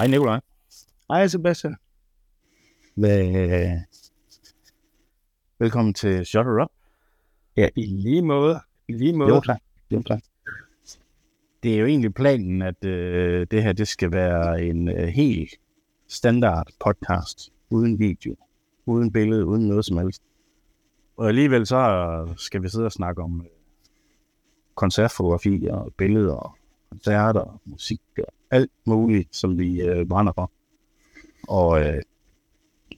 Hej 0.00 0.06
Nikolaj. 0.06 0.40
Hej 1.08 1.26
Sebastian. 1.26 1.76
Hvad... 2.94 3.78
Velkommen 5.58 5.94
til 5.94 6.26
Shut 6.26 6.46
Up. 6.46 6.68
Ja, 7.56 7.68
i 7.76 7.86
lige 7.86 8.22
måde. 8.22 8.60
I 8.88 8.92
lige 8.92 9.12
måde. 9.12 9.34
Jo, 9.34 9.40
tak. 9.40 9.60
Jo, 9.90 10.02
tak. 10.02 10.20
Det 11.62 11.74
er 11.74 11.78
jo 11.78 11.86
egentlig 11.86 12.14
planen, 12.14 12.62
at 12.62 12.84
øh, 12.84 13.46
det 13.50 13.62
her 13.62 13.72
det 13.72 13.88
skal 13.88 14.12
være 14.12 14.62
en 14.62 14.88
øh, 14.88 15.08
helt 15.08 15.50
standard 16.08 16.66
podcast, 16.84 17.52
uden 17.70 17.98
video, 17.98 18.36
uden 18.86 19.12
billede, 19.12 19.46
uden 19.46 19.68
noget 19.68 19.84
som 19.84 19.98
helst. 19.98 20.22
Og 21.16 21.28
alligevel 21.28 21.66
så 21.66 22.34
skal 22.36 22.62
vi 22.62 22.68
sidde 22.68 22.86
og 22.86 22.92
snakke 22.92 23.22
om 23.22 23.40
øh, 23.40 23.46
koncertfotografi 24.74 25.68
og 25.70 25.92
billeder 25.98 26.34
og 26.34 26.56
koncerter 26.90 27.40
og 27.40 27.60
musik 27.64 28.00
og 28.18 28.32
alt 28.50 28.70
muligt, 28.86 29.36
som 29.36 29.58
vi 29.58 29.82
øh, 29.82 30.06
brænder 30.06 30.32
for. 30.32 30.52
Og 31.48 31.80
øh, 31.80 32.02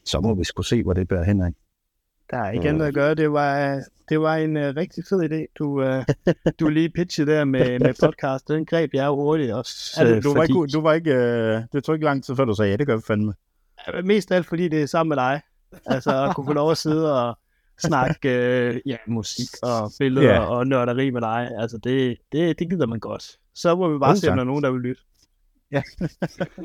så 0.05 0.20
må 0.20 0.34
vi 0.34 0.45
skulle 0.45 0.66
se, 0.66 0.83
hvor 0.83 0.92
det 0.92 1.09
bærer 1.09 1.25
hen 1.25 1.42
af. 1.42 1.52
Der 2.30 2.38
er 2.38 2.51
ikke 2.51 2.69
andet 2.69 2.87
at 2.87 2.95
gøre. 2.95 3.15
Det 3.15 3.33
var, 3.33 3.80
det 4.09 4.20
var 4.20 4.37
en 4.37 4.56
uh, 4.56 4.62
rigtig 4.62 5.05
fed 5.09 5.30
idé, 5.30 5.52
du, 5.59 5.83
uh, 5.83 6.05
du 6.61 6.69
lige 6.69 6.91
pitchede 6.91 7.30
der 7.30 7.45
med, 7.45 7.78
med 7.78 7.95
podcast. 8.02 8.48
Den 8.48 8.66
greb 8.66 8.95
jeg 8.95 9.06
jo 9.06 9.15
hurtigt 9.15 9.52
også. 9.52 10.01
Altså, 10.01 10.28
du, 10.28 10.34
var 10.34 10.42
ikke, 10.42 10.66
du 10.73 10.80
var 10.80 10.92
ikke, 10.92 11.11
uh, 11.11 11.62
det 11.73 11.84
tog 11.84 11.95
ikke 11.95 12.05
lang 12.05 12.25
tid 12.25 12.37
før, 12.37 12.45
du 12.45 12.55
sagde, 12.55 12.70
ja, 12.70 12.77
det 12.77 12.87
gør 12.87 12.97
vi 12.97 13.03
fandme. 13.06 13.34
Mest 14.05 14.33
alt, 14.33 14.47
fordi 14.47 14.69
det 14.69 14.83
er 14.83 14.87
sammen 14.87 15.09
med 15.09 15.16
dig. 15.16 15.41
Altså 15.87 16.25
at 16.25 16.34
kunne 16.37 16.47
få 16.47 16.53
lov 16.53 16.70
at 16.70 16.78
sidde 16.78 17.27
og 17.27 17.39
snakke 17.78 18.28
uh, 18.28 18.91
ja, 18.91 18.97
musik 19.06 19.48
og 19.62 19.92
billeder 19.98 20.34
yeah. 20.34 20.50
og 20.50 20.66
nørderi 20.66 21.11
med 21.11 21.20
dig. 21.20 21.50
Altså 21.59 21.78
det, 21.78 22.16
det, 22.33 22.59
det 22.59 22.70
gider 22.70 22.87
man 22.87 23.00
godt. 23.00 23.39
Så 23.55 23.75
må 23.77 23.92
vi 23.92 23.98
bare 23.98 24.11
oh, 24.11 24.16
se, 24.16 24.30
om 24.30 24.37
der 24.37 24.42
er 24.42 24.47
nogen, 24.47 24.64
der 24.64 24.70
vil 24.70 24.80
lytte. 24.80 25.03
Ja. 25.73 25.83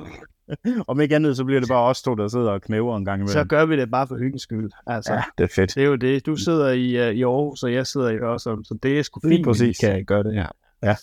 Om 0.87 1.01
ikke 1.01 1.15
andet, 1.15 1.37
så 1.37 1.43
bliver 1.43 1.59
det 1.59 1.69
bare 1.69 1.83
os 1.83 2.01
to, 2.01 2.15
der 2.15 2.27
sidder 2.27 2.51
og 2.51 2.61
knæver 2.61 2.97
en 2.97 3.05
gang 3.05 3.19
imellem. 3.19 3.33
Så 3.33 3.43
gør 3.43 3.65
vi 3.65 3.77
det 3.77 3.91
bare 3.91 4.07
for 4.07 4.17
hyggens 4.17 4.41
skyld. 4.41 4.71
Altså, 4.87 5.13
ja, 5.13 5.23
det 5.37 5.43
er 5.43 5.53
fedt. 5.55 5.75
Det 5.75 5.83
er 5.83 5.87
jo 5.87 5.95
det. 5.95 6.25
Du 6.25 6.35
sidder 6.35 6.71
i, 6.71 7.09
uh, 7.09 7.15
i 7.15 7.23
Aarhus, 7.23 7.63
og 7.63 7.73
jeg 7.73 7.87
sidder 7.87 8.09
i 8.09 8.15
Øresund, 8.15 8.65
så 8.65 8.77
det 8.83 8.99
er 8.99 9.03
sgu 9.03 9.19
fint, 9.29 9.45
præcis. 9.45 9.77
kan 9.77 10.05
gøre 10.05 10.23
det 10.23 10.33
her. 10.33 10.47
Ja. 10.83 10.95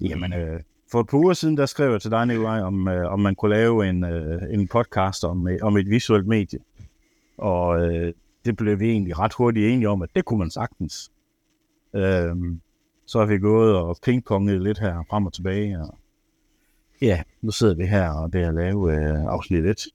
Jamen, 0.00 0.32
øh, 0.32 0.60
for 0.92 1.00
et 1.00 1.06
par 1.06 1.18
uger 1.18 1.32
siden, 1.32 1.56
der 1.56 1.66
skrev 1.66 1.90
jeg 1.90 2.00
til 2.00 2.10
dig, 2.10 2.26
Nikolaj, 2.26 2.60
om, 2.60 2.88
øh, 2.88 3.12
om 3.12 3.20
man 3.20 3.34
kunne 3.34 3.50
lave 3.50 3.88
en, 3.88 4.04
øh, 4.04 4.42
en 4.50 4.68
podcast 4.68 5.24
om, 5.24 5.48
øh, 5.48 5.58
om 5.62 5.76
et 5.76 5.90
visuelt 5.90 6.26
medie. 6.26 6.58
Og 7.38 7.80
øh, 7.80 8.12
det 8.44 8.56
blev 8.56 8.80
vi 8.80 8.90
egentlig 8.90 9.18
ret 9.18 9.32
hurtigt 9.32 9.66
enige 9.66 9.88
om, 9.88 10.02
at 10.02 10.08
det 10.16 10.24
kunne 10.24 10.38
man 10.38 10.50
sagtens. 10.50 11.12
Øh, 11.94 12.36
så 13.06 13.18
har 13.18 13.26
vi 13.26 13.38
gået 13.38 13.76
og 13.76 13.96
pingponget 14.02 14.62
lidt 14.62 14.78
her 14.78 15.04
frem 15.10 15.26
og 15.26 15.32
tilbage, 15.32 15.80
og 15.80 15.98
Ja, 17.02 17.22
nu 17.42 17.50
sidder 17.50 17.74
vi 17.74 17.86
her, 17.86 18.10
og 18.10 18.32
det 18.32 18.42
er 18.42 18.48
at 18.48 18.54
lave 18.54 18.94
øh, 18.94 19.24
afsnit 19.24 19.64
1. 19.64 19.86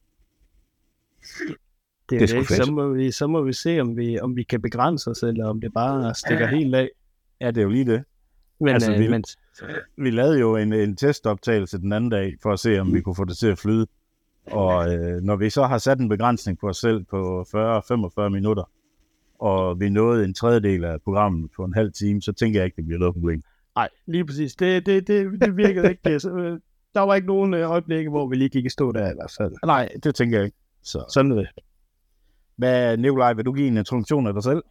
Det 2.09 2.21
er 2.21 2.27
det, 2.27 2.49
det. 2.49 2.65
Så, 2.65 2.71
må 2.71 2.87
vi, 2.87 3.11
så 3.11 3.27
må 3.27 3.41
vi 3.41 3.53
se, 3.53 3.79
om 3.79 3.97
vi, 3.97 4.19
om 4.19 4.35
vi 4.35 4.43
kan 4.43 4.61
begrænse 4.61 5.09
os, 5.09 5.23
eller 5.23 5.47
om 5.47 5.61
det 5.61 5.73
bare 5.73 6.15
stikker 6.15 6.47
helt 6.47 6.75
af. 6.75 6.89
Ja, 7.41 7.47
det 7.47 7.57
er 7.57 7.61
jo 7.61 7.69
lige 7.69 7.85
det. 7.85 8.03
Men, 8.59 8.69
altså, 8.69 8.93
øh, 8.93 8.99
vi, 8.99 9.07
men... 9.07 9.23
vi 9.97 10.11
lavede 10.11 10.39
jo 10.39 10.55
en, 10.55 10.73
en 10.73 10.95
testoptagelse 10.95 11.77
den 11.77 11.93
anden 11.93 12.09
dag, 12.09 12.35
for 12.43 12.53
at 12.53 12.59
se, 12.59 12.79
om 12.79 12.93
vi 12.93 13.01
kunne 13.01 13.15
få 13.15 13.25
det 13.25 13.37
til 13.37 13.47
at 13.47 13.59
flyde. 13.59 13.87
Og 14.45 14.93
øh, 14.93 15.21
når 15.21 15.35
vi 15.35 15.49
så 15.49 15.63
har 15.63 15.77
sat 15.77 15.99
en 15.99 16.09
begrænsning 16.09 16.59
på 16.59 16.67
os 16.67 16.77
selv 16.77 17.03
på 17.03 17.41
40-45 17.41 18.29
minutter, 18.29 18.69
og 19.39 19.79
vi 19.79 19.89
nåede 19.89 20.25
en 20.25 20.33
tredjedel 20.33 20.85
af 20.85 21.01
programmet 21.01 21.51
på 21.55 21.63
en 21.63 21.73
halv 21.73 21.93
time, 21.93 22.21
så 22.21 22.31
tænker 22.31 22.59
jeg 22.59 22.65
ikke, 22.65 22.75
det 22.75 22.85
bliver 22.85 22.99
noget 22.99 23.13
problem. 23.13 23.43
Nej, 23.75 23.89
lige 24.05 24.25
præcis. 24.25 24.55
Det, 24.55 24.85
det, 24.85 25.07
det, 25.07 25.41
det 25.41 25.57
virkede 25.57 25.89
ikke. 25.89 26.01
Det. 26.03 26.21
Så, 26.21 26.59
der 26.93 27.01
var 27.01 27.15
ikke 27.15 27.27
nogen 27.27 27.53
øh, 27.53 27.69
øjeblikke, 27.69 28.09
hvor 28.09 28.27
vi 28.27 28.35
lige 28.35 28.49
gik 28.49 28.65
i 28.65 28.69
stå 28.69 28.91
der 28.91 29.11
i 29.11 29.13
hvert 29.13 29.33
fald. 29.37 29.53
Nej, 29.65 29.89
det 30.03 30.15
tænker 30.15 30.37
jeg 30.37 30.45
ikke. 30.45 30.57
Så. 30.83 31.05
Sådan 31.13 31.31
er 31.31 31.35
det. 31.35 31.49
Hvad, 32.55 32.97
Nikolaj, 32.97 33.33
vil 33.33 33.45
du 33.45 33.53
give 33.53 33.67
en 33.67 33.77
introduktion 33.77 34.27
af 34.27 34.33
dig 34.33 34.43
selv? 34.43 34.63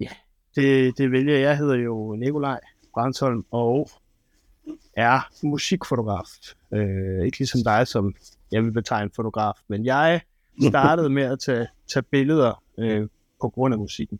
Ja, 0.00 0.08
det, 0.56 0.98
det 0.98 1.12
vælger 1.12 1.34
jeg. 1.34 1.42
Jeg 1.42 1.58
hedder 1.58 1.74
jo 1.74 2.14
Nikolaj 2.18 2.60
Brandsholm 2.94 3.44
og 3.50 3.90
er 4.96 5.20
musikfotograf. 5.42 6.28
Øh, 6.72 7.24
ikke 7.24 7.38
ligesom 7.38 7.60
dig, 7.64 7.86
som 7.86 8.14
jeg 8.52 8.64
vil 8.64 8.72
betegne 8.72 9.10
fotograf, 9.16 9.54
men 9.68 9.84
jeg 9.84 10.20
startede 10.68 11.10
med 11.10 11.22
at 11.22 11.38
tage, 11.38 11.66
tage 11.92 12.02
billeder 12.02 12.62
øh, 12.78 13.08
på 13.40 13.48
grund 13.48 13.74
af 13.74 13.78
musikken. 13.78 14.18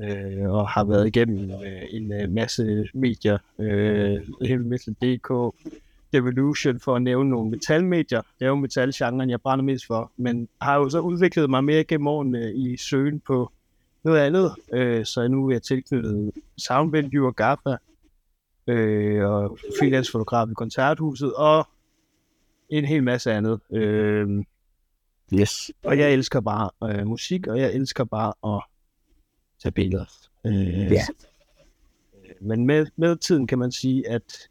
Øh, 0.00 0.50
og 0.50 0.68
har 0.68 0.84
været 0.84 1.06
igennem 1.06 1.50
øh, 1.50 1.82
en 1.90 2.12
øh, 2.12 2.30
masse 2.30 2.88
medier, 2.94 3.38
øh, 3.58 4.20
Heavy 4.42 4.60
Metal 4.60 4.94
DK, 6.08 6.12
Devolution 6.12 6.80
for 6.80 6.96
at 6.96 7.02
nævne 7.02 7.30
nogle 7.30 7.50
metalmedier. 7.50 8.22
Det 8.38 8.44
er 8.44 8.48
jo 8.48 8.54
metalgenren, 8.54 9.30
jeg 9.30 9.40
brænder 9.40 9.64
mest 9.64 9.86
for, 9.86 10.12
men 10.16 10.48
har 10.60 10.76
jo 10.76 10.90
så 10.90 11.00
udviklet 11.00 11.50
mig 11.50 11.64
mere 11.64 11.84
gennem 11.84 12.06
årene 12.06 12.54
i 12.54 12.76
søgen 12.76 13.20
på 13.20 13.52
noget 14.04 14.18
andet, 14.20 14.54
øh, 14.72 15.04
så 15.04 15.28
nu 15.28 15.48
er 15.48 15.52
jeg 15.52 15.62
tilknyttet 15.62 16.30
Soundvenue 16.58 17.26
og 17.26 17.36
GAFA, 17.36 17.76
øh, 18.66 19.30
og 19.30 19.58
freelance-fotograf 19.80 20.50
i 20.50 20.54
Koncerthuset, 20.54 21.34
og 21.34 21.68
en 22.68 22.84
hel 22.84 23.02
masse 23.02 23.32
andet. 23.32 23.60
Øh, 23.72 24.44
yes. 25.34 25.70
Og 25.84 25.98
jeg 25.98 26.12
elsker 26.12 26.40
bare 26.40 26.70
øh, 26.84 27.06
musik, 27.06 27.46
og 27.46 27.60
jeg 27.60 27.74
elsker 27.74 28.04
bare 28.04 28.56
at 28.56 28.62
tage 29.62 29.72
billeder. 29.72 30.04
Øh, 30.46 30.92
ja. 30.92 31.02
Men 32.40 32.66
med, 32.66 32.86
med 32.96 33.16
tiden 33.16 33.46
kan 33.46 33.58
man 33.58 33.72
sige, 33.72 34.08
at 34.08 34.48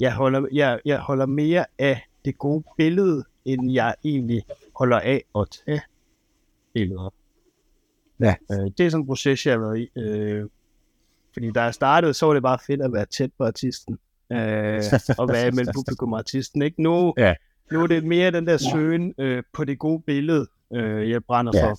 jeg 0.00 0.14
holder, 0.14 0.46
jeg, 0.52 0.80
jeg 0.84 0.98
holder 0.98 1.26
mere 1.26 1.64
af 1.78 2.08
det 2.24 2.38
gode 2.38 2.64
billede, 2.76 3.24
end 3.44 3.72
jeg 3.72 3.94
egentlig 4.04 4.42
holder 4.76 5.00
af 5.00 5.24
at 5.38 5.48
tage 5.66 5.80
billeder. 6.74 7.14
Ja. 8.20 8.34
Øh, 8.52 8.70
det 8.78 8.80
er 8.80 8.90
sådan 8.90 9.02
en 9.02 9.06
proces, 9.06 9.46
jeg 9.46 9.54
har 9.54 9.60
været 9.60 9.78
i. 9.78 9.98
Øh, 9.98 10.48
fordi 11.32 11.50
da 11.50 11.62
jeg 11.62 11.74
startede, 11.74 12.14
så 12.14 12.26
var 12.26 12.34
det 12.34 12.42
bare 12.42 12.58
fedt 12.66 12.82
at 12.82 12.92
være 12.92 13.06
tæt 13.06 13.30
på 13.38 13.44
artisten. 13.44 13.98
Øh, 14.32 14.82
og 15.18 15.28
være 15.28 15.50
mellem 15.50 15.74
publikum 15.74 16.12
og 16.12 16.18
artisten. 16.18 16.62
Ikke? 16.62 16.82
Nu, 16.82 17.14
ja. 17.18 17.34
nu 17.72 17.82
er 17.82 17.86
det 17.86 18.04
mere 18.04 18.30
den 18.30 18.46
der 18.46 18.56
søgen 18.56 19.14
øh, 19.18 19.42
på 19.52 19.64
det 19.64 19.78
gode 19.78 20.02
billede, 20.06 20.46
øh, 20.72 21.10
jeg 21.10 21.24
brænder 21.24 21.52
ja. 21.54 21.66
for. 21.66 21.78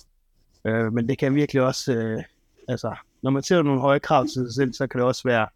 Øh, 0.64 0.92
men 0.92 1.08
det 1.08 1.18
kan 1.18 1.34
virkelig 1.34 1.62
også, 1.62 1.92
øh, 1.92 2.22
altså, 2.68 2.96
når 3.22 3.30
man 3.30 3.42
ser 3.42 3.62
nogle 3.62 3.80
høje 3.80 3.98
krav 3.98 4.24
til 4.24 4.32
sig 4.32 4.54
selv, 4.54 4.72
så 4.72 4.86
kan 4.86 4.98
det 4.98 5.06
også 5.06 5.22
være 5.24 5.46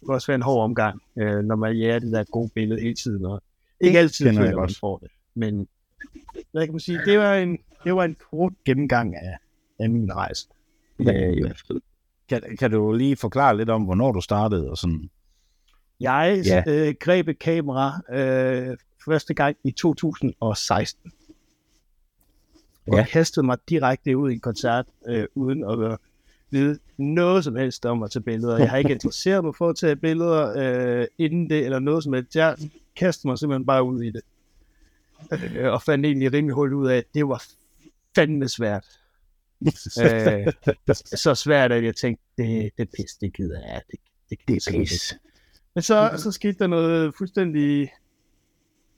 det 0.00 0.06
kan 0.06 0.14
også 0.14 0.26
være 0.26 0.34
en 0.34 0.42
hård 0.42 0.64
omgang, 0.64 1.02
øh, 1.18 1.44
når 1.44 1.56
man 1.56 1.76
jager 1.76 1.98
det 1.98 2.12
der 2.12 2.24
gode 2.24 2.50
billede 2.54 2.80
hele 2.80 2.94
tiden. 2.94 3.24
Og 3.24 3.42
ikke 3.80 3.98
altid 3.98 4.26
jeg 4.26 4.34
man 4.34 4.70
får 4.80 4.98
det. 4.98 5.10
Men 5.34 5.68
hvad 6.52 6.66
kan 6.66 6.72
man 6.72 6.80
sige, 6.80 7.00
det 7.06 7.18
var 7.18 7.34
en, 7.34 7.58
det 7.84 7.94
var 7.94 8.04
en 8.04 8.16
kort 8.30 8.52
gennemgang 8.64 9.16
af, 9.16 9.38
af 9.78 9.90
min 9.90 10.12
rejse. 10.12 10.48
Ja, 11.00 11.12
ja. 11.12 11.52
Kan, 12.28 12.42
kan 12.58 12.70
du 12.70 12.92
lige 12.92 13.16
forklare 13.16 13.56
lidt 13.56 13.70
om, 13.70 13.82
hvornår 13.82 14.12
du 14.12 14.20
startede? 14.20 14.70
Og 14.70 14.78
sådan? 14.78 15.10
Jeg 16.00 16.42
ja. 16.46 16.62
øh, 16.66 16.94
greb 17.00 17.28
et 17.28 17.38
kamera 17.38 18.00
øh, 18.12 18.76
første 19.04 19.34
gang 19.34 19.56
i 19.64 19.70
2016. 19.70 21.12
Og 22.86 22.96
ja. 22.96 23.04
kastede 23.04 23.46
mig 23.46 23.58
direkte 23.68 24.16
ud 24.16 24.30
i 24.30 24.34
en 24.34 24.40
koncert, 24.40 24.86
øh, 25.08 25.26
uden 25.34 25.64
at 25.64 25.98
vide 26.50 26.78
noget 26.96 27.44
som 27.44 27.56
helst 27.56 27.86
om 27.86 28.02
at 28.02 28.10
tage 28.10 28.22
billeder. 28.22 28.58
Jeg 28.58 28.70
har 28.70 28.76
ikke 28.76 28.92
interesseret 28.92 29.44
mig 29.44 29.54
for 29.54 29.68
at 29.68 29.76
tage 29.76 29.96
billeder 29.96 30.52
øh, 31.00 31.06
inden 31.18 31.50
det, 31.50 31.64
eller 31.64 31.78
noget 31.78 32.04
som 32.04 32.12
helst. 32.12 32.36
Jeg 32.36 32.56
kastede 32.96 33.28
mig 33.28 33.38
simpelthen 33.38 33.66
bare 33.66 33.82
ud 33.82 34.02
i 34.02 34.10
det. 34.10 34.22
Øh, 35.56 35.72
og 35.72 35.82
fandt 35.82 36.06
egentlig 36.06 36.32
rimelig 36.32 36.54
hurtigt 36.54 36.74
ud 36.74 36.88
af, 36.88 36.96
at 36.96 37.04
det 37.14 37.28
var 37.28 37.44
fandme 38.14 38.48
svært. 38.48 38.86
øh, 40.04 40.52
så 41.04 41.34
svært, 41.34 41.72
at 41.72 41.84
jeg 41.84 41.96
tænkte, 41.96 42.24
det, 42.38 42.70
det 42.76 42.82
er 42.82 42.96
pis, 42.96 43.14
det 43.20 43.32
gider 43.32 43.60
jeg. 43.60 43.82
Det, 43.90 43.98
det, 44.30 44.38
det 44.48 44.66
er 44.66 44.78
pis. 44.78 45.14
Men 45.74 45.82
så, 45.82 46.10
så 46.16 46.32
skete 46.32 46.58
der 46.58 46.66
noget 46.66 47.14
fuldstændig 47.18 47.90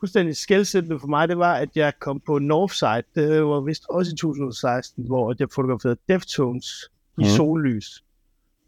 fuldstændig 0.00 0.36
skældsættende 0.36 1.00
for 1.00 1.06
mig, 1.06 1.28
det 1.28 1.38
var, 1.38 1.54
at 1.54 1.68
jeg 1.74 1.92
kom 1.98 2.20
på 2.20 2.38
Northside, 2.38 3.02
det 3.14 3.44
var 3.44 3.60
vist 3.60 3.84
også 3.90 4.12
i 4.12 4.16
2016, 4.16 5.06
hvor 5.06 5.34
jeg 5.38 5.48
fotograferede 5.54 5.98
Deftones 6.08 6.90
i 7.18 7.22
mm. 7.22 7.24
sollys. 7.24 8.04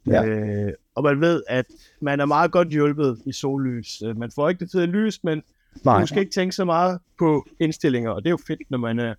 Ja. 0.06 0.27
Øh, 0.27 0.73
og 0.94 1.03
man 1.03 1.21
ved, 1.21 1.43
at 1.49 1.67
man 2.00 2.21
er 2.21 2.25
meget 2.25 2.53
godt 2.53 2.69
hjulpet 2.69 3.23
i 3.27 3.33
sollys. 3.33 4.03
Øh, 4.03 4.17
man 4.17 4.31
får 4.31 4.49
ikke 4.49 4.61
det 4.65 4.73
fede 4.73 4.87
lys, 4.87 5.25
men 5.25 5.43
Nej. 5.85 6.00
du 6.00 6.06
skal 6.06 6.21
ikke 6.21 6.33
tænke 6.33 6.55
så 6.55 6.65
meget 6.65 7.00
på 7.19 7.47
indstillinger, 7.61 8.11
og 8.11 8.23
det 8.23 8.29
er 8.29 8.31
jo 8.31 8.39
fedt, 8.47 8.71
når 8.71 8.79
man 8.79 8.99
er 8.99 9.15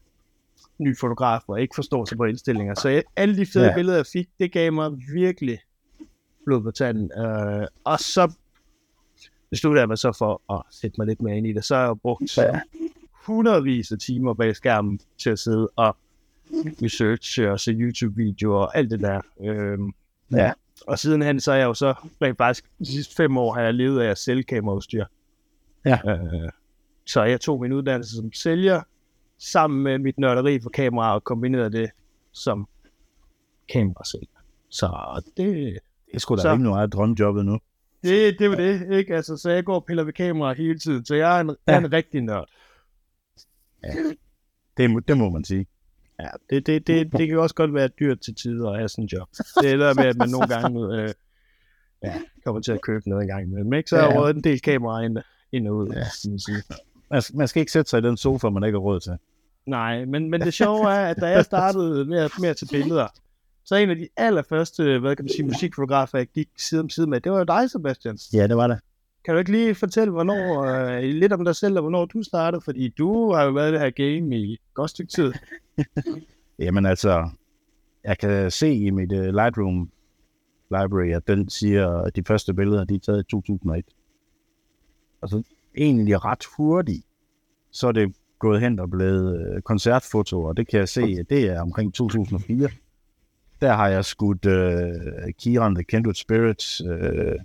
ny 0.78 0.98
fotograf 0.98 1.42
og 1.48 1.62
ikke 1.62 1.76
forstår 1.76 2.06
sig 2.06 2.18
på 2.18 2.24
indstillinger. 2.24 2.76
Så 2.76 2.90
jeg, 2.90 3.04
alle 3.16 3.38
de 3.38 3.46
fede 3.46 3.66
ja. 3.66 3.76
billeder, 3.76 3.98
jeg 3.98 4.06
fik, 4.06 4.30
det 4.40 4.52
gav 4.52 4.74
mig 4.74 4.92
virkelig 5.14 5.60
blod 6.46 6.62
på 6.62 6.72
tanden. 6.72 7.12
Øh, 7.18 7.68
og 7.84 8.00
så 8.00 8.32
besluttede 9.50 9.80
jeg 9.80 9.88
mig 9.88 9.98
så 9.98 10.16
for 10.18 10.54
at 10.54 10.62
sætte 10.72 10.96
mig 10.98 11.08
lidt 11.08 11.22
mere 11.22 11.38
ind 11.38 11.48
i 11.48 11.54
det. 11.54 11.66
Så 11.66 11.76
har 11.76 11.86
jeg 11.86 12.00
brugt 12.02 12.38
ja. 12.38 12.60
hundredvis 13.26 13.92
af 13.92 14.00
timer 14.00 14.34
bag 14.34 14.56
skærmen 14.56 15.00
til 15.18 15.30
at 15.30 15.40
sidde 15.40 15.70
og 15.76 15.98
research 16.84 17.42
og 17.42 17.60
se 17.60 17.72
YouTube-videoer 17.72 18.58
og 18.60 18.78
alt 18.78 18.92
det 18.92 19.00
der. 19.00 19.22
Øhm, 19.42 19.94
ja. 20.32 20.52
Og 20.88 21.00
sidenhen 21.00 21.40
så 21.40 21.52
er 21.52 21.56
jeg 21.56 21.66
jo 21.66 21.74
så, 21.74 21.94
rent 22.22 22.38
faktisk 22.38 22.66
de 22.80 22.86
sidste 22.86 23.16
fem 23.16 23.38
år 23.38 23.54
har 23.54 23.62
jeg 23.62 23.74
levet 23.74 24.02
af 24.02 24.10
at 24.10 24.18
sælge 24.18 24.44
kameraudstyr. 24.44 25.06
Ja. 25.86 26.00
Øh, 26.08 26.50
Så 27.06 27.24
jeg 27.24 27.42
tog 27.42 27.62
min 27.62 27.72
uddannelse 27.74 28.16
som 28.16 28.34
sælger, 28.34 28.82
sammen 29.40 29.84
med 29.84 30.00
mit 30.00 30.18
nørderi 30.20 30.60
for 30.60 30.70
kamera, 30.70 31.14
og 31.14 31.24
kombinerede 31.24 31.72
det 31.72 31.90
som 32.32 32.68
kamerasælger. 33.74 34.28
Så 34.70 34.88
det, 35.38 35.80
Det 36.14 36.22
sgu 36.22 36.36
da 36.36 36.42
Så- 36.42 36.52
ikke 36.52 36.64
noget 36.64 36.94
drømjobbet 36.94 37.46
nu. 37.46 37.60
det, 38.04 38.36
det 38.40 38.50
var 38.50 38.56
det, 38.56 38.92
ikke? 38.98 39.16
Altså, 39.16 39.38
så 39.38 39.50
jeg 39.50 39.64
går 39.66 39.76
og 39.76 39.86
piller 39.86 40.04
ved 40.04 40.14
kamera 40.14 40.54
hele 40.54 40.80
tiden, 40.80 41.06
så 41.06 41.16
jeg 41.16 41.38
er 41.38 41.42
en, 41.42 41.56
ja. 41.68 41.78
en 41.78 41.94
rigtig 41.94 42.22
nørd. 42.22 42.50
Det, 44.78 44.92
må- 44.92 45.00
det 45.00 45.18
må 45.18 45.30
man 45.30 45.44
sige. 45.44 45.66
Ja, 46.20 46.28
det, 46.50 46.68
det, 46.68 46.88
det, 46.88 47.12
det 47.12 47.28
kan 47.28 47.40
også 47.40 47.56
godt 47.56 47.74
være 47.74 47.88
dyrt 47.88 48.20
til 48.20 48.36
tider 48.36 48.70
at 48.70 48.78
have 48.78 48.90
sådan 48.90 49.04
en 49.04 49.08
job. 49.08 49.28
Det 49.62 49.72
er 49.72 49.78
der 49.78 49.94
med, 49.94 50.06
at 50.06 50.18
man 50.18 50.30
nogle 50.30 50.48
gange 50.48 51.02
øh, 51.02 51.10
ja, 52.04 52.14
kommer 52.46 52.62
til 52.62 52.72
at 52.72 52.82
købe 52.82 53.10
noget 53.10 53.22
en 53.22 53.28
gang 53.28 53.44
imellem. 53.44 53.74
Ikke? 53.74 53.90
Så 53.90 53.98
er 53.98 54.26
Ja, 54.26 54.30
en 54.30 54.44
del 54.44 54.62
kameraer 54.62 55.06
ind, 55.06 55.18
ind 55.52 55.68
og 55.68 55.76
ud. 55.76 55.88
Ja. 55.88 56.06
Man. 57.10 57.22
Man, 57.34 57.48
skal 57.48 57.60
ikke 57.60 57.72
sætte 57.72 57.90
sig 57.90 57.98
i 57.98 58.02
den 58.02 58.18
sofa, 58.18 58.50
man 58.50 58.64
ikke 58.64 58.76
har 58.76 58.82
råd 58.82 59.00
til. 59.00 59.18
Nej, 59.66 60.06
men, 60.06 60.30
men 60.30 60.42
det 60.42 60.54
sjove 60.54 60.92
er, 60.92 61.06
at 61.10 61.18
da 61.22 61.26
jeg 61.26 61.46
startede 61.46 62.06
med 62.06 62.20
at 62.50 62.58
tage 62.58 62.68
billeder, 62.72 63.08
så 63.66 63.76
en 63.76 63.90
af 63.90 63.96
de 63.96 64.08
allerførste, 64.18 65.00
hvad 65.00 65.16
kan 65.16 65.26
man 65.26 65.30
sige, 65.30 65.46
musikfotografer, 65.46 66.18
jeg 66.18 66.28
gik 66.28 66.50
side 66.58 66.82
om 66.82 66.90
side 66.90 67.08
med, 67.08 67.22
det 67.22 67.32
var 67.32 67.38
jo 67.38 67.44
dig, 67.44 67.72
Sebastian. 67.72 68.18
Ja, 68.34 68.48
det 68.48 68.58
var 68.58 68.68
det. 68.68 68.80
Kan 69.26 69.34
du 69.34 69.40
ikke 69.40 69.52
lige 69.52 69.76
fortælle, 69.76 70.12
hvornår, 70.12 70.64
øh, 70.64 71.04
lidt 71.04 71.34
om 71.34 71.46
dig 71.46 71.56
selv, 71.56 71.76
og 71.76 71.82
hvornår 71.82 72.06
du 72.06 72.24
startede? 72.24 72.62
Fordi 72.62 72.90
du 72.90 73.34
har 73.34 73.44
jo 73.44 73.52
været 73.52 73.70
i 73.70 73.72
det 73.72 73.80
her 73.80 73.90
game 73.90 74.38
i 74.38 74.54
et 74.54 74.60
godt 74.74 74.90
stykke 74.90 75.12
tid. 75.12 75.34
Jamen 76.60 76.86
altså, 76.86 77.30
jeg 78.04 78.18
kan 78.18 78.52
se 78.52 78.74
i 78.74 78.90
mit 78.90 79.12
uh, 79.12 79.20
Lightroom 79.20 79.92
library, 80.70 81.14
at 81.16 81.28
den 81.28 81.50
siger, 81.50 81.90
at 81.90 82.16
de 82.16 82.24
første 82.28 82.54
billeder, 82.54 82.84
de 82.84 82.96
er 82.96 83.00
taget 83.00 83.20
i 83.20 83.32
2001. 83.32 83.86
Altså, 85.22 85.44
egentlig 85.78 86.26
ret 86.26 86.44
hurtigt, 86.58 87.06
så 87.72 87.88
er 87.88 87.92
det 87.92 88.16
gået 88.40 88.62
hen 88.62 88.80
og 88.80 88.90
blevet 88.90 89.48
øh, 89.48 89.56
uh, 89.56 89.62
koncertfotoer. 89.62 90.54
det 90.54 90.68
kan 90.68 90.80
jeg 90.80 90.90
se, 90.90 91.02
at 91.20 91.30
det 91.30 91.44
er 91.44 91.62
omkring 91.62 91.94
2004. 91.94 92.70
Der 93.62 93.74
har 93.74 93.88
jeg 93.88 94.06
skudt 94.06 94.46
uh, 94.46 95.32
Kieran 95.40 95.76
The 95.76 95.84
Kindred 95.84 96.14
Spirits 96.14 96.82
uh, 96.82 97.36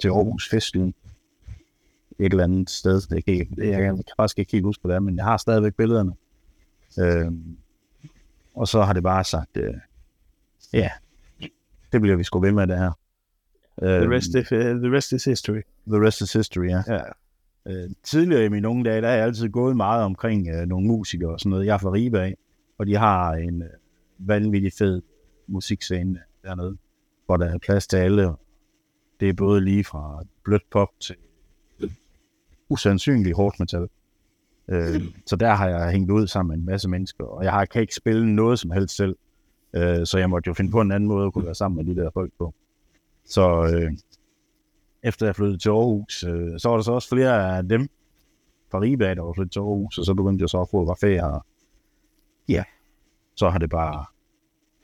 til 0.00 0.08
Aarhus 0.08 0.50
Festlige. 0.50 0.94
Et 2.18 2.30
eller 2.30 2.44
andet 2.44 2.70
sted. 2.70 3.00
Det 3.00 3.24
kan, 3.24 3.34
jeg, 3.36 3.66
jeg 3.66 3.80
kan 3.80 4.04
faktisk 4.16 4.38
ikke 4.38 4.52
helt 4.52 4.64
huske, 4.64 4.80
hvad 4.82 4.90
det 4.90 4.96
er, 4.96 5.00
men 5.00 5.16
jeg 5.16 5.24
har 5.24 5.36
stadigvæk 5.36 5.74
billederne. 5.74 6.12
Uh, 6.96 7.32
og 8.54 8.68
så 8.68 8.82
har 8.82 8.92
det 8.92 9.02
bare 9.02 9.24
sagt, 9.24 9.56
øh, 9.56 9.74
ja, 10.72 10.90
det 11.92 12.00
bliver 12.00 12.16
vi 12.16 12.24
sgu 12.24 12.40
ved 12.40 12.52
med 12.52 12.66
det 12.66 12.78
her. 12.78 12.92
Øh, 13.82 13.88
The 13.88 14.16
rest, 14.16 14.28
is, 14.28 14.52
uh, 14.52 14.58
the 14.58 14.96
rest 14.96 15.12
is 15.12 15.24
history. 15.24 15.62
the 15.86 16.06
rest 16.06 16.20
is 16.20 16.32
history, 16.32 16.68
ja. 16.68 16.82
Ja. 16.88 17.02
Øh, 17.66 17.90
tidligere 18.02 18.44
i 18.44 18.48
mine 18.48 18.68
unge 18.68 18.84
dage, 18.84 19.02
der 19.02 19.08
er 19.08 19.14
jeg 19.14 19.24
altid 19.24 19.48
gået 19.48 19.76
meget 19.76 20.04
omkring 20.04 20.48
øh, 20.48 20.66
nogle 20.66 20.86
musikere 20.86 21.30
og 21.30 21.40
sådan 21.40 21.50
noget. 21.50 21.66
Jeg 21.66 21.74
er 21.74 21.78
fra 21.78 21.92
Ribe 21.92 22.20
af, 22.20 22.36
og 22.78 22.86
de 22.86 22.96
har 22.96 23.32
en 23.32 23.62
øh, 23.62 23.68
vanvittig 24.18 24.72
fed 24.78 25.02
musikscene 25.46 26.18
dernede, 26.42 26.76
hvor 27.26 27.36
der 27.36 27.46
er 27.46 27.58
plads 27.58 27.86
til 27.86 27.96
alle. 27.96 28.32
Det 29.20 29.28
er 29.28 29.32
både 29.32 29.60
lige 29.60 29.84
fra 29.84 30.22
blødt 30.44 30.70
pop 30.70 30.88
til 31.00 31.16
usandsynlig 32.68 33.32
hårdt 33.34 33.60
metal. 33.60 33.88
Øh, 34.68 35.02
så 35.26 35.36
der 35.36 35.54
har 35.54 35.68
jeg 35.68 35.90
hængt 35.90 36.10
ud 36.10 36.26
sammen 36.26 36.48
med 36.48 36.58
en 36.58 36.66
masse 36.66 36.88
mennesker, 36.88 37.24
og 37.24 37.44
jeg 37.44 37.52
har, 37.52 37.64
kan 37.64 37.82
ikke 37.82 37.94
spille 37.94 38.34
noget 38.34 38.58
som 38.58 38.70
helst 38.70 38.96
selv. 38.96 39.16
Øh, 39.74 40.06
så 40.06 40.18
jeg 40.18 40.30
måtte 40.30 40.48
jo 40.48 40.54
finde 40.54 40.70
på 40.70 40.80
en 40.80 40.92
anden 40.92 41.08
måde 41.08 41.26
at 41.26 41.32
kunne 41.32 41.44
være 41.44 41.54
sammen 41.54 41.86
med 41.86 41.94
de 41.94 42.00
der 42.00 42.10
folk 42.10 42.32
på. 42.38 42.54
Så 43.24 43.72
øh, 43.74 43.92
efter 45.02 45.26
jeg 45.26 45.36
flyttede 45.36 45.58
til 45.58 45.68
Aarhus, 45.68 46.24
øh, 46.24 46.58
så 46.58 46.68
var 46.68 46.76
der 46.76 46.82
så 46.82 46.92
også 46.92 47.08
flere 47.08 47.56
af 47.56 47.68
dem 47.68 47.88
fra 48.70 48.80
Ribe, 48.80 49.04
der 49.04 49.22
var 49.22 49.32
flyttet 49.32 49.52
til 49.52 49.60
Aarhus, 49.60 49.98
og 49.98 50.04
så 50.04 50.14
begyndte 50.14 50.42
jeg 50.42 50.48
så 50.48 50.60
at 50.60 50.68
fotografere. 50.70 51.32
Og 51.32 51.46
ja, 52.48 52.64
så 53.34 53.50
har 53.50 53.58
det 53.58 53.70
bare 53.70 54.04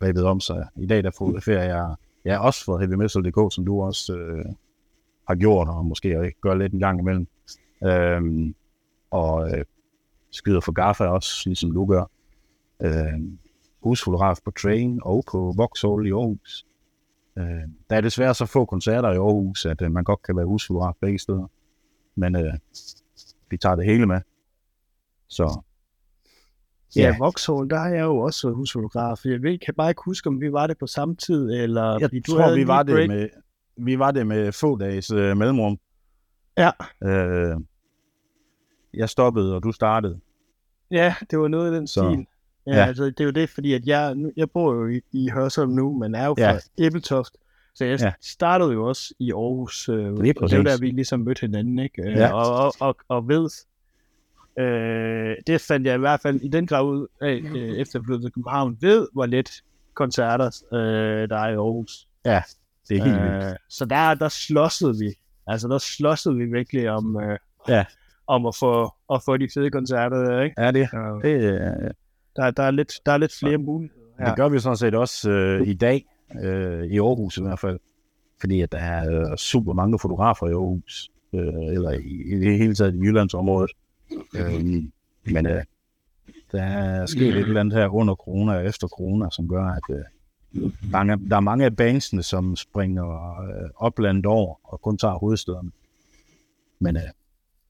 grebet 0.01 0.25
om 0.25 0.41
sig. 0.41 0.67
I 0.77 0.87
dag 0.87 1.05
der 1.05 1.11
fotograferer 1.11 1.65
jeg, 1.65 1.95
jeg 2.27 2.41
også 2.41 2.65
for 2.65 2.79
heavymetal.dk, 2.79 3.55
som 3.55 3.67
du 3.67 3.83
også 3.83 4.17
øh, 4.17 4.45
har 5.29 5.35
gjort, 5.35 5.69
og 5.69 5.87
måske 5.87 6.33
gør 6.41 6.55
lidt 6.55 6.73
en 6.73 6.81
gang 6.81 7.01
imellem. 7.01 7.27
Øhm, 7.85 8.55
og 9.11 9.51
øh, 9.51 9.65
skyder 10.31 10.61
for 10.61 10.73
Gaffa 10.73 11.05
også, 11.05 11.43
ligesom 11.47 11.73
du 11.73 11.87
gør. 11.87 12.11
Øh, 12.83 13.21
husfotograf 13.83 14.37
på 14.45 14.51
Train 14.51 15.01
og 15.03 15.25
på 15.31 15.55
Vauxhall 15.57 16.07
i 16.07 16.11
Aarhus. 16.11 16.67
Øh, 17.39 17.45
der 17.91 17.97
er 17.97 18.01
desværre 18.01 18.35
så 18.35 18.47
få 18.47 18.65
koncerter 18.65 19.13
i 19.13 19.17
Aarhus, 19.17 19.67
at 19.67 19.83
øh, 19.83 19.93
man 19.93 20.05
godt 20.05 20.23
kan 20.23 20.37
være 20.37 20.47
husfotograf 20.47 20.95
begge 21.01 21.19
steder. 21.19 21.47
Men 22.15 22.37
øh, 22.37 22.55
vi 23.51 23.57
tager 23.57 23.77
det 23.77 23.85
hele 23.85 24.07
med. 24.07 24.21
Så 25.29 25.61
Ja, 26.97 27.03
Ja. 27.03 27.17
Vauxhall, 27.19 27.71
der 27.71 27.79
har 27.79 27.89
jeg 27.89 28.03
jo 28.05 28.17
også 28.19 28.47
været 28.47 28.57
husfotograf. 28.57 29.25
Jeg 29.25 29.61
kan 29.61 29.75
bare 29.75 29.89
ikke 29.91 30.03
huske, 30.05 30.27
om 30.29 30.41
vi 30.41 30.53
var 30.53 30.67
det 30.67 30.79
på 30.79 30.87
samme 30.87 31.17
tid, 31.17 31.51
eller... 31.51 31.99
jeg 32.01 32.11
tror, 32.29 32.55
vi 32.55 32.67
var, 32.67 32.81
et 32.81 32.87
det 32.87 32.95
break. 32.95 33.09
med, 33.09 33.29
vi 33.77 33.99
var 33.99 34.11
det 34.11 34.27
med 34.27 34.53
få 34.53 34.77
dages 34.79 35.11
øh, 35.11 35.37
mellemrum. 35.37 35.79
Ja. 36.59 36.71
Øh, 37.05 37.57
jeg 38.95 39.09
stoppede, 39.09 39.55
og 39.57 39.63
du 39.63 39.73
startede. 39.73 40.21
Ja, 40.91 41.15
det 41.31 41.39
var 41.39 41.49
noget 41.49 41.67
af 41.67 41.73
den 41.79 41.87
Så- 41.87 42.11
stil. 42.13 42.27
Ja, 42.67 42.77
ja. 42.77 42.85
altså 42.87 43.05
det 43.05 43.21
er 43.21 43.25
jo 43.25 43.31
det, 43.31 43.51
fordi 43.51 43.73
at 43.73 43.87
jeg, 43.87 44.15
nu- 44.15 44.33
jeg 44.37 44.51
bor 44.51 44.75
jo 44.75 44.89
i, 44.89 45.01
i 45.13 45.29
Hørsholm 45.29 45.73
nu, 45.73 45.99
men 45.99 46.15
er 46.15 46.27
jo 46.27 46.35
fra 46.35 46.43
Ja. 46.53 46.59
Æbeltoft. 46.79 47.33
Så 47.75 47.85
jeg 47.85 48.01
Ja. 48.01 48.13
startede 48.23 48.73
jo 48.73 48.85
også 48.89 49.15
i 49.19 49.33
Aarhus. 49.33 49.89
Øh, 49.89 50.13
og 50.13 50.25
det 50.25 50.41
var 50.41 50.47
der, 50.65 50.81
vi 50.81 50.91
ligesom 50.91 51.21
mødte 51.21 51.41
hinanden, 51.41 51.79
ikke? 51.79 52.03
Øh, 52.03 52.13
Ja. 52.17 52.33
Og, 52.33 52.65
og, 52.65 52.73
og, 52.81 52.97
og 53.09 53.29
ved, 53.29 53.49
øh, 54.59 55.37
det 55.47 55.61
fandt 55.61 55.87
jeg 55.87 55.95
i 55.95 55.99
hvert 55.99 56.21
fald 56.21 56.41
i 56.41 56.49
den 56.49 56.67
grad 56.67 56.85
ud 56.85 57.07
af, 57.21 57.41
øh, 57.57 57.77
efter 57.79 57.99
jeg 57.99 58.05
flyttede 58.05 58.27
til 58.27 58.33
København, 58.33 58.77
ved, 58.81 59.09
hvor 59.13 59.27
let 59.27 59.51
koncerter 59.95 60.63
øh, 60.73 61.29
der 61.29 61.37
er 61.39 61.49
i 61.49 61.55
Aarhus. 61.55 62.09
Det 62.89 62.99
er 62.99 63.03
helt 63.05 63.17
vildt. 63.23 63.45
Øh, 63.45 63.57
så 63.69 63.85
der, 63.85 64.15
der 64.15 64.29
slåsede 64.29 64.95
vi. 64.99 65.13
Altså, 65.47 65.69
der 65.69 65.79
slåsede 65.79 66.37
vi 66.37 66.45
virkelig 66.45 66.91
om, 66.91 67.21
øh, 67.23 67.39
Ja. 67.69 67.85
om 68.27 68.47
at, 68.47 68.55
få, 68.55 68.91
at 69.13 69.23
få 69.25 69.37
de 69.37 69.49
fede 69.55 69.71
koncerter 69.71 70.17
der, 70.17 70.41
ikke? 70.43 70.63
Ja, 70.63 70.71
det, 70.71 70.89
Øh, 70.95 71.23
det, 71.31 71.45
øh, 71.53 71.91
der, 72.37 72.51
der, 72.51 72.63
er 72.63 72.71
lidt, 72.71 72.93
der 73.07 73.13
er 73.13 73.19
lidt 73.19 73.33
flere 73.39 73.59
muligheder. 73.59 74.01
Ja. 74.21 74.25
Det 74.25 74.37
gør 74.37 74.49
vi 74.49 74.59
sådan 74.59 74.77
set 74.77 74.95
også 74.95 75.31
øh, 75.31 75.67
i 75.69 75.75
dag, 75.75 76.05
øh, 76.43 76.85
i 76.85 76.99
Aarhus 76.99 77.39
i 77.39 77.43
hvert 77.43 77.59
fald. 77.59 77.79
Fordi 78.41 78.61
at 78.61 78.73
der 78.73 78.79
er 78.79 79.31
øh, 79.31 79.37
super 79.37 79.73
mange 79.73 79.99
fotografer 79.99 80.47
i 80.47 80.51
Aarhus, 80.51 81.11
øh, 81.35 81.75
eller 81.75 81.91
i, 81.91 82.35
i 82.35 82.41
det 82.41 82.59
hele 82.59 82.75
taget 82.75 82.95
i 82.95 82.99
Jyllandsområdet. 82.99 83.71
Øh, 84.37 84.65
men 85.33 85.47
øh, 85.47 85.63
der 86.53 86.63
er 86.63 87.07
sket 87.07 87.29
et 87.29 87.37
eller 87.37 87.61
andet 87.61 87.79
her 87.79 87.89
under 87.89 88.15
corona 88.15 88.53
og 88.53 88.67
efter 88.67 88.89
corona, 88.89 89.27
som 89.31 89.49
gør, 89.49 89.65
at 89.65 89.83
øh, 89.97 90.63
mange, 90.93 91.29
der 91.31 91.37
er 91.37 91.41
mange 91.41 91.65
af 91.65 91.77
bandsene, 91.77 92.23
som 92.23 92.57
springer 92.57 93.41
øh, 93.43 93.71
oplandet 93.77 94.27
over 94.27 94.55
og 94.65 94.81
kun 94.81 94.99
tager 94.99 95.15
hovedstederne. 95.19 95.71
Men 96.79 96.97
øh, 96.97 97.03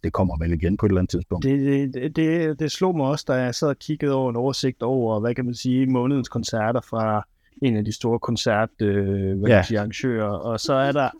det 0.04 0.12
kommer 0.12 0.38
vel 0.38 0.52
igen 0.52 0.76
på 0.76 0.86
et 0.86 0.90
eller 0.90 1.00
andet 1.00 1.10
tidspunkt. 1.10 1.44
Det, 1.44 1.94
det, 1.94 2.16
det, 2.16 2.58
det 2.58 2.72
slog 2.72 2.96
mig 2.96 3.06
også, 3.06 3.24
da 3.28 3.32
jeg 3.32 3.54
sad 3.54 3.68
og 3.68 3.78
kiggede 3.78 4.12
over 4.14 4.30
en 4.30 4.36
oversigt 4.36 4.82
over, 4.82 5.20
hvad 5.20 5.34
kan 5.34 5.44
man 5.44 5.54
sige, 5.54 5.86
månedens 5.86 6.28
koncerter 6.28 6.80
fra 6.80 7.26
en 7.62 7.76
af 7.76 7.84
de 7.84 7.92
store 7.92 8.18
koncert, 8.18 8.68
øh, 8.82 9.38
hvad 9.38 9.50
Ja. 9.50 9.56
kan 9.56 9.64
sige, 9.64 9.78
arrangører. 9.78 10.28
Og 10.28 10.60
så 10.60 10.74
er 10.74 10.92
der 10.92 11.10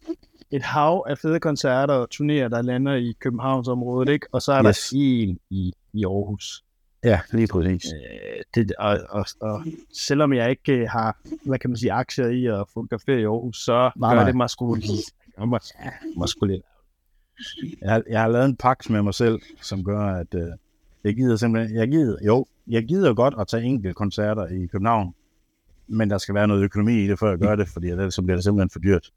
et 0.51 0.63
hav 0.63 1.05
af 1.09 1.19
fede 1.19 1.41
koncerter 1.41 1.95
og 1.95 2.09
turnéer, 2.15 2.49
der 2.49 2.63
lander 2.63 2.95
i 2.95 3.15
Københavnsområdet, 3.21 4.13
ikke? 4.13 4.27
Og 4.33 4.43
så 4.43 4.53
er 4.53 4.69
Yes. 4.69 4.89
der 4.91 4.97
en 4.99 5.39
i, 5.51 5.73
i 5.93 6.05
Aarhus. 6.05 6.65
Ja, 7.05 7.21
lige 7.33 7.47
præcis. 7.47 7.85
Øh, 7.93 8.43
det, 8.55 8.73
og, 8.79 8.99
og, 9.11 9.27
og, 9.41 9.63
selvom 9.93 10.33
jeg 10.33 10.51
ikke 10.51 10.73
øh, 10.73 10.89
har, 10.91 11.19
hvad 11.47 11.59
kan 11.59 11.71
man 11.71 11.77
sige, 11.77 11.93
aktier 11.93 12.27
i 12.27 12.47
at 12.47 12.65
fotografere 12.75 13.21
i 13.21 13.25
Aarhus, 13.25 13.57
så 13.65 13.91
Nej, 13.97 14.15
gør 14.15 14.23
nej. 14.23 14.25
det 14.25 14.51
sgu 14.51 14.77
mig 16.17 16.29
sgu 16.29 16.47
lidt. 16.47 16.63
Jeg 17.81 17.91
har, 17.93 18.03
jeg 18.11 18.21
har 18.21 18.29
lavet 18.29 18.47
en 18.47 18.57
pagt 18.57 18.91
med 18.91 19.03
mig 19.03 19.15
selv, 19.15 19.41
som 19.63 19.85
gør, 19.85 20.01
at 20.01 20.35
øh, 20.35 20.49
jeg 21.05 21.15
gider 21.17 21.37
simpelthen, 21.37 21.77
jeg 21.77 21.89
gider, 21.89 22.17
jo, 22.27 22.47
jeg 22.67 22.85
gider 22.85 23.15
godt 23.15 23.35
at 23.41 23.49
tage 23.49 23.63
enkelte 23.63 23.95
koncerter 23.95 24.47
i 24.47 24.67
København, 24.67 25.15
men 25.89 26.11
der 26.11 26.19
skal 26.19 26.35
være 26.35 26.49
noget 26.49 26.63
økonomi 26.63 27.05
i 27.05 27.07
det, 27.07 27.19
før 27.19 27.29
jeg 27.31 27.39
gør 27.39 27.57
det, 27.57 27.69
fordi 27.69 27.89
ellers 27.89 28.15
så 28.15 28.23
bliver 28.23 28.37
det 28.37 28.45
simpelthen 28.45 28.71
for 28.71 28.79
dyrt. 28.79 29.11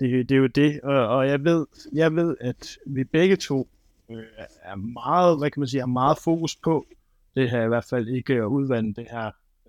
Det, 0.00 0.28
det 0.28 0.34
er 0.34 0.38
jo 0.38 0.46
det, 0.46 0.80
og, 0.80 1.08
og 1.08 1.28
jeg, 1.28 1.44
ved, 1.44 1.66
jeg 1.92 2.14
ved, 2.16 2.36
at 2.40 2.78
vi 2.86 3.04
begge 3.04 3.36
to 3.36 3.68
øh, 4.10 4.22
er 4.62 4.74
meget, 4.76 5.38
hvad 5.38 5.50
kan 5.50 5.60
man 5.60 5.66
sige, 5.68 5.80
har 5.80 5.86
meget 5.86 6.18
fokus 6.18 6.56
på 6.56 6.86
det 7.34 7.50
her 7.50 7.64
i 7.64 7.68
hvert 7.68 7.84
fald 7.84 8.08
ikke 8.08 8.34
at 8.34 8.44
udvande 8.44 8.94
det 8.94 9.06
her 9.10 9.26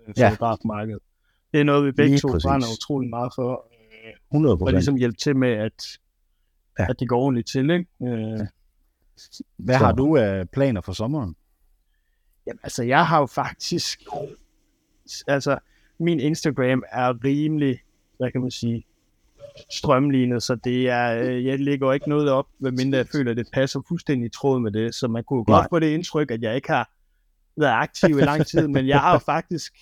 øh, 0.08 0.14
Ja. 0.18 0.28
fotografmarked. 0.30 0.98
Det 1.52 1.60
er 1.60 1.64
noget, 1.64 1.86
vi 1.86 1.92
begge 1.92 2.10
Lige 2.10 2.20
to 2.20 2.28
præcis. 2.28 2.46
brænder 2.46 2.66
utrolig 2.78 3.10
meget 3.10 3.32
for, 3.34 3.68
øh, 4.06 4.12
100 4.30 4.56
og 4.60 4.72
ligesom 4.72 4.96
hjælpe 4.96 5.16
til 5.16 5.36
med, 5.36 5.48
at, 5.52 5.98
Ja. 6.78 6.82
ja. 6.82 6.90
at 6.90 7.00
det 7.00 7.08
går 7.08 7.20
ordentligt 7.20 7.48
til. 7.48 7.70
Ikke? 7.70 7.86
Øh, 8.02 8.40
Hvad 9.56 9.78
så- 9.78 9.84
har 9.84 9.92
du 9.92 10.16
af 10.16 10.50
planer 10.50 10.80
for 10.80 10.92
sommeren? 10.92 11.36
Jamen, 12.46 12.60
altså, 12.62 12.82
jeg 12.82 13.06
har 13.06 13.20
jo 13.20 13.26
faktisk... 13.26 14.00
Altså, 15.26 15.58
min 15.98 16.20
Instagram 16.20 16.82
er 16.92 17.24
rimelig, 17.24 17.78
hvad 18.16 18.30
kan 18.32 18.40
man 18.40 18.50
sige, 18.50 18.84
strømlignet, 19.70 20.42
så 20.42 20.54
det 20.54 20.88
er, 20.88 21.22
øh, 21.22 21.44
jeg 21.46 21.60
lægger 21.60 21.92
ikke 21.92 22.08
noget 22.08 22.30
op, 22.30 22.46
medmindre 22.58 22.98
jeg 22.98 23.06
føler, 23.06 23.30
at 23.30 23.36
det 23.36 23.46
passer 23.52 23.80
fuldstændig 23.88 24.26
i 24.26 24.30
tråd 24.30 24.60
med 24.60 24.70
det, 24.70 24.94
så 24.94 25.08
man 25.08 25.24
kunne 25.24 25.44
godt 25.44 25.62
Nej. 25.62 25.68
få 25.70 25.78
det 25.78 25.86
indtryk, 25.86 26.30
at 26.30 26.42
jeg 26.42 26.56
ikke 26.56 26.70
har 26.70 26.90
været 27.56 27.72
aktiv 27.72 28.18
i 28.18 28.22
lang 28.22 28.46
tid, 28.46 28.68
men 28.68 28.88
jeg 28.88 29.00
har 29.00 29.12
jo 29.12 29.18
faktisk 29.34 29.72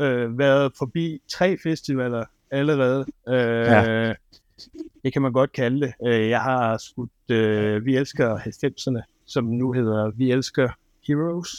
øh, 0.00 0.38
været 0.38 0.72
forbi 0.78 1.18
tre 1.30 1.58
festivaler 1.62 2.24
allerede. 2.50 3.06
Øh, 3.28 3.34
Ja. 3.34 4.14
Det 5.04 5.12
kan 5.12 5.22
man 5.22 5.32
godt 5.32 5.52
kalde 5.52 5.80
det. 5.80 5.92
Øh, 6.06 6.28
Jeg 6.28 6.40
har 6.42 6.76
skudt 6.78 7.10
øh, 7.30 7.84
Vi 7.84 7.96
Elsker 7.96 8.38
90'erne, 8.38 9.22
som 9.26 9.44
nu 9.44 9.72
hedder 9.72 10.10
Vi 10.10 10.32
Elsker 10.32 10.68
Heroes 11.06 11.50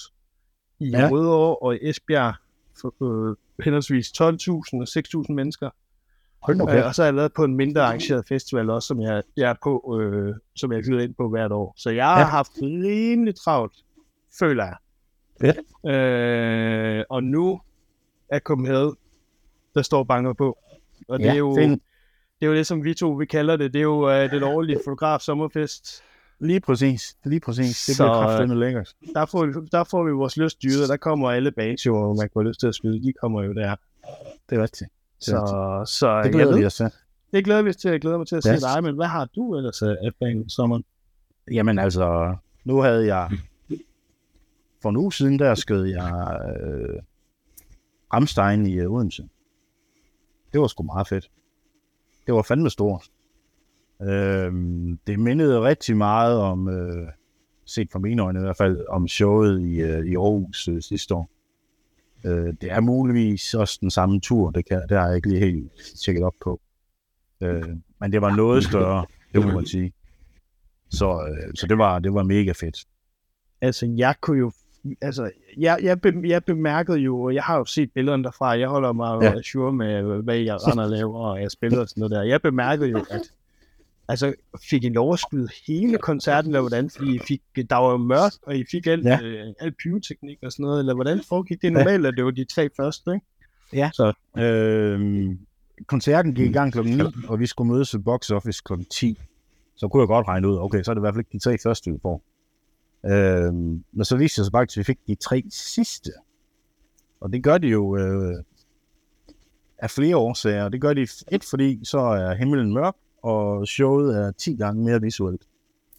i 0.80 0.90
ja. 0.90 1.10
Rødovre 1.12 1.56
og 1.56 1.76
i 1.76 1.80
Esbjerg 1.90 2.34
for 2.82 3.30
øh, 3.30 3.36
henholdsvis 3.64 4.08
12.000 4.08 4.22
og 4.22 5.24
6.000 5.28 5.34
mennesker. 5.34 5.70
Hold 6.44 6.58
nu 6.58 6.64
Okay. 6.64 6.74
kæft. 6.76 6.86
Og 6.86 6.96
så 6.96 7.02
har 7.02 7.08
jeg 7.08 7.14
lavet 7.14 7.34
på 7.34 7.44
en 7.44 7.56
mindre 7.56 7.82
arrangeret 7.82 8.26
festival 8.28 8.70
også, 8.70 8.88
som 8.88 9.02
jeg, 9.02 9.24
jeg 9.38 9.50
er 9.50 9.56
på, 9.64 10.00
øh, 10.02 10.36
som 10.56 10.72
jeg 10.72 10.82
hyrer 10.82 11.02
ind 11.04 11.14
på 11.14 11.30
hvert 11.30 11.52
år. 11.52 11.74
Så 11.78 11.90
jeg 11.90 12.06
har 12.06 12.14
Ja. 12.14 12.20
ja. 12.20 12.26
haft 12.26 12.52
rimelig 12.62 13.36
travlt, 13.36 13.74
føler 14.40 14.64
jeg. 14.66 14.76
Fedt. 15.42 15.58
Øh, 15.96 17.04
og 17.10 17.24
nu 17.24 17.62
er 18.30 18.40
Copenhagen, 18.40 18.96
der 19.76 19.82
står 19.82 20.04
banker 20.04 20.34
på. 20.34 20.58
Og 21.08 21.20
det, 21.20 21.26
Ja, 21.26 21.32
er 21.32 21.36
jo, 21.38 21.56
fint. 21.60 21.82
det 22.40 22.46
er 22.46 22.50
jo 22.50 22.56
det, 22.56 22.68
som 22.68 22.84
vi 22.84 22.94
to 22.94 23.12
vi 23.12 23.26
kalder 23.26 23.56
det. 23.58 23.74
Det 23.74 23.80
er 23.80 23.84
jo 23.84 24.10
øh, 24.10 24.32
den 24.32 24.44
årlige 24.44 24.80
fotograf 24.86 25.20
sommerfest. 25.22 26.04
Lige 26.40 26.60
præcis. 26.60 27.16
Lige 27.26 27.40
præcis. 27.40 27.86
Det 27.86 27.96
Så, 27.96 28.04
bliver 28.04 28.14
kraftedeme 28.14 28.60
lækkert. 28.60 28.94
Der 29.16 29.26
får, 29.26 29.46
vi, 29.46 29.54
der 29.72 29.84
får 29.84 30.04
vi 30.04 30.12
vores 30.12 30.38
lyst 30.38 30.64
dyret. 30.64 30.90
Der 30.90 30.98
kommer 30.98 31.32
alle 31.32 31.52
bandshower, 31.52 32.14
man 32.16 32.30
kunne 32.30 32.44
have 32.44 32.50
lyst 32.50 32.60
til 32.60 32.68
at 32.68 32.76
skyde. 32.76 33.04
De 33.04 33.14
kommer 33.22 33.44
jo 33.44 33.54
der. 33.54 33.76
Det 34.50 34.58
er 34.58 34.64
rigtigt. 34.64 34.90
Det, 35.26 35.26
Så, 35.28 35.84
så 35.88 36.18
det 36.18 36.24
jeg 36.26 36.32
glæder 36.32 36.58
vi 36.58 36.66
os 36.66 36.76
til. 36.76 36.90
det 37.34 37.46
glæder 37.46 37.62
vi 37.62 37.70
os 37.70 37.76
til. 37.76 37.92
Jeg 37.92 38.02
glæder 38.02 38.18
mig 38.18 38.28
til 38.28 38.36
at 38.36 38.44
se 38.44 38.54
Yes. 38.54 38.62
dig. 38.62 38.84
Men 38.84 38.96
hvad 38.96 39.08
har 39.08 39.26
du 39.26 39.56
ellers 39.58 39.82
af 39.82 39.96
af 40.02 40.12
banen 40.20 40.50
sommeren? 40.50 40.84
Jamen 41.52 41.80
altså, 41.80 42.36
nu 42.66 42.82
havde 42.82 43.16
jeg... 43.16 43.30
For 44.82 44.90
en 44.90 44.98
uge 44.98 45.14
siden, 45.14 45.40
der 45.40 45.56
skød 45.56 45.86
jeg 45.86 46.40
øh, 46.62 47.00
Ramstein 48.14 48.66
i 48.66 48.74
øh, 48.80 48.92
Odense. 48.92 49.30
Det 50.54 50.62
var 50.62 50.68
sgu 50.68 50.84
meget 50.84 51.08
fedt. 51.08 51.32
Det 52.26 52.34
var 52.34 52.42
fandme 52.42 52.70
stort. 52.70 53.10
Øh, 54.02 54.54
det 55.08 55.20
mindede 55.20 55.62
rigtig 55.62 55.98
meget 55.98 56.38
om, 56.38 56.68
øh, 56.70 57.08
set 57.66 57.92
fra 57.92 58.00
mine 58.00 58.22
øjne 58.22 58.40
i 58.40 58.42
hvert 58.44 58.58
fald, 58.58 58.86
om 58.90 59.08
showet 59.08 59.62
i, 59.62 59.82
øh, 59.82 60.06
i 60.06 60.16
Aarhus 60.16 60.68
øh, 60.68 60.82
sidste 60.82 61.16
år. 61.16 61.30
Øh, 62.26 62.54
det 62.62 62.72
er 62.72 62.80
muligvis 62.80 63.54
også 63.54 63.78
den 63.82 63.92
samme 63.92 64.20
tur, 64.20 64.52
det, 64.52 64.66
kan, 64.66 64.82
det 64.90 64.98
har 64.98 65.08
jeg 65.08 65.16
ikke 65.16 65.30
lige 65.30 65.40
helt 65.40 65.72
tjekket 66.04 66.24
op 66.24 66.34
på. 66.44 66.62
Øh, 67.42 67.64
men 68.00 68.12
det 68.12 68.22
var 68.22 68.36
noget 68.36 68.64
større, 68.64 69.06
det 69.34 69.46
må 69.46 69.52
man 69.52 69.66
sige. 69.66 69.94
Så, 70.90 71.28
øh, 71.30 71.54
så 71.56 71.68
det, 71.68 71.78
var, 71.78 72.00
det 72.00 72.14
var 72.14 72.24
mega 72.24 72.52
fedt. 72.52 72.78
Altså, 73.62 73.94
jeg 73.98 74.16
kunne 74.22 74.40
jo... 74.40 74.52
Altså, 75.02 75.32
jeg, 75.58 75.80
jeg, 75.84 76.02
be, 76.02 76.14
jeg 76.24 76.44
bemærkede 76.44 76.98
jo, 76.98 77.22
og 77.22 77.34
jeg 77.34 77.44
har 77.44 77.58
jo 77.58 77.66
set 77.66 77.92
billederne 77.94 78.24
derfra, 78.24 78.48
jeg 78.48 78.70
holder 78.70 78.94
mig 78.94 79.22
ja. 79.22 79.42
sure 79.42 79.74
med, 79.74 80.24
hvad 80.24 80.38
jeg 80.38 80.68
render 80.68 80.84
og 80.84 80.90
laver, 80.90 81.20
og 81.20 81.42
jeg 81.42 81.52
spiller 81.52 81.80
og 81.80 81.90
sådan 81.90 82.02
noget 82.02 82.12
der. 82.12 82.24
Jeg 82.24 82.42
bemærkede 82.42 82.90
jo, 82.90 83.06
at 83.10 83.22
altså, 84.12 84.34
fik 84.70 84.84
I 84.84 84.90
lov 84.90 85.14
at 85.14 85.20
skyde 85.20 85.48
hele 85.68 85.98
koncerten, 85.98 86.52
eller 86.52 86.62
hvordan? 86.62 86.90
Fordi 86.90 87.16
I 87.16 87.20
fik, 87.28 87.42
der 87.70 87.76
var 87.76 87.92
jo 87.92 87.98
mørkt, 87.98 88.40
og 88.44 88.58
I 88.58 88.64
fik 88.72 88.88
alt, 88.88 89.06
Ja. 89.06 89.20
øh, 89.24 89.48
alt 89.60 89.76
pyroteknik 89.84 90.38
og 90.44 90.52
sådan 90.52 90.64
noget, 90.64 90.80
eller 90.80 90.94
hvordan 90.94 91.22
foregik 91.30 91.62
det 91.62 91.74
normalt, 91.74 92.06
at 92.06 92.14
det 92.18 92.26
var 92.26 92.32
de 92.32 92.44
tre 92.46 92.70
første, 92.78 93.12
ikke? 93.14 93.26
Ja. 93.74 93.90
Så, 93.94 94.14
øh, 94.38 95.30
koncerten 95.88 96.36
gik 96.36 96.50
i 96.50 96.54
gang 96.54 96.72
klokken 96.74 96.98
9, 96.98 97.04
og 97.28 97.40
vi 97.40 97.46
skulle 97.46 97.72
mødes 97.74 97.96
ved 97.96 98.02
box 98.02 98.30
office 98.32 98.62
klokken 98.66 98.86
10. 98.92 99.18
Så 99.76 99.88
kunne 99.88 100.02
jeg 100.02 100.08
godt 100.08 100.28
regne 100.28 100.48
ud, 100.48 100.58
okay, 100.60 100.84
så 100.84 100.92
er 100.92 100.96
det 100.96 101.00
i 101.00 101.04
hvert 101.04 101.14
fald 101.14 101.26
ikke 101.26 101.34
de 101.38 101.44
tre 101.44 101.58
første, 101.64 101.92
vi 101.92 101.98
får. 102.02 102.24
Øh, 103.06 103.54
men 103.94 104.04
så 104.06 104.18
viste 104.18 104.42
det 104.42 104.46
sig 104.46 104.52
faktisk, 104.52 104.78
at 104.78 104.80
vi 104.80 104.84
fik 104.84 104.98
de 105.08 105.16
tre 105.16 105.44
sidste. 105.50 106.12
Og 107.22 107.34
det 107.34 107.44
gør 107.44 107.58
de 107.58 107.68
jo 107.68 107.98
øh, 107.98 108.44
af 109.78 109.90
flere 109.92 110.18
årsager. 110.18 110.70
Det 110.70 110.82
gør 110.82 110.94
de 110.94 111.08
et, 111.32 111.44
fordi 111.50 111.80
så 111.86 112.00
er 112.00 112.34
himlen 112.36 112.74
mørk, 112.74 112.96
og 113.22 113.68
showet 113.68 114.18
er 114.18 114.32
10 114.32 114.56
gange 114.56 114.84
mere 114.84 115.02
visuelt. 115.02 115.42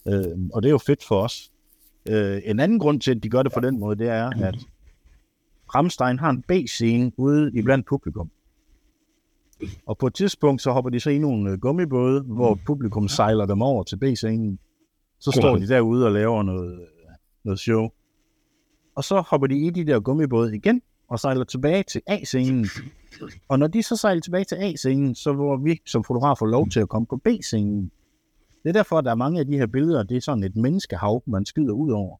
Øh, 0.08 0.38
og 0.52 0.62
det 0.62 0.68
er 0.68 0.72
jo 0.72 0.78
fedt 0.78 1.04
for 1.04 1.22
os. 1.22 1.52
Øh, 2.08 2.42
en 2.44 2.60
anden 2.60 2.78
grund 2.78 3.00
til, 3.00 3.10
at 3.10 3.22
de 3.22 3.28
gør 3.28 3.42
det 3.42 3.52
på 3.52 3.60
den 3.60 3.80
måde, 3.80 3.98
det 3.98 4.08
er, 4.08 4.30
at 4.44 4.58
Ramstein 5.74 6.18
har 6.18 6.30
en 6.30 6.42
B-scene 6.42 7.12
ude 7.16 7.50
i 7.54 7.62
blandt 7.62 7.86
publikum. 7.86 8.30
Og 9.86 9.98
på 9.98 10.06
et 10.06 10.14
tidspunkt, 10.14 10.62
så 10.62 10.72
hopper 10.72 10.90
de 10.90 11.00
så 11.00 11.10
i 11.10 11.18
nogle 11.18 11.50
øh, 11.50 11.58
gummibåde, 11.58 12.22
hvor 12.22 12.58
publikum 12.66 13.08
sejler 13.08 13.46
dem 13.46 13.62
over 13.62 13.82
til 13.82 13.96
B-scenen. 13.96 14.58
Så 15.18 15.30
står 15.32 15.56
de 15.56 15.68
derude 15.68 16.06
og 16.06 16.12
laver 16.12 16.42
noget, 16.42 16.74
øh, 16.74 16.86
noget 17.44 17.60
show. 17.60 17.88
Og 18.94 19.04
så 19.04 19.20
hopper 19.20 19.46
de 19.46 19.58
i 19.58 19.70
de 19.70 19.86
der 19.86 20.00
gummibåde 20.00 20.56
igen, 20.56 20.82
og 21.12 21.18
sejler 21.20 21.44
tilbage 21.44 21.82
til 21.82 22.00
A-scenen. 22.06 22.66
Og 23.48 23.58
når 23.58 23.66
de 23.66 23.82
så 23.82 23.96
sejler 23.96 24.20
tilbage 24.20 24.44
til 24.44 24.56
A-scenen, 24.56 25.14
så 25.14 25.34
får 25.36 25.56
vi 25.56 25.80
som 25.86 26.04
fotografer 26.04 26.46
lov 26.46 26.68
til 26.68 26.80
at 26.80 26.88
komme 26.88 27.06
på 27.06 27.16
B-scenen. 27.16 27.90
Det 28.62 28.68
er 28.68 28.72
derfor, 28.72 28.98
at 28.98 29.04
der 29.04 29.10
er 29.10 29.14
mange 29.14 29.40
af 29.40 29.46
de 29.46 29.56
her 29.58 29.66
billeder, 29.66 30.02
det 30.02 30.16
er 30.16 30.20
sådan 30.20 30.44
et 30.44 30.56
menneskehav, 30.56 31.22
man 31.26 31.46
skyder 31.46 31.72
ud 31.72 31.90
over. 31.92 32.16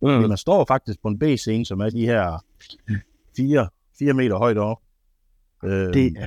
Fordi 0.00 0.22
Mm. 0.22 0.28
man 0.28 0.38
står 0.38 0.64
faktisk 0.64 1.02
på 1.02 1.08
en 1.08 1.18
B-scene, 1.18 1.66
som 1.66 1.80
er 1.80 1.90
de 1.90 2.06
her 2.06 2.44
4, 3.36 3.68
4 3.98 4.12
meter 4.12 4.36
højt 4.36 4.58
op. 4.58 4.76
Øh, 5.64 5.70
Det 5.70 6.06
er... 6.18 6.26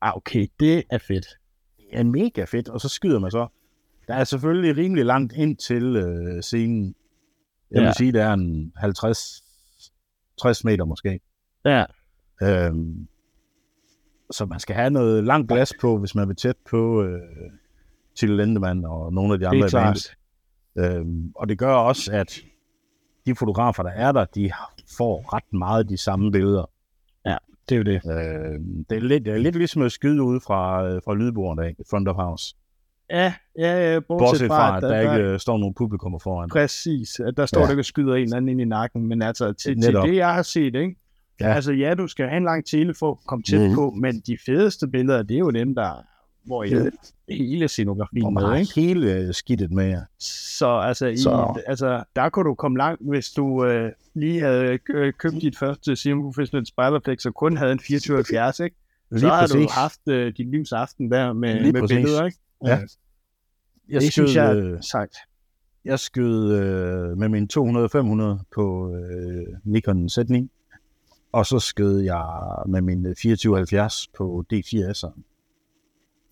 Ah, 0.00 0.16
okay, 0.16 0.46
det 0.60 0.82
er 0.90 0.98
fedt. 0.98 1.26
er 1.92 2.02
mega 2.04 2.44
fedt, 2.44 2.68
og 2.68 2.80
så 2.80 2.88
skyder 2.88 3.18
man 3.18 3.30
så. 3.30 3.46
Der 4.08 4.14
er 4.14 4.24
selvfølgelig 4.24 4.76
rimelig 4.76 5.04
langt 5.04 5.32
ind 5.32 5.56
til 5.56 5.96
øh, 5.96 6.42
scenen. 6.42 6.94
Jeg 7.70 7.80
vil 7.80 7.86
Ja. 7.86 7.92
sige, 7.92 8.12
det 8.12 8.20
er 8.20 8.32
en 8.32 8.72
50, 8.76 9.44
60 10.40 10.64
meter 10.64 10.84
måske. 10.84 11.20
Ja, 11.64 11.84
Øhm, 12.42 13.08
så 14.30 14.46
man 14.46 14.60
skal 14.60 14.76
have 14.76 14.90
noget 14.90 15.24
langt 15.24 15.48
glas 15.48 15.72
på, 15.80 15.98
hvis 15.98 16.14
man 16.14 16.28
vil 16.28 16.36
tæt 16.36 16.56
på 16.70 17.02
øh, 17.02 17.20
til 18.16 18.30
Lindemann 18.30 18.84
og 18.84 19.12
nogle 19.12 19.32
af 19.32 19.38
de 19.38 19.48
andre 19.48 19.68
bandet. 19.72 20.16
Øhm, 20.78 21.32
og 21.36 21.48
det 21.48 21.58
gør 21.58 21.72
også, 21.74 22.12
at 22.12 22.40
de 23.26 23.34
fotografer, 23.34 23.82
der 23.82 23.90
er 23.90 24.12
der, 24.12 24.24
de 24.24 24.50
får 24.98 25.34
ret 25.34 25.52
meget 25.52 25.88
de 25.88 25.96
samme 25.96 26.32
billeder. 26.32 26.70
Det 27.68 27.74
er 27.74 27.78
jo 27.78 27.84
det. 27.84 27.94
Øhm, 27.94 28.84
det, 28.90 28.96
er 28.96 29.00
lidt, 29.00 29.24
det 29.24 29.34
er 29.34 29.38
lidt 29.38 29.56
ligesom 29.56 29.82
at 29.82 29.92
skyde 29.92 30.22
ud 30.22 30.40
fra, 30.40 30.86
øh, 30.86 31.00
fra 31.04 31.14
lydbordet 31.14 31.62
af, 31.62 31.74
front 31.90 32.08
of 32.08 32.16
house. 32.16 32.56
Ja, 33.10 33.34
ja, 33.58 33.92
ja 33.92 34.00
bortset, 34.00 34.28
Bortset 34.28 34.48
fra, 34.48 34.76
at 34.76 34.82
der, 34.82 34.88
der, 34.88 35.00
ikke 35.00 35.32
øh, 35.32 35.40
står 35.40 35.58
nogen 35.58 35.74
publikummer 35.74 36.18
foran. 36.18 36.48
Præcis, 36.48 37.20
at 37.20 37.36
der 37.36 37.46
står 37.46 37.60
Ja. 37.60 37.62
ja. 37.62 37.66
der 37.66 37.72
ikke 37.72 37.80
og 37.80 37.84
skyder 37.84 38.14
en 38.14 38.22
eller 38.22 38.36
anden 38.36 38.48
ind 38.48 38.60
i 38.60 38.64
nakken, 38.64 39.06
men 39.06 39.22
altså 39.22 39.52
til, 39.52 39.82
til 39.82 39.92
Netop. 39.92 40.06
det, 40.06 40.16
jeg 40.16 40.34
har 40.34 40.42
set, 40.42 40.74
ikke? 40.74 40.96
Ja. 41.40 41.54
Altså 41.54 41.72
ja, 41.72 41.94
du 41.94 42.06
skal 42.08 42.28
have 42.28 42.36
en 42.36 42.44
lang 42.44 42.66
tele 42.66 42.94
for 42.94 43.10
at 43.10 43.18
komme 43.26 43.42
tæt 43.42 43.68
mm. 43.68 43.74
på, 43.74 43.90
men 43.90 44.20
de 44.26 44.38
fedeste 44.46 44.88
billeder, 44.88 45.22
det 45.22 45.34
er 45.34 45.38
jo 45.38 45.50
dem, 45.50 45.74
der 45.74 46.04
hvor 46.46 46.64
I 46.64 46.68
Ja. 46.70 46.84
hele 47.28 47.68
scenografien 47.68 48.34
med, 48.34 48.42
har 48.42 48.56
ikke? 48.56 48.72
hele 48.80 49.12
øh, 49.12 49.34
skidtet 49.34 49.70
med 49.72 49.84
jer. 49.84 50.02
Så 50.18 50.66
altså, 50.78 51.06
I, 51.06 51.16
Så. 51.16 51.62
altså, 51.66 52.04
der 52.16 52.28
kunne 52.28 52.48
du 52.48 52.54
komme 52.54 52.78
langt, 52.78 53.08
hvis 53.08 53.28
du 53.30 53.64
øh, 53.64 53.92
lige 54.14 54.40
havde 54.40 54.78
øh, 54.94 55.12
købt 55.12 55.34
dit 55.42 55.58
første 55.58 55.96
Sim 55.96 56.22
Professional 56.22 56.66
Spejlerflex 56.66 57.26
og 57.26 57.34
kun 57.34 57.56
havde 57.56 57.72
en 57.72 57.78
2470, 57.78 58.60
ikke? 58.60 58.76
Så 59.12 59.18
Lige 59.18 59.30
havde 59.30 59.52
du 59.52 59.68
haft 59.70 60.08
øh, 60.08 60.32
din 60.36 60.50
livs 60.50 60.72
aften 60.72 61.10
der 61.10 61.32
med, 61.32 61.60
Lige 61.60 61.72
med 61.72 61.80
præcis. 61.80 61.96
billeder, 61.96 62.24
ikke? 62.24 62.38
Ja. 62.64 62.78
Jeg 63.88 64.00
det 64.00 64.12
synes 64.12 64.36
jeg 64.36 64.56
øh, 64.56 64.76
er 64.76 64.80
sejt. 64.80 65.16
Jeg 65.84 65.98
skød 66.00 66.52
øh, 66.58 67.18
med 67.18 67.28
min 67.28 67.48
200-500 68.38 68.44
på 68.54 68.94
øh, 68.96 69.46
Nikon 69.64 70.06
Z9, 70.06 70.53
og 71.34 71.46
så 71.46 71.58
skød 71.58 72.00
jeg 72.00 72.24
med 72.66 72.80
min 72.80 73.06
øh, 73.06 73.14
2470 73.14 74.08
på 74.16 74.44
D4S'eren. 74.52 75.20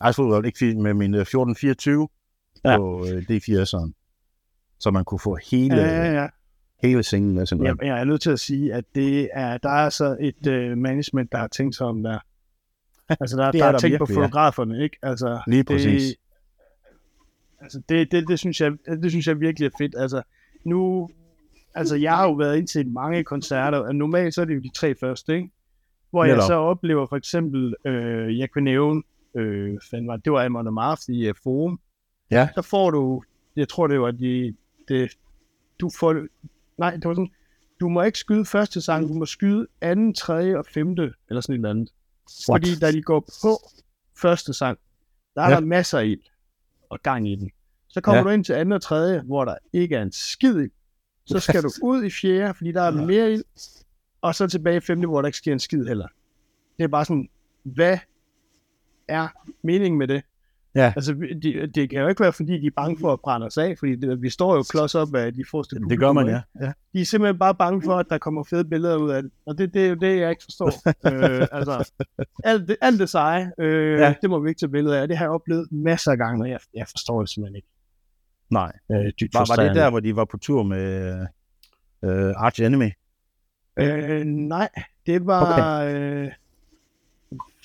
Altså 0.01 0.43
ikke 0.45 0.83
med 0.83 0.95
min 0.95 1.15
øh, 1.15 1.21
1424 1.21 2.09
ja. 2.65 2.71
Ja. 2.71 2.77
på 2.77 3.07
øh, 3.07 3.23
D4S'eren. 3.31 3.93
Så 4.79 4.91
man 4.91 5.05
kunne 5.05 5.19
få 5.19 5.39
hele, 5.51 5.77
Ja, 5.77 6.05
ja, 6.05 6.13
ja. 6.23 6.27
hele 6.83 7.03
sengen 7.03 7.35
med 7.35 7.47
simpelthen. 7.47 7.79
Jeg, 7.81 7.87
jeg 7.87 8.01
er 8.01 8.05
nødt 8.05 8.23
til 8.23 8.31
at 8.31 8.41
sige, 8.41 8.75
at 8.75 8.85
det 8.95 9.31
er, 9.33 9.59
der 9.59 9.69
er 9.69 9.85
altså 9.85 10.17
et 10.21 10.47
uh, 10.47 10.79
management, 10.79 11.33
der 11.33 11.39
har 11.39 11.49
tænkt 11.49 11.77
sig 11.77 11.87
om 11.87 12.03
der. 12.03 12.19
Altså, 13.21 13.37
der, 13.37 13.51
Det 13.51 13.61
der 13.61 13.67
er 13.67 13.73
er 13.73 13.79
tænkt 13.79 13.99
på 13.99 14.07
ja. 14.11 14.17
fotograferne, 14.17 14.83
ikke? 14.83 14.97
Altså, 15.03 15.43
Lige 15.47 15.65
præcis. 15.65 16.03
Det, 16.03 16.17
altså, 17.61 17.83
det, 17.89 18.13
det, 18.13 18.29
det, 18.29 18.39
synes 18.39 18.61
jeg, 18.61 18.73
det 18.87 19.11
synes 19.11 19.27
jeg 19.27 19.41
virkelig 19.41 19.67
er 19.67 19.71
fedt. 19.79 19.95
Altså, 19.99 20.23
nu, 20.65 21.11
altså, 21.75 21.97
jeg 21.97 22.17
har 22.17 22.25
jo 22.25 22.33
været 22.33 22.59
ind 22.59 22.67
til 22.69 22.89
mange 22.89 23.25
koncerter, 23.25 23.79
og 23.79 23.95
normalt 23.95 24.35
så 24.35 24.41
er 24.41 24.45
det 24.45 24.55
jo 24.55 24.61
de 24.61 24.71
tre 24.75 24.95
første, 24.95 25.35
ikke? 25.35 25.51
Hvor 26.11 26.25
jeg 26.25 26.35
Netop. 26.35 26.47
så 26.47 26.55
oplever 26.55 27.07
for 27.07 27.17
eksempel, 27.17 27.75
øh, 27.87 28.39
jeg 28.39 28.51
kan 28.53 28.63
nævne, 28.65 29.03
øh, 29.37 29.79
var, 29.93 30.17
det, 30.17 30.25
det 30.25 30.33
var 30.33 30.45
Amon 30.45 30.67
Amarth 30.67 31.03
i 31.09 31.29
uh, 31.29 31.35
Forum. 31.43 31.81
Ja. 32.31 32.49
Der 32.55 32.63
får 32.63 32.91
du, 32.91 33.23
jeg 33.57 33.69
tror 33.69 33.87
det 33.87 34.01
var 34.01 34.11
de, 34.11 34.55
det, 34.89 35.13
du 35.81 35.91
får, 35.99 36.27
nej, 36.79 36.91
det 36.97 37.05
var 37.05 37.15
sådan, 37.15 37.31
du 37.81 37.89
må 37.89 38.03
ikke 38.03 38.19
skyde 38.19 38.45
første 38.45 38.81
sang, 38.81 39.09
du 39.09 39.15
må 39.15 39.27
skyde 39.27 39.67
anden, 39.81 40.15
tredje 40.15 40.59
og 40.59 40.67
femte, 40.75 41.13
eller 41.29 41.41
sådan 41.41 41.55
et 41.55 41.59
eller 41.59 41.71
andet. 41.71 41.89
What? 42.49 42.61
Fordi 42.63 42.79
da 42.81 42.93
de 42.93 43.03
går 43.03 43.21
på 43.21 43.59
første 44.23 44.53
sang, 44.53 44.79
Der 45.35 45.43
er 45.43 45.49
Ja. 45.51 45.55
der 45.55 45.61
masser 45.61 45.99
af 45.99 46.05
ild 46.07 46.21
og 46.91 47.01
gang 47.03 47.29
i 47.29 47.35
den. 47.37 47.51
Så 47.89 48.01
kommer 48.01 48.19
Ja. 48.19 48.25
du 48.25 48.29
ind 48.29 48.45
til 48.45 48.53
anden 48.53 48.73
og 48.73 48.83
tredje, 48.83 49.23
hvor 49.23 49.45
der 49.45 49.57
ikke 49.73 49.97
er 49.97 50.03
en 50.03 50.13
skid 50.13 50.57
ild. 50.61 50.71
Så 51.27 51.41
skal 51.41 51.63
du 51.63 51.71
ud 51.91 52.05
i 52.05 52.11
fjerde, 52.11 52.55
fordi 52.55 52.73
der 52.73 52.83
er 52.83 52.91
mere 52.91 53.33
ild. 53.33 53.45
Og 54.21 54.35
så 54.35 54.47
tilbage 54.47 54.77
i 54.77 54.81
femte, 54.81 55.09
hvor 55.09 55.23
der 55.23 55.27
ikke 55.27 55.39
sker 55.39 55.53
en 55.53 55.59
skid 55.59 55.85
heller. 55.87 56.07
Det 56.79 56.85
er 56.85 56.89
bare 56.89 57.05
sådan, 57.05 57.29
hvad 57.63 57.99
er 59.09 59.29
meningen 59.63 59.99
med 59.99 60.09
det? 60.09 60.23
Ja. 60.75 60.93
Altså, 60.97 61.15
det, 61.43 61.75
det 61.75 61.91
kan 61.91 62.01
jo 62.01 62.09
ikke 62.09 62.21
være, 62.21 62.33
fordi 62.33 62.61
de 62.61 62.67
er 62.67 62.71
bange 62.77 62.99
for 63.01 63.13
at 63.13 63.21
brænde 63.21 63.47
os 63.47 63.59
af, 63.59 63.79
fordi 63.79 63.97
det, 63.97 64.23
vi 64.23 64.31
står 64.31 64.57
jo 64.57 64.63
klods 64.63 64.95
op 64.95 65.15
af 65.15 65.35
de 65.35 65.45
forreste 65.51 65.77
Det 65.77 65.99
gør 65.99 66.13
man, 66.13 66.27
ja. 66.27 66.41
ja. 66.61 66.73
de 66.93 67.01
er 67.01 67.05
simpelthen 67.05 67.39
bare 67.39 67.55
bange 67.55 67.83
for, 67.83 67.95
at 67.95 68.07
der 68.11 68.19
kommer 68.19 68.45
fede 68.45 68.65
billeder 68.65 68.97
ud 68.97 69.11
af 69.11 69.23
det. 69.23 69.31
Og 69.47 69.59
det, 69.59 69.75
det 69.75 69.85
er 69.85 69.89
jo 69.89 69.95
det, 69.95 70.21
jeg 70.21 70.31
ikke 70.31 70.45
forstår. 70.45 70.67
øh, 70.87 71.49
altså, 71.53 71.93
alt 72.45 72.69
det, 72.69 72.77
alt 72.81 73.01
det 73.01 73.09
seje, 73.09 73.53
øh, 73.59 73.99
ja. 73.99 74.15
det 74.23 74.31
må 74.31 74.39
vi 74.41 74.49
ikke 74.49 74.59
tage 74.59 74.71
billeder 74.71 75.03
af. 75.03 75.09
Det 75.09 75.17
har 75.17 75.25
jeg 75.25 75.31
oplevet 75.31 75.73
masser 75.73 76.11
af 76.11 76.19
gange, 76.19 76.45
og 76.45 76.51
jeg, 76.51 76.61
jeg 76.75 76.87
forstår 76.89 77.21
det 77.21 77.31
simpelthen 77.31 77.57
ikke. 77.57 77.69
Nej. 78.53 78.73
Øh, 78.91 79.13
dybt 79.21 79.35
Var, 79.35 79.57
var 79.57 79.65
det 79.67 79.77
der, 79.77 79.91
hvor 79.91 80.01
de 80.01 80.17
var 80.17 80.25
på 80.25 80.37
tur 80.39 80.63
med 80.63 81.13
øh, 82.05 82.33
Arch 82.37 82.63
Enemy? 82.63 82.91
Øh, 83.79 84.25
nej, 84.25 84.69
det 85.07 85.27
var... 85.27 85.81
Okay. 85.83 86.25
Øh, 86.27 86.31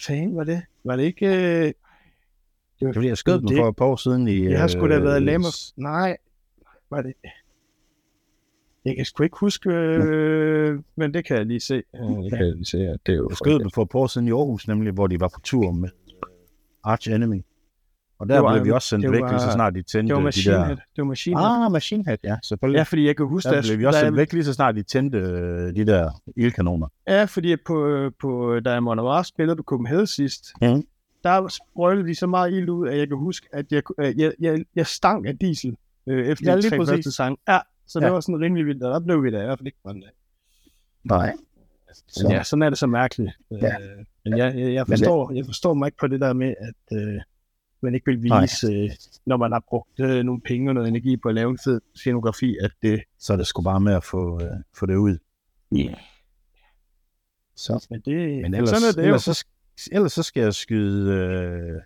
fanden 0.05 0.35
var 0.37 0.43
det? 0.43 0.61
Var 0.83 0.95
det 0.95 1.03
ikke... 1.03 1.25
Øh, 1.27 1.73
Det 2.79 2.87
var 2.87 2.93
fordi, 2.93 3.07
jeg 3.07 3.17
skød 3.17 3.39
dem 3.39 3.47
Det- 3.47 3.57
for 3.57 3.69
et 3.69 3.75
par 3.75 3.85
år 3.85 3.95
siden 3.95 4.27
i... 4.27 4.43
jeg 4.49 4.59
har 4.59 4.67
sgu 4.67 4.89
da 4.89 4.97
øh, 4.97 5.03
været 5.03 5.21
Lamos. 5.23 5.73
Nej, 5.77 6.17
var 6.89 7.01
det... 7.01 7.13
Jeg 8.85 8.95
kan 8.95 9.05
sgu 9.05 9.23
ikke 9.23 9.37
huske, 9.39 9.69
øh, 9.69 10.79
men 10.95 11.13
det 11.13 11.25
kan 11.25 11.37
jeg 11.37 11.45
lige 11.45 11.59
se. 11.59 11.75
Øh, 11.75 12.01
det 12.23 12.31
kan 12.31 12.45
jeg 12.45 12.53
lige 12.55 12.65
se, 12.65 12.77
at 12.77 12.99
det 13.05 13.11
er 13.13 13.17
jo... 13.17 13.27
Jeg 13.29 13.37
skød 13.37 13.59
dem 13.59 13.69
for 13.73 13.81
et 13.83 13.89
par 13.89 13.99
år 13.99 14.07
siden 14.07 14.27
i 14.27 14.31
Aarhus, 14.31 14.67
nemlig, 14.67 14.93
hvor 14.93 15.07
de 15.07 15.19
var 15.19 15.27
på 15.35 15.39
tur 15.43 15.71
med 15.71 15.89
øh, 16.07 16.29
Arch 16.83 17.11
Enemy. 17.11 17.41
Og 18.19 18.29
der 18.29 18.39
var- 18.39 18.53
blev 18.53 18.65
vi 18.65 18.71
også 18.71 18.87
sendt 18.87 19.11
væk, 19.11 19.21
var- 19.21 19.29
lige 19.29 19.39
så 19.39 19.51
snart 19.51 19.75
de 19.75 19.81
tændte 19.81 20.15
Det 20.15 20.23
var 20.23 20.31
de 20.31 20.43
der... 20.43 20.65
Head. 20.65 20.75
Det 20.77 20.97
var 20.97 21.03
Machine 21.03 21.39
Head. 21.39 21.65
Ah, 21.65 21.71
Machine 21.71 22.03
Head, 22.05 22.17
ja, 22.23 22.37
selvfølgelig. 22.43 22.77
Ja, 22.77 22.83
fordi 22.83 23.05
jeg 23.07 23.17
kan 23.17 23.25
huske, 23.25 23.49
der 23.49 23.61
blev 23.61 23.79
vi 23.79 23.85
også 23.85 23.99
sendt 23.99 24.17
væk, 24.17 24.33
lige 24.33 24.43
så 24.43 24.53
snart 24.53 24.75
de 24.75 24.83
tændte 24.83 25.17
øh, 25.17 25.75
de 25.75 25.85
der 25.85 26.11
ildkanoner. 26.35 26.87
Ja, 27.07 27.23
fordi 27.23 27.55
på, 27.65 28.09
på, 28.21 28.59
da 28.65 28.79
Monavar 28.79 29.21
spillede 29.23 29.55
på 29.55 29.63
Copenhagen 29.63 30.07
sidst, 30.07 30.45
Mhm. 30.61 30.83
der 31.23 31.47
sprøjtede 31.47 32.07
de 32.07 32.15
så 32.15 32.27
meget 32.27 32.53
ild 32.53 32.69
ud, 32.69 32.87
at 32.87 32.97
jeg 32.97 33.07
kan 33.07 33.17
huske, 33.17 33.47
at 33.53 33.65
jeg, 33.71 33.81
øh, 33.99 34.19
jeg, 34.19 34.33
jeg, 34.39 34.63
jeg 34.75 34.87
stank 34.87 35.27
af 35.27 35.37
diesel 35.37 35.75
øh, 36.07 36.27
efter 36.27 36.55
Ja, 36.55 36.61
tre 36.61 36.77
første 36.85 37.11
sang. 37.11 37.37
Ja, 37.47 37.59
så 37.87 37.99
det 37.99 38.05
Ja. 38.05 38.11
var 38.11 38.19
sådan 38.19 38.41
rimelig 38.41 38.65
vildt, 38.65 38.83
og 38.83 38.91
der 38.91 38.99
blev 38.99 39.23
vi 39.23 39.31
da 39.31 39.41
i 39.41 39.45
hvert 39.45 39.59
fald 39.59 39.67
ikke 39.67 39.79
brændt 39.83 40.05
af. 40.05 40.09
Nej. 41.03 41.33
Så. 42.07 42.27
Ja, 42.31 42.43
sådan 42.43 42.63
er 42.63 42.69
det 42.69 42.77
så 42.77 42.87
mærkeligt. 42.87 43.31
Ja. 43.51 43.55
Øh, 43.67 44.05
men 44.25 44.37
jeg, 44.37 44.55
jeg, 44.57 44.73
jeg, 44.73 44.87
forstår, 44.87 45.31
jeg 45.31 45.45
forstår 45.45 45.73
mig 45.73 45.87
ikke 45.87 45.97
på 45.97 46.07
det 46.07 46.21
der 46.21 46.33
med, 46.33 46.53
at 46.59 46.97
øh, 46.97 47.21
man 47.81 47.93
ikke 47.95 48.05
vil 48.05 48.29
Nej. 48.29 48.41
vise, 48.41 48.67
øh, 48.73 48.89
når 49.25 49.37
man 49.37 49.51
har 49.51 49.63
brugt 49.69 49.99
øh, 49.99 50.23
nogle 50.23 50.41
penge 50.41 50.69
og 50.69 50.73
noget 50.73 50.87
energi 50.87 51.17
på 51.17 51.29
at 51.29 51.35
lave 51.35 51.49
en 51.49 51.57
fed 51.63 51.81
scenografi, 51.95 52.57
at 52.61 52.71
det... 52.81 53.01
Så 53.19 53.33
er 53.33 53.37
det 53.37 53.47
sgu 53.47 53.61
bare 53.61 53.79
med 53.79 53.93
at 53.93 54.03
få, 54.03 54.41
øh, 54.43 54.49
få 54.77 54.85
det 54.85 54.95
ud. 54.95 55.17
Yeah. 55.73 55.93
Så. 57.55 57.87
Men, 57.89 58.01
det, 58.05 58.41
Men 58.41 58.53
ellers, 58.53 58.69
sådan 58.69 58.87
er 58.87 58.91
det 58.91 58.97
jo. 59.01 59.05
ellers, 59.05 59.23
så, 59.23 59.45
ellers 59.91 60.13
så 60.13 60.23
skal 60.23 60.43
jeg 60.43 60.53
skyde 60.53 61.11
øh, 61.13 61.81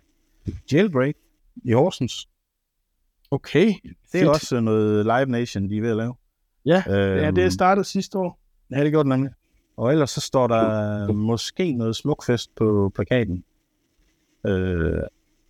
Jailbreak 0.72 1.14
i 1.64 1.72
Horsens. 1.72 2.28
Okay, 3.30 3.66
Det 3.66 3.90
er 4.14 4.18
fedt. 4.18 4.28
også 4.28 4.60
noget 4.60 5.04
Live 5.04 5.26
Nation, 5.26 5.70
de 5.70 5.76
er 5.76 5.80
ved 5.80 5.90
at 5.90 5.96
lave. 5.96 6.14
Ja, 6.66 6.82
øhm, 6.88 7.24
ja, 7.24 7.30
det 7.30 7.44
er 7.44 7.48
startet 7.48 7.86
sidste 7.86 8.18
år. 8.18 8.38
Ja, 8.70 8.84
det 8.84 8.92
gjorde 8.92 9.04
den 9.10 9.18
nemlig. 9.18 9.32
Og 9.76 9.92
ellers 9.92 10.10
så 10.10 10.20
står 10.20 10.46
der 10.46 11.12
måske 11.12 11.72
noget 11.72 11.96
smukfest 11.96 12.54
på 12.54 12.92
plakaten. 12.94 13.44
Øh, 14.46 15.02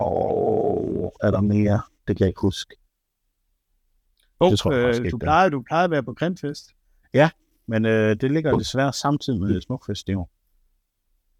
og 0.04 1.16
er 1.23 1.30
der 1.30 1.40
mere? 1.40 1.82
Det 2.09 2.16
kan 2.16 2.21
jeg 2.25 2.28
ikke 2.28 2.40
huske. 2.40 2.76
Oh, 4.40 4.50
Det 4.50 4.59
tror 4.59 4.73
jeg 4.73 5.00
øh, 5.00 5.11
du, 5.11 5.16
er. 5.16 5.21
plejer, 5.21 5.49
du 5.49 5.62
plejer 5.62 5.85
at 5.85 5.90
være 5.90 6.02
på 6.02 6.14
Grindfest. 6.14 6.71
Men 7.67 7.84
øh, 7.86 8.17
det 8.21 8.30
ligger 8.30 8.58
desværre 8.58 8.93
samtidig 8.93 9.41
med 9.41 9.60
smukfest 9.60 10.08
i 10.08 10.15
år. 10.15 10.30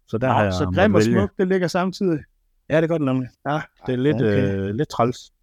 Så 0.07 0.17
der 0.17 0.27
har 0.27 0.37
Nå, 0.39 0.43
jeg 0.43 0.53
så 0.53 0.65
Grim 0.65 0.93
og 0.95 0.99
vælge. 0.99 1.13
Smuk, 1.19 1.37
det 1.37 1.47
ligger 1.47 1.67
samtidig. 1.67 2.19
Ja, 2.69 2.81
det 2.81 2.89
gør 2.89 2.97
det 2.97 3.05
nemlig. 3.05 3.29
Ja, 3.45 3.61
Det 3.87 3.93
er 3.93 3.97
lidt, 3.97 4.15
okay. 4.15 4.55
øh, 4.55 4.75
lidt 4.75 4.89
træls. 4.89 5.33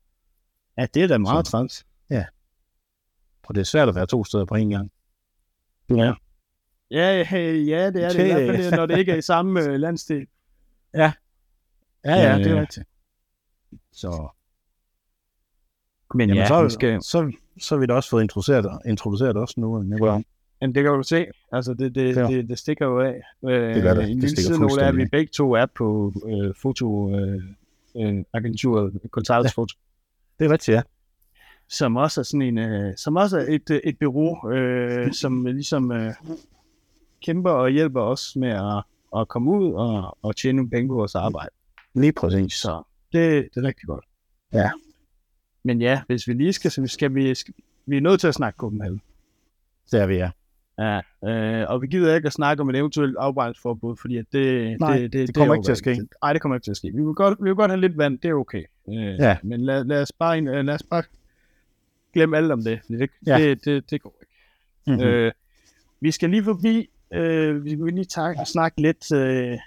ja 0.78 0.86
det 0.94 1.02
er 1.02 1.06
da 1.08 1.18
meget 1.18 1.46
Så- 1.46 1.50
træls. 1.50 1.86
Og 3.48 3.54
det 3.54 3.60
er 3.60 3.64
svært 3.64 3.88
at 3.88 3.94
være 3.94 4.06
to 4.06 4.24
steder 4.24 4.44
på 4.44 4.54
en 4.54 4.70
gang. 4.70 4.90
Ja. 5.90 6.14
Ja, 6.90 7.24
ja, 7.30 7.52
ja, 7.52 7.90
det 7.90 8.04
er 8.04 8.08
det. 8.08 8.26
I 8.26 8.32
hvert 8.32 8.56
fald, 8.56 8.76
når 8.76 8.86
det 8.86 8.98
ikke 8.98 9.12
er 9.12 9.16
i 9.16 9.22
samme 9.22 9.62
øh, 9.64 9.74
landsdel. 9.74 10.26
Ja, 10.94 11.12
ja, 12.04 12.38
det 12.38 12.46
er 12.46 12.54
Øh, 12.54 12.60
rigtigt. 12.60 12.86
Så, 13.92 14.28
Men 16.14 16.28
jamen, 16.28 16.36
ja, 16.42 16.46
så, 16.48 16.64
vi 16.64 16.70
skal, 16.70 17.02
så, 17.02 17.32
så 17.60 17.74
har 17.74 17.80
vi 17.80 17.86
da 17.86 17.94
også 17.94 18.10
fået 18.10 18.22
introduceret, 18.22 18.78
introduceret 18.86 19.36
også 19.36 19.54
nu. 19.60 19.82
Nicolaj. 19.82 20.22
men 20.60 20.74
det 20.74 20.82
kan 20.84 20.92
du 20.92 21.02
se. 21.02 21.26
Altså, 21.52 21.74
det, 21.74 21.94
det, 21.94 22.16
Ja. 22.16 22.26
det, 22.26 22.48
det 22.48 22.58
stikker 22.58 22.86
jo 22.86 23.00
af. 23.00 23.20
Øh, 23.44 23.74
Det 23.74 23.82
gør 23.82 23.94
det. 23.94 24.10
En 24.10 24.20
Det 24.20 24.30
stikker 24.30 24.42
sidenote 24.42 24.64
er, 24.64 24.68
fuldstændig 24.68 25.04
vi 25.04 25.08
begge 25.10 25.30
to 25.32 25.52
er 25.52 25.66
på 25.66 26.12
øh, 26.26 26.54
fotoagenturet, 26.62 27.42
øh, 27.96 28.16
øh, 28.16 28.24
agenturet, 28.32 28.92
Foto. 29.54 29.76
Det 30.38 30.46
er 30.46 30.52
rigtigt, 30.52 30.74
ja. 30.74 30.82
som 31.68 31.96
også 31.96 32.20
er 32.20 32.24
sådan 32.24 32.42
en, 32.42 32.58
øh, 32.58 32.96
som 32.96 33.16
også 33.16 33.38
er 33.38 33.44
et, 33.48 33.70
øh, 33.70 33.80
et 33.84 33.98
bureau, 33.98 34.50
øh, 34.52 35.12
som 35.12 35.46
ligesom 35.46 35.92
øh, 35.92 36.12
kæmper 37.22 37.50
og 37.50 37.70
hjælper 37.70 38.00
os 38.02 38.36
med 38.36 38.48
at, 38.48 38.82
at 39.20 39.28
komme 39.28 39.50
ud 39.50 39.72
og, 39.72 40.18
og 40.22 40.36
tjene 40.36 40.56
nogle 40.56 40.70
penge 40.70 40.88
på 40.88 40.94
vores 40.94 41.14
arbejde. 41.14 41.50
Lige 41.94 42.12
præcis. 42.12 42.52
Så 42.52 42.82
det, 43.12 43.48
det 43.54 43.64
er 43.64 43.68
rigtig 43.68 43.86
godt. 43.86 44.04
Ja. 44.52 44.70
Men 45.64 45.80
ja, 45.80 46.02
hvis 46.06 46.28
vi 46.28 46.32
lige 46.32 46.52
skal, 46.52 46.70
så 46.70 46.86
skal 46.86 47.14
vi, 47.14 47.34
skal, 47.34 47.54
vi 47.86 47.96
er 47.96 48.00
nødt 48.00 48.20
til 48.20 48.28
at 48.28 48.34
snakke 48.34 48.56
Copenhagen. 48.56 49.02
Det 49.92 50.00
er 50.00 50.06
vi, 50.06 50.14
ja. 50.14 50.30
Ja, 50.78 51.00
øh, 51.28 51.70
og 51.70 51.82
vi 51.82 51.86
gider 51.86 52.14
ikke 52.14 52.26
at 52.26 52.32
snakke 52.32 52.60
om 52.60 52.70
et 52.70 52.76
eventuelt 52.76 53.16
afbrændingsforbud, 53.16 53.96
fordi 53.96 54.16
at 54.16 54.24
det, 54.32 54.80
Nej, 54.80 54.98
det, 54.98 55.12
det 55.12 55.34
kommer 55.34 55.54
er 55.54 55.58
ikke 55.58 55.66
til 55.66 55.72
at 55.72 55.78
ske. 55.78 56.06
Nej, 56.22 56.32
det 56.32 56.42
kommer 56.42 56.56
ikke 56.56 56.64
til 56.64 56.70
at 56.70 56.76
ske. 56.76 56.90
Vi 56.94 57.02
vil 57.04 57.14
godt, 57.14 57.38
vi 57.40 57.44
vil 57.44 57.54
godt 57.54 57.70
have 57.70 57.80
lidt 57.80 57.98
vand, 57.98 58.18
det 58.18 58.30
er 58.30 58.34
okay. 58.34 58.64
Øh, 58.88 58.94
Ja. 58.96 59.36
Men 59.42 59.60
lad, 59.64 59.84
lad, 59.84 60.02
os 60.02 60.12
bare, 60.12 60.40
øh, 60.40 60.64
lad 60.64 60.74
os 60.74 60.82
bare 60.82 61.02
glemme 62.12 62.36
alt 62.36 62.52
om 62.52 62.64
det. 62.64 62.80
Det, 62.88 63.10
Ja. 63.26 63.38
det, 63.38 63.64
det, 63.64 63.90
det 63.90 64.02
går 64.02 64.16
ikke. 64.20 64.32
Mm-hmm. 64.86 65.02
Øh, 65.02 65.32
vi 66.00 66.10
skal 66.10 66.30
lige 66.30 66.44
forbi, 66.44 66.90
øh, 67.14 67.64
vi 67.64 67.70
skal 67.70 67.84
lige 67.86 68.04
tage, 68.04 68.46
snakke 68.46 68.80
lidt, 68.82 69.12
øh, 69.12 69.58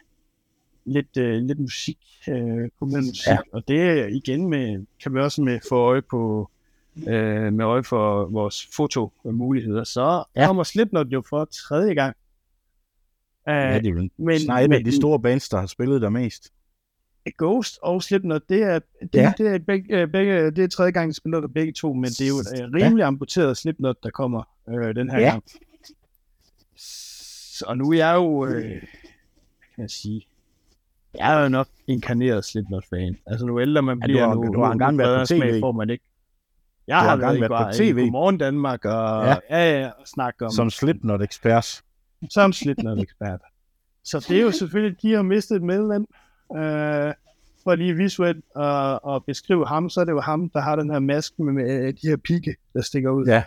lidt, 0.85 1.17
øh, 1.17 1.41
lidt 1.41 1.59
musik, 1.59 1.97
øh, 2.29 2.69
musik. 2.81 3.27
Ja. 3.27 3.37
Og 3.53 3.67
det 3.67 3.81
er 3.81 4.05
igen 4.07 4.47
med, 4.49 4.85
kan 5.03 5.13
vi 5.13 5.19
også 5.19 5.41
med 5.41 5.59
få 5.69 5.75
øje 5.75 6.01
på, 6.01 6.49
øh, 7.07 7.53
med 7.53 7.65
øje 7.65 7.83
for 7.83 8.25
vores 8.25 8.67
fotomuligheder. 8.75 9.83
Så 9.83 10.23
Ja. 10.35 10.45
kommer 10.47 10.63
Slipknot 10.63 11.07
jo 11.07 11.23
for 11.29 11.45
tredje 11.45 11.93
gang. 11.93 12.15
Uh, 13.47 13.53
ja, 13.53 13.79
det 13.79 13.85
er 13.87 13.89
jo 13.91 14.09
men- 14.17 14.39
snart 14.39 14.69
men- 14.69 14.85
de 14.85 14.95
store 14.95 15.19
bands, 15.19 15.49
der 15.49 15.57
har 15.59 15.67
spillet 15.67 16.01
der 16.01 16.09
mest. 16.09 16.53
Ghost 17.37 17.79
og 17.81 18.03
Slipknot, 18.03 18.41
det 18.49 18.61
er, 18.63 18.79
det, 19.01 19.15
Ja. 19.15 19.33
det 19.37 19.47
er, 19.47 19.59
begge, 19.59 20.01
øh, 20.01 20.07
begge, 20.07 20.51
det 20.51 20.59
er 20.63 20.67
tredje 20.67 20.91
gang, 20.91 21.09
de 21.09 21.13
spiller 21.15 21.39
der 21.39 21.47
begge 21.47 21.73
to, 21.73 21.93
men 21.93 22.03
det 22.05 22.21
er 22.21 22.27
jo 22.27 22.35
et 22.35 22.63
øh, 22.63 22.73
rimelig 22.73 23.01
ja. 23.01 23.07
amputeret 23.07 23.57
Slipknot, 23.57 23.95
der 24.03 24.09
kommer 24.09 24.43
øh, 24.69 24.95
den 24.95 25.09
her 25.11 25.19
Ja. 25.19 25.29
gang. 25.29 25.43
Og 27.65 27.77
nu 27.77 27.89
er 27.91 27.97
jeg 27.97 28.15
jo, 28.15 28.45
øh, 28.45 28.81
kan 29.75 29.81
jeg 29.81 29.89
sige, 29.89 30.27
jeg 31.17 31.39
er 31.39 31.43
jo 31.43 31.49
nok 31.49 31.67
inkarneret 31.87 32.45
Slipknot-fan. 32.45 33.17
Altså 33.27 33.45
nu 33.45 33.61
ældre 33.61 33.81
man 33.81 33.97
Ja, 33.97 34.01
du 34.01 34.07
bliver, 34.07 34.27
har- 34.27 34.35
nu, 34.35 34.53
du 34.53 34.59
har 34.59 34.67
nu- 34.67 34.71
engang 34.73 34.97
været 34.97 35.19
på 35.19 35.25
TV. 35.25 35.59
får 35.59 35.71
man 35.71 35.89
ikke. 35.89 36.03
Jeg 36.87 36.95
Du 36.95 36.99
har, 37.03 37.09
har 37.09 37.17
været, 37.17 37.33
engang 37.35 37.51
været 37.51 37.73
på 37.73 37.77
TV. 37.77 37.95
Godmorgen 37.99 38.37
Danmark, 38.37 38.85
og 38.85 39.25
Ja. 39.25 39.29
ja, 39.29 39.71
ja, 39.71 39.79
ja 39.81 39.87
og 39.99 40.07
snakke 40.07 40.45
om, 40.45 40.51
Som 40.51 40.69
Slipknot-ekspert. 40.69 41.81
som 42.29 42.53
Slipknot-ekspert. 42.53 43.39
Så 44.03 44.25
det 44.29 44.37
er 44.37 44.41
jo 44.41 44.51
selvfølgelig, 44.51 45.01
de 45.01 45.13
har 45.13 45.21
mistet 45.21 45.55
et 45.55 45.61
medlem. 45.63 46.05
Øh, 46.55 47.13
for 47.63 47.75
lige 47.75 47.93
visuelt 47.95 48.45
at, 48.55 48.99
at 49.09 49.25
beskrive 49.25 49.67
ham, 49.67 49.89
så 49.89 50.01
er 50.01 50.05
det 50.05 50.11
jo 50.11 50.21
ham, 50.21 50.49
der 50.49 50.59
har 50.61 50.75
den 50.75 50.89
her 50.91 50.99
maske 50.99 51.43
med, 51.43 51.53
med 51.53 51.93
de 51.93 52.07
her 52.07 52.17
pigge, 52.17 52.55
der 52.73 52.81
stikker 52.81 53.09
ud. 53.09 53.25
Ja. 53.25 53.43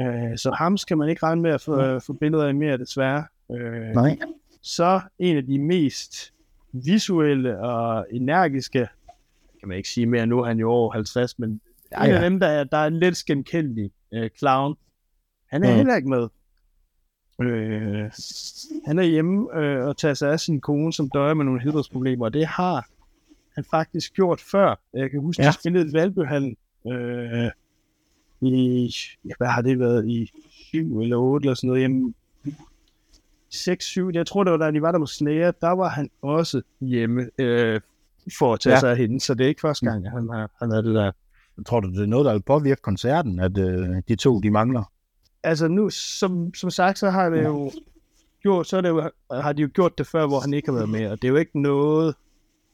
Øh, 0.00 0.38
så 0.38 0.50
ham 0.58 0.76
skal 0.76 0.96
man 0.98 1.08
ikke 1.08 1.22
regne 1.26 1.42
med 1.42 1.50
at 1.50 1.60
få, 1.60 2.00
få 2.00 2.12
billeder 2.12 2.46
af 2.46 2.54
mere, 2.54 2.78
desværre. 2.78 3.24
Øh, 3.52 3.82
Nej. 3.94 4.18
så 4.62 5.00
en 5.18 5.36
af 5.36 5.46
de 5.46 5.58
mest 5.58 6.32
visuelle 6.72 7.58
og 7.60 8.06
energiske, 8.10 8.88
kan 9.60 9.68
man 9.68 9.76
ikke 9.76 9.88
sige 9.88 10.06
mere, 10.06 10.26
nu 10.26 10.40
er 10.40 10.44
han 10.46 10.58
jo 10.58 10.70
over 10.70 10.92
50, 10.92 11.38
men 11.38 11.60
Ja, 11.92 12.04
en 12.04 12.10
ja. 12.10 12.16
af 12.16 12.30
dem, 12.30 12.40
der 12.40 12.46
er, 12.46 12.64
der 12.64 12.76
er 12.76 12.86
en 12.86 12.98
lidt 12.98 13.16
skændkendelig 13.16 13.90
øh, 14.14 14.30
clown, 14.38 14.74
han 15.46 15.64
er 15.64 15.70
Mm. 15.70 15.76
heller 15.76 15.96
ikke 15.96 16.08
med. 16.08 16.28
Øh, 17.42 18.10
han 18.86 18.98
er 18.98 19.02
hjemme 19.02 19.56
øh, 19.58 19.86
og 19.86 19.96
tager 19.96 20.14
sig 20.14 20.32
af 20.32 20.40
sin 20.40 20.60
kone, 20.60 20.92
som 20.92 21.10
døjer 21.14 21.34
med 21.34 21.44
nogle 21.44 21.60
helbredsproblemer, 21.62 22.24
og 22.24 22.34
det 22.34 22.46
har 22.46 22.86
han 23.54 23.64
faktisk 23.70 24.14
gjort 24.14 24.40
før. 24.40 24.74
Jeg 24.94 25.10
kan 25.10 25.20
huske, 25.20 25.40
at 25.40 25.44
Ja. 25.44 25.48
ja. 25.48 25.52
spillede 25.52 25.86
et 25.86 25.92
Valbyhallen 25.92 26.56
øh, 26.86 27.50
i, 28.40 28.94
ja, 29.24 29.30
hvad 29.38 29.48
har 29.48 29.62
det 29.62 29.78
været, 29.78 30.08
i 30.08 30.30
7 30.50 31.00
eller 31.00 31.16
8 31.16 31.44
eller 31.46 31.54
sådan 31.54 31.68
noget 31.68 31.82
hjemme. 31.82 32.14
6-7, 33.54 34.10
jeg 34.14 34.26
tror 34.26 34.44
det 34.44 34.50
var 34.50 34.56
da 34.58 34.70
de 34.70 34.82
var 34.82 34.92
der 34.92 34.98
med 34.98 35.06
Slayer, 35.06 35.50
der 35.50 35.70
var 35.70 35.88
han 35.88 36.10
også 36.22 36.62
hjemme. 36.80 37.30
Øh, 37.38 37.80
for 38.38 38.54
at 38.54 38.60
tage 38.60 38.72
Ja. 38.74 38.80
sig 38.80 38.90
af 38.90 38.96
hende, 38.96 39.20
så 39.20 39.34
det 39.34 39.44
er 39.44 39.48
ikke 39.48 39.60
første 39.60 39.86
gang, 39.86 40.06
at 40.06 40.12
han 40.12 40.28
har, 40.32 40.50
han 40.58 40.70
har 40.70 40.80
det 40.80 40.94
der. 40.94 41.12
Tror 41.66 41.80
du, 41.80 41.88
det 41.90 42.02
er 42.02 42.06
noget, 42.06 42.24
der 42.26 42.32
vil 42.32 42.42
påvirke 42.42 42.82
koncerten, 42.82 43.40
at 43.40 43.58
øh, 43.58 43.88
de 44.08 44.16
to, 44.16 44.40
de 44.40 44.50
mangler? 44.50 44.82
Altså 45.42 45.68
nu, 45.68 45.90
som, 45.90 46.54
som 46.54 46.70
sagt, 46.70 46.98
så 46.98 47.10
har 47.10 47.30
det 47.30 47.44
jo 47.44 47.70
gjort, 48.42 48.66
så 48.66 48.76
er 48.76 48.80
det 48.80 48.88
jo, 48.88 49.10
har 49.32 49.52
de 49.52 49.62
jo 49.62 49.68
gjort 49.74 49.98
det 49.98 50.06
før, 50.06 50.26
hvor 50.26 50.40
han 50.40 50.54
ikke 50.54 50.68
har 50.68 50.74
været 50.74 50.88
med, 50.88 51.06
og 51.10 51.22
det 51.22 51.28
er 51.28 51.32
jo 51.32 51.36
ikke 51.36 51.60
noget, 51.62 52.14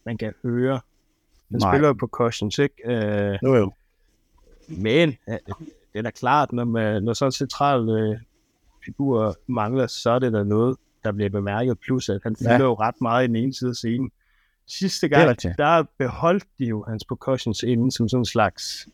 man 0.06 0.18
kan 0.18 0.32
høre. 0.42 0.80
Han 1.50 1.60
Nej. 1.60 1.72
spiller 1.72 1.88
jo 1.88 1.92
på 1.94 2.06
cautions, 2.18 2.58
ikke? 2.58 2.74
Øh, 2.84 3.38
Jo, 3.42 3.54
jo. 3.54 3.72
Men 4.68 5.08
øh, 5.28 5.34
det 5.92 5.98
er 5.98 6.02
da 6.02 6.10
klart, 6.10 6.52
når, 6.52 6.64
man, 6.64 7.02
når 7.02 7.12
sådan 7.12 7.28
en 7.28 7.32
central 7.32 7.88
øh, 7.88 8.16
figur 8.88 9.36
mangler, 9.46 9.86
så 9.86 10.10
er 10.10 10.18
det 10.18 10.32
da 10.32 10.44
noget, 10.44 10.76
der 11.04 11.12
bliver 11.12 11.30
bemærket. 11.30 11.78
Plus, 11.78 12.08
at 12.08 12.20
han 12.22 12.36
fylder 12.36 12.52
Ja. 12.52 12.58
jo 12.62 12.74
ret 12.74 13.00
meget 13.00 13.24
i 13.24 13.26
den 13.26 13.36
ene 13.36 13.54
side 13.54 13.70
af 13.70 13.76
scenen. 13.76 14.10
Sidste 14.66 15.08
gang, 15.08 15.42
der 15.58 15.84
beholdt 15.98 16.44
de 16.58 16.64
jo 16.64 16.84
hans 16.88 17.04
percussions 17.04 17.62
inden 17.62 17.90
som 17.90 18.08
sådan 18.08 18.20
en 18.20 18.24
slags, 18.24 18.88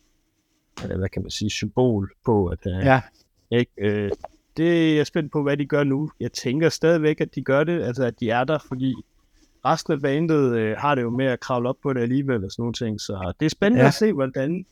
øh, 0.83 0.97
hvad 0.97 1.09
kan 1.09 1.21
man 1.21 1.31
sige, 1.31 1.49
symbol 1.49 2.11
på, 2.25 2.47
at 2.47 2.59
øh, 2.67 2.85
Ja, 2.85 3.01
ikke, 3.51 3.71
øh, 3.77 4.11
det 4.57 4.91
er 4.91 4.95
jeg 4.95 5.07
spændt 5.07 5.31
på, 5.31 5.43
hvad 5.43 5.57
de 5.57 5.65
gør 5.65 5.83
nu. 5.83 6.11
Jeg 6.19 6.31
tænker 6.31 6.69
stadigvæk, 6.69 7.21
at 7.21 7.35
de 7.35 7.41
gør 7.43 7.63
det, 7.63 7.81
altså 7.83 8.03
at 8.03 8.19
de 8.19 8.29
er 8.29 8.43
der, 8.43 8.57
fordi 8.67 8.93
resten 9.65 9.93
af 9.93 10.01
bandet 10.01 10.55
øh, 10.57 10.77
har 10.77 10.95
det 10.95 11.01
jo 11.01 11.09
med 11.09 11.25
at 11.25 11.39
kravle 11.39 11.69
op 11.69 11.75
på 11.83 11.93
det 11.93 12.01
alligevel 12.01 12.45
og 12.45 12.51
sådan 12.51 12.61
nogle 12.61 12.73
ting, 12.73 13.01
så 13.01 13.33
det 13.39 13.45
er 13.45 13.49
spændende 13.49 13.81
ja. 13.81 13.87
at 13.87 13.93
se, 13.93 14.13
hvordan 14.13 14.65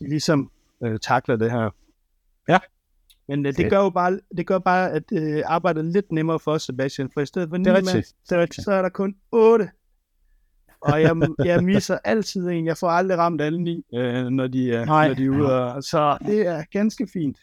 de 0.00 0.08
ligesom 0.08 0.50
øh, 0.82 0.98
takler 0.98 1.36
det 1.36 1.50
her. 1.50 1.70
Ja. 2.48 2.58
Men 3.28 3.46
øh, 3.46 3.52
det 3.56 3.70
gør 3.70 3.78
jo 3.78 3.90
bare, 3.90 4.20
det 4.36 4.46
gør 4.46 4.58
bare 4.58 4.90
at 4.92 5.02
øh, 5.12 5.42
arbejdet 5.46 5.84
lidt 5.84 6.12
nemmere 6.12 6.38
for 6.38 6.52
os, 6.52 6.62
Sebastian, 6.62 7.10
for 7.14 7.20
i 7.20 7.26
stedet 7.26 7.48
for 7.48 7.56
det 7.56 7.66
er 7.66 7.72
ni 7.72 7.76
rigtigt. 7.78 7.94
mand, 7.94 8.04
Det 8.28 8.36
er 8.36 8.40
rigtigt. 8.40 8.64
så 8.64 8.72
er 8.72 8.82
der 8.82 8.88
kun 8.88 9.16
otte. 9.32 9.70
Og 10.80 11.02
jeg, 11.02 11.16
jeg 11.44 11.64
misser 11.64 11.98
altid 12.04 12.48
en. 12.48 12.66
Jeg 12.66 12.76
får 12.76 12.88
aldrig 12.88 13.18
ramt 13.18 13.40
alle 13.40 13.62
ni, 13.62 13.84
øh, 13.94 14.24
når, 14.26 14.46
de 14.46 14.72
er, 14.72 14.84
Nej. 14.84 15.08
når 15.08 15.14
de 15.14 15.24
er 15.24 15.30
ude. 15.30 15.74
Og, 15.74 15.82
så 15.82 16.18
det 16.26 16.46
er 16.46 16.64
ganske 16.70 17.06
fint. 17.12 17.38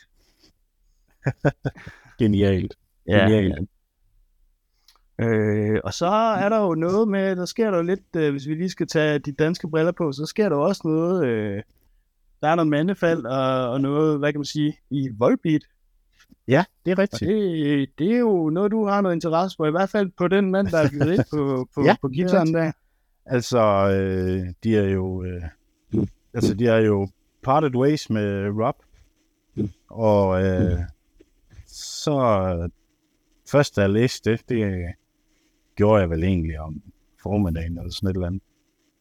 Genialt. 2.19 2.75
Genialt. 3.07 3.69
Øh, 5.21 5.79
og 5.83 5.93
så 5.93 6.05
er 6.39 6.49
der 6.49 6.59
jo 6.59 6.75
noget 6.75 7.07
med, 7.07 7.35
der 7.35 7.45
sker 7.45 7.71
der 7.71 7.77
jo 7.77 7.83
lidt, 7.83 8.15
øh, 8.15 8.31
hvis 8.31 8.47
vi 8.47 8.53
lige 8.55 8.69
skal 8.69 8.87
tage 8.87 9.19
de 9.19 9.31
danske 9.31 9.69
briller 9.69 9.91
på, 9.91 10.11
så 10.11 10.25
sker 10.25 10.49
der 10.49 10.55
også 10.55 10.81
noget, 10.85 11.25
øh, 11.25 11.63
der 12.41 12.47
er 12.49 12.55
noget 12.55 12.67
mandefald 12.69 13.25
og, 13.25 13.69
og 13.69 13.81
noget, 13.81 14.19
hvad 14.19 14.31
kan 14.33 14.39
man 14.39 14.45
sige, 14.45 14.77
i 14.89 15.09
voldbeat. 15.17 15.61
Ja, 16.47 16.63
det 16.85 16.91
er 16.91 16.95
Og 16.95 16.99
rigtigt. 16.99 17.29
det, 17.29 17.89
det 17.99 18.13
er 18.13 18.19
jo 18.19 18.49
noget, 18.49 18.71
du 18.71 18.85
har 18.85 19.01
noget 19.01 19.15
interesse 19.15 19.57
for, 19.57 19.65
i 19.65 19.71
hvert 19.71 19.89
fald 19.89 20.11
på 20.17 20.27
den 20.27 20.51
mand, 20.51 20.67
der 20.67 20.77
er 20.77 21.11
ind 21.11 21.23
på, 21.31 21.67
på, 21.75 21.83
Ja, 21.85 21.95
på 22.01 22.07
gitaren 22.07 22.53
der. 22.53 22.71
Altså, 23.25 23.59
øh, 23.89 24.53
de 24.63 24.77
er 24.77 24.89
jo... 24.89 25.23
Øh, 25.23 25.43
altså, 26.33 26.53
de 26.53 26.67
er 26.67 26.77
jo 26.77 27.07
parted 27.43 27.75
ways 27.75 28.09
med 28.09 28.49
Rob. 28.49 28.75
Og 29.89 30.43
øh, 30.43 30.79
så 31.67 32.69
først 33.51 33.75
da 33.75 33.81
jeg 33.81 33.89
læste 33.89 34.31
det, 34.31 34.49
det 34.49 34.85
gjorde 35.75 36.01
jeg 36.01 36.09
vel 36.09 36.23
egentlig 36.23 36.59
om 36.59 36.81
formiddagen 37.23 37.77
eller 37.77 37.91
sådan 37.91 38.09
et 38.09 38.13
eller 38.13 38.27
andet. 38.27 38.41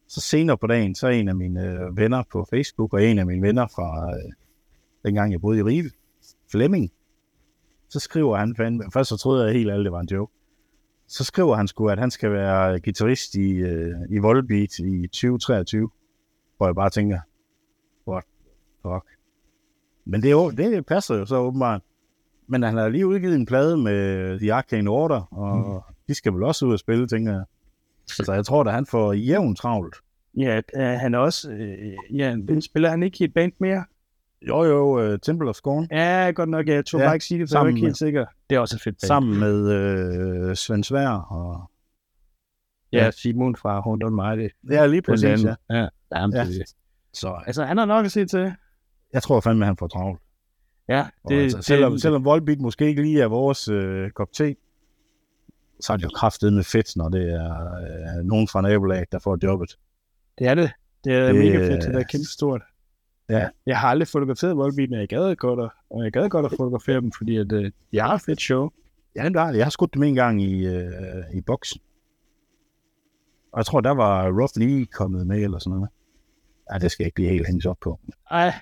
Så 0.07 0.21
senere 0.21 0.57
på 0.57 0.67
dagen, 0.67 0.95
så 0.95 1.07
en 1.07 1.27
af 1.27 1.35
mine 1.35 1.69
øh, 1.71 1.97
venner 1.97 2.23
på 2.31 2.45
Facebook, 2.49 2.93
og 2.93 3.03
en 3.03 3.19
af 3.19 3.25
mine 3.25 3.41
venner 3.41 3.67
fra 3.67 4.09
øh, 4.15 4.31
dengang 5.05 5.31
jeg 5.31 5.41
boede 5.41 5.59
i 5.59 5.63
Ribe, 5.63 5.89
Flemming, 6.51 6.91
så 7.93 7.99
skriver 7.99 8.37
han, 8.37 8.55
fandme, 8.55 8.83
først 8.93 9.09
så 9.09 9.17
troede 9.17 9.45
jeg 9.45 9.53
helt 9.53 9.71
alt, 9.71 9.83
det 9.83 9.91
var 9.91 9.99
en 9.99 10.07
joke. 10.11 10.33
Så 11.07 11.23
skriver 11.23 11.55
han 11.55 11.67
sgu, 11.67 11.89
at 11.89 11.99
han 11.99 12.11
skal 12.11 12.31
være 12.31 12.79
guitarist 12.79 13.35
i, 13.35 13.49
øh, 13.51 13.95
i 14.09 14.17
Volbeat 14.17 14.79
i 14.79 15.07
2023. 15.07 15.89
Hvor 16.57 16.67
jeg 16.67 16.75
bare 16.75 16.89
tænker, 16.89 17.19
what 18.07 18.23
fuck. 18.81 19.05
Men 20.05 20.21
det, 20.21 20.27
er 20.27 20.31
jo, 20.31 20.51
det 20.51 20.85
passer 20.85 21.15
jo 21.15 21.25
så 21.25 21.37
åbenbart. 21.37 21.81
Men 22.47 22.63
han 22.63 22.77
har 22.77 22.89
lige 22.89 23.07
udgivet 23.07 23.35
en 23.35 23.45
plade 23.45 23.77
med 23.77 24.39
The 24.39 24.53
Arcane 24.53 24.89
Order, 24.89 25.21
og 25.31 25.57
mm. 25.87 25.93
de 26.07 26.13
skal 26.13 26.33
vel 26.33 26.43
også 26.43 26.65
ud 26.65 26.73
og 26.73 26.79
spille, 26.79 27.07
tænker 27.07 27.31
jeg. 27.31 27.43
Så 28.05 28.33
jeg 28.33 28.45
tror, 28.45 28.63
at 28.63 28.73
han 28.73 28.85
får 28.85 29.13
jævn 29.13 29.55
travlt. 29.55 29.95
Ja, 30.37 30.61
øh, 30.75 30.83
han 30.83 31.13
er 31.13 31.17
også, 31.19 31.51
øh, 31.51 32.17
ja, 32.19 32.35
spiller 32.59 32.89
han 32.89 33.03
ikke 33.03 33.17
i 33.21 33.23
et 33.23 33.33
band 33.33 33.53
mere? 33.59 33.85
Jo, 34.47 34.63
jo, 34.63 35.11
uh, 35.13 35.19
Temple 35.19 35.49
of 35.49 35.55
Scorn, 35.55 35.87
Ja, 35.91 36.31
godt 36.35 36.49
nok, 36.49 36.67
jeg 36.67 36.85
tog 36.85 36.99
Ja, 36.99 37.03
ja, 37.03 37.07
bare 37.09 37.15
ikke 37.15 37.25
sige 37.25 37.39
det, 37.39 37.49
for 37.49 37.55
jeg 37.57 37.61
var 37.61 37.67
ikke 37.69 37.81
helt 37.81 37.97
sikker. 37.97 38.25
Det 38.49 38.55
er 38.55 38.59
også 38.59 38.75
et 38.75 38.81
fedt 38.81 38.95
band. 39.01 39.07
sammen 39.07 39.39
med 39.39 39.71
øh, 40.49 40.55
Svend 40.55 40.83
Svær. 40.83 41.09
Og... 41.09 41.71
Ja, 42.91 43.11
Simon 43.11 43.55
fra 43.55 43.79
Horn 43.81 44.03
on 44.03 44.15
Mighty. 44.15 44.55
Ja, 44.71 44.85
lige 44.85 45.01
præcis, 45.01 45.43
ja. 45.43 45.55
ja. 45.69 45.87
Jamen, 46.15 46.35
Ja. 46.35 46.45
det, 46.45 46.63
Så 47.13 47.41
altså, 47.45 47.63
han 47.65 47.77
har 47.77 47.85
nok 47.85 48.05
at 48.05 48.11
se 48.11 48.25
til. 48.25 48.53
jeg 49.13 49.23
tror 49.23 49.39
fandme, 49.39 49.65
han 49.65 49.77
får 49.77 49.87
travlt. 49.87 50.19
Ja, 50.89 51.05
Det, 51.23 51.29
det, 51.29 51.41
altså, 51.43 51.57
det, 51.57 51.65
selvom, 51.65 51.97
selvom 51.97 52.25
Volbeat 52.25 52.59
måske 52.59 52.85
ikke 52.87 53.01
lige 53.01 53.21
er 53.21 53.27
vores 53.27 53.67
øh, 53.67 54.09
kop 54.11 54.27
te, 54.33 54.55
så 55.81 55.93
er 55.93 55.97
det 55.97 56.03
jo 56.03 56.09
kraftet 56.15 56.53
med 56.53 56.63
fedt, 56.63 56.95
når 56.95 57.09
det 57.09 57.33
er 57.33 57.75
øh, 58.17 58.23
nogen 58.25 58.47
fra 58.47 58.61
nabolaget, 58.61 59.11
der 59.11 59.19
får 59.19 59.37
jobbet. 59.43 59.77
det 60.39 60.47
er 60.47 60.55
det. 60.55 60.71
Det 61.03 61.13
er 61.13 61.25
Det- 61.25 61.35
det, 61.35 61.43
mega 61.45 61.57
fedt, 61.57 61.83
det 61.83 61.95
er 61.95 62.03
kæmpe 62.03 62.25
stort. 62.25 62.61
Ja. 63.29 63.49
Jeg 63.65 63.79
har 63.79 63.87
aldrig 63.87 64.07
fotograferet 64.07 64.57
Volbeat, 64.57 64.89
men 64.89 64.99
jeg 64.99 65.07
gad 65.07 65.35
godt 65.35 65.59
at, 65.59 65.69
og 65.89 66.03
jeg 66.03 66.11
gad 66.11 66.29
godt 66.29 66.45
at 66.45 66.51
fotografere 66.51 67.01
dem, 67.01 67.11
fordi 67.11 67.37
at, 67.37 67.51
øh, 67.51 67.71
de 67.91 67.99
har 67.99 68.15
et 68.15 68.21
fedt 68.21 68.41
show. 68.41 68.69
Ja, 69.15 69.23
det 69.29 69.35
har 69.35 69.51
det. 69.51 69.57
Jeg 69.57 69.65
har 69.65 69.69
skudt 69.71 69.93
dem 69.93 70.03
en 70.03 70.15
gang 70.15 70.41
i, 70.41 70.65
øh, 70.67 70.91
i 71.33 71.41
boksen. 71.41 71.81
Og 73.51 73.57
jeg 73.57 73.65
tror, 73.65 73.81
der 73.81 73.91
var 73.91 74.25
Rough 74.27 74.51
lige 74.67 74.85
kommet 74.85 75.27
med, 75.27 75.43
eller 75.43 75.59
sådan 75.59 75.75
noget. 75.77 75.89
Ja, 76.73 76.77
det 76.77 76.91
skal 76.91 77.03
jeg 77.03 77.07
ikke 77.07 77.19
lige 77.19 77.29
helt 77.31 77.47
hænges 77.47 77.65
op 77.65 77.77
på. 77.81 77.99
Ej, 78.31 78.53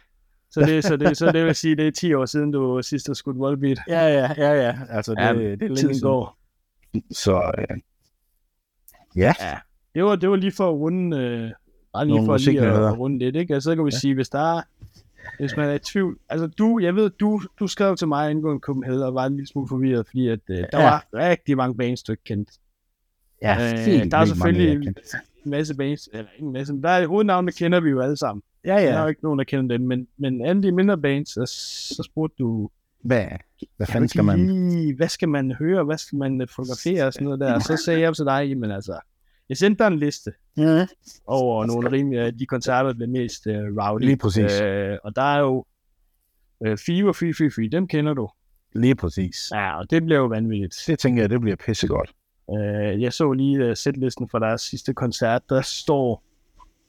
så 0.49 0.61
det, 0.61 0.83
så 0.83 0.97
det, 0.97 1.17
så 1.17 1.31
det 1.31 1.45
vil 1.45 1.55
sige, 1.55 1.75
det 1.75 1.87
er 1.87 1.91
10 1.91 2.13
år 2.13 2.25
siden, 2.25 2.51
du 2.51 2.81
sidst 2.81 3.07
har 3.07 3.13
skudt 3.13 3.39
Volbeat. 3.39 3.79
Ja, 3.87 4.07
ja, 4.07 4.33
ja, 4.37 4.53
ja. 4.53 4.77
Altså, 4.89 5.11
det, 5.11 5.21
Ja, 5.21 5.33
det 5.33 5.53
er 5.53 5.57
længe 5.59 5.75
Tiden 5.75 5.95
siden. 5.95 6.01
går. 6.09 6.37
Så 7.11 7.51
øh, 7.57 7.77
ja, 9.15 9.33
Ja, 9.41 9.57
det 9.95 10.03
var, 10.03 10.15
det 10.15 10.29
var 10.29 10.35
lige 10.35 10.51
for 10.51 10.69
at 10.69 10.73
runde, 10.75 11.17
øh, 11.17 11.51
bare 11.93 12.05
lige 12.07 12.25
for 12.25 12.37
lige 12.37 12.61
at, 12.61 12.85
at 12.87 12.99
runde 12.99 13.19
lidt, 13.19 13.35
ikke? 13.35 13.53
Altså, 13.53 13.69
så 13.69 13.75
kan 13.75 13.85
vi 13.85 13.89
Ja. 13.93 13.97
sige, 13.99 14.13
hvis 14.15 14.29
der 14.29 14.57
er, 14.57 14.61
hvis 15.39 15.57
man 15.57 15.69
er 15.69 15.73
i 15.73 15.79
tvivl, 15.79 16.17
altså 16.29 16.47
du, 16.47 16.79
jeg 16.79 16.95
ved, 16.95 17.09
du, 17.09 17.41
du 17.59 17.67
skrev 17.67 17.95
til 17.95 18.07
mig 18.07 18.29
angående 18.29 18.59
Copenhagen 18.59 19.01
og 19.01 19.13
var 19.15 19.25
en 19.25 19.33
lille 19.35 19.47
smule 19.47 19.67
forvirret, 19.67 20.07
fordi 20.07 20.27
at, 20.27 20.39
øh, 20.49 20.57
der 20.57 20.63
Ja. 20.73 20.83
var 20.89 21.05
rigtig 21.13 21.57
mange 21.57 21.75
bands, 21.77 22.03
du 22.03 22.11
ikke 22.11 22.23
kendte. 22.23 22.53
ja 23.41 23.71
Øh, 23.73 23.79
helt 23.79 24.11
der 24.11 24.17
er 24.17 24.21
mange, 24.21 24.27
selvfølgelig- 24.27 24.83
kendte. 24.83 25.01
En 25.45 25.51
masse 25.51 25.75
bands, 25.75 26.09
eller 26.13 26.29
en 26.39 26.53
masse, 26.53 26.73
men 26.73 26.83
der 26.83 26.89
er 26.89 27.07
hovednavnene 27.07 27.51
kender 27.51 27.79
vi 27.79 27.89
jo 27.89 28.01
alle 28.01 28.17
sammen. 28.17 28.43
Ja, 28.65 28.75
Ja. 28.77 28.85
Der 28.85 28.93
er 28.97 29.01
jo 29.01 29.07
ikke 29.07 29.23
nogen, 29.23 29.39
der 29.39 29.45
kender 29.45 29.77
dem, 29.77 29.87
men, 29.87 30.07
men 30.17 30.45
alle 30.45 30.63
de 30.63 30.71
mindre 30.71 30.97
bands, 30.97 31.29
så, 31.29 31.45
så 31.95 32.03
spurgte 32.03 32.35
du, 32.39 32.69
Hvad, 33.01 33.25
hvad 33.77 33.87
kan 33.87 33.93
fanden 33.93 34.09
skal 34.09 34.23
man... 34.23 34.47
lige, 34.47 34.95
hvad 34.95 35.07
skal 35.07 35.29
man 35.29 35.51
høre, 35.51 35.83
hvad 35.83 35.97
skal 35.97 36.17
man 36.17 36.47
fotografere 36.49 37.05
og 37.05 37.13
sådan 37.13 37.25
noget 37.25 37.39
der, 37.39 37.53
og 37.53 37.61
så 37.61 37.77
sagde 37.85 37.99
jeg 38.01 38.15
til 38.15 38.25
dig, 38.25 38.45
jamen 38.49 38.71
altså, 38.71 38.99
jeg 39.51 39.57
sendte 39.57 39.83
dig 39.83 39.87
en 39.87 39.99
liste, 39.99 40.31
Ja, 40.57 40.87
over 41.27 41.65
nogle 41.65 41.91
rimelig 41.91 42.19
af 42.19 42.37
de 42.37 42.45
koncerter, 42.45 42.93
der 42.93 43.05
er 43.05 43.09
mest 43.09 43.47
uh, 43.47 43.53
rowdy. 43.53 44.01
Lige 44.01 44.17
præcis. 44.17 44.61
Øh, 44.61 44.97
og 45.03 45.15
der 45.15 45.21
er 45.21 45.39
jo 45.39 45.65
uh, 46.59 46.77
Fever, 46.85 47.13
Free, 47.13 47.33
Free, 47.33 47.51
Free, 47.51 47.69
dem 47.69 47.87
kender 47.87 48.13
du. 48.13 48.29
lige 48.75 48.95
præcis. 48.95 49.51
Ja, 49.53 49.79
og 49.79 49.89
det 49.89 50.03
bliver 50.03 50.19
jo 50.19 50.25
vanvittigt. 50.25 50.75
Det 50.87 50.99
tænker 50.99 51.23
jeg, 51.23 51.29
det 51.29 51.41
bliver 51.41 51.55
pissegodt. 51.65 52.11
Uh, 52.47 53.01
jeg 53.01 53.13
så 53.13 53.31
lige 53.33 53.69
uh, 53.69 53.75
setlisten 53.75 54.29
for 54.29 54.39
deres 54.39 54.61
sidste 54.61 54.93
koncert, 54.93 55.41
der 55.49 55.61
står 55.61 56.23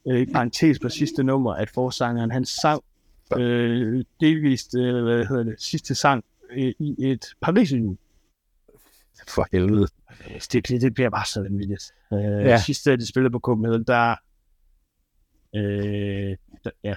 uh, 0.05 0.17
i 0.17 0.27
parentes 0.27 0.79
på 0.79 0.89
sidste 0.89 1.23
nummer, 1.25 1.55
at 1.55 1.71
forsangeren 1.71 2.31
han 2.31 2.45
sang 2.45 2.83
uh, 3.37 3.41
delvist, 4.21 4.75
uh, 4.75 4.81
hvad 5.03 5.27
hedder 5.27 5.43
det, 5.43 5.55
sidste 5.59 5.95
sang 5.95 6.25
uh, 6.57 6.59
i 6.59 6.97
et 6.99 7.25
paris 7.41 7.73
For 9.29 9.47
helvede. 9.53 9.87
det, 10.53 10.69
det, 10.69 10.81
det 10.81 10.95
bliver 10.95 11.11
bare 11.11 11.27
så 11.27 11.43
vanvittigt. 11.43 11.83
Uh, 12.11 12.19
Ja. 12.21 12.57
Sidste, 12.59 12.97
de 12.97 13.07
spillede 13.09 13.33
på 13.33 13.39
Copenhagen, 13.39 13.85
der, 13.85 14.15
øh, 15.57 16.37
der 16.65 16.71
ja, 16.85 16.95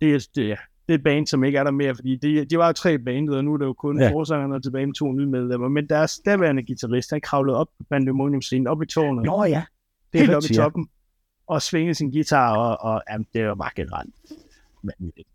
det, 0.00 0.14
er, 0.14 0.26
det, 0.34 0.48
ja, 0.48 0.56
det 0.88 0.94
er 0.94 0.94
et 0.94 1.02
band, 1.02 1.26
som 1.26 1.44
ikke 1.44 1.58
er 1.58 1.64
der 1.64 1.70
mere, 1.70 1.94
fordi 1.94 2.16
de, 2.16 2.44
de 2.44 2.58
var 2.58 2.66
jo 2.66 2.72
tre 2.72 2.98
bandet, 2.98 3.36
og 3.36 3.44
nu 3.44 3.52
er 3.54 3.58
det 3.58 3.64
jo 3.64 3.72
kun 3.72 4.00
Ja. 4.00 4.10
forsangerne 4.12 4.62
tilbage 4.62 4.86
med 4.86 4.94
to 4.94 5.12
nye 5.12 5.26
medlemmer, 5.26 5.68
men 5.68 5.88
deres 5.88 6.20
daværende 6.24 6.66
guitarist, 6.66 7.10
han 7.10 7.20
kravlede 7.20 7.56
op 7.56 7.66
på 7.78 7.84
pandemonium-scenen, 7.90 8.66
op 8.66 8.82
i 8.82 8.86
tårnet, 8.86 9.24
Nå 9.24 9.44
ja, 9.44 9.64
det 10.12 10.18
er 10.18 10.22
helt 10.22 10.34
op 10.34 10.42
i 10.50 10.54
ja. 10.54 10.62
toppen, 10.62 10.88
og 11.46 11.62
svingede 11.62 11.94
sin 11.94 12.10
guitar, 12.12 12.56
og, 12.56 12.92
og 12.92 13.02
jamen, 13.10 13.26
det 13.32 13.46
var 13.46 13.54
bare 13.54 13.70
generelt 13.76 14.14
vanvittigt. 14.82 15.28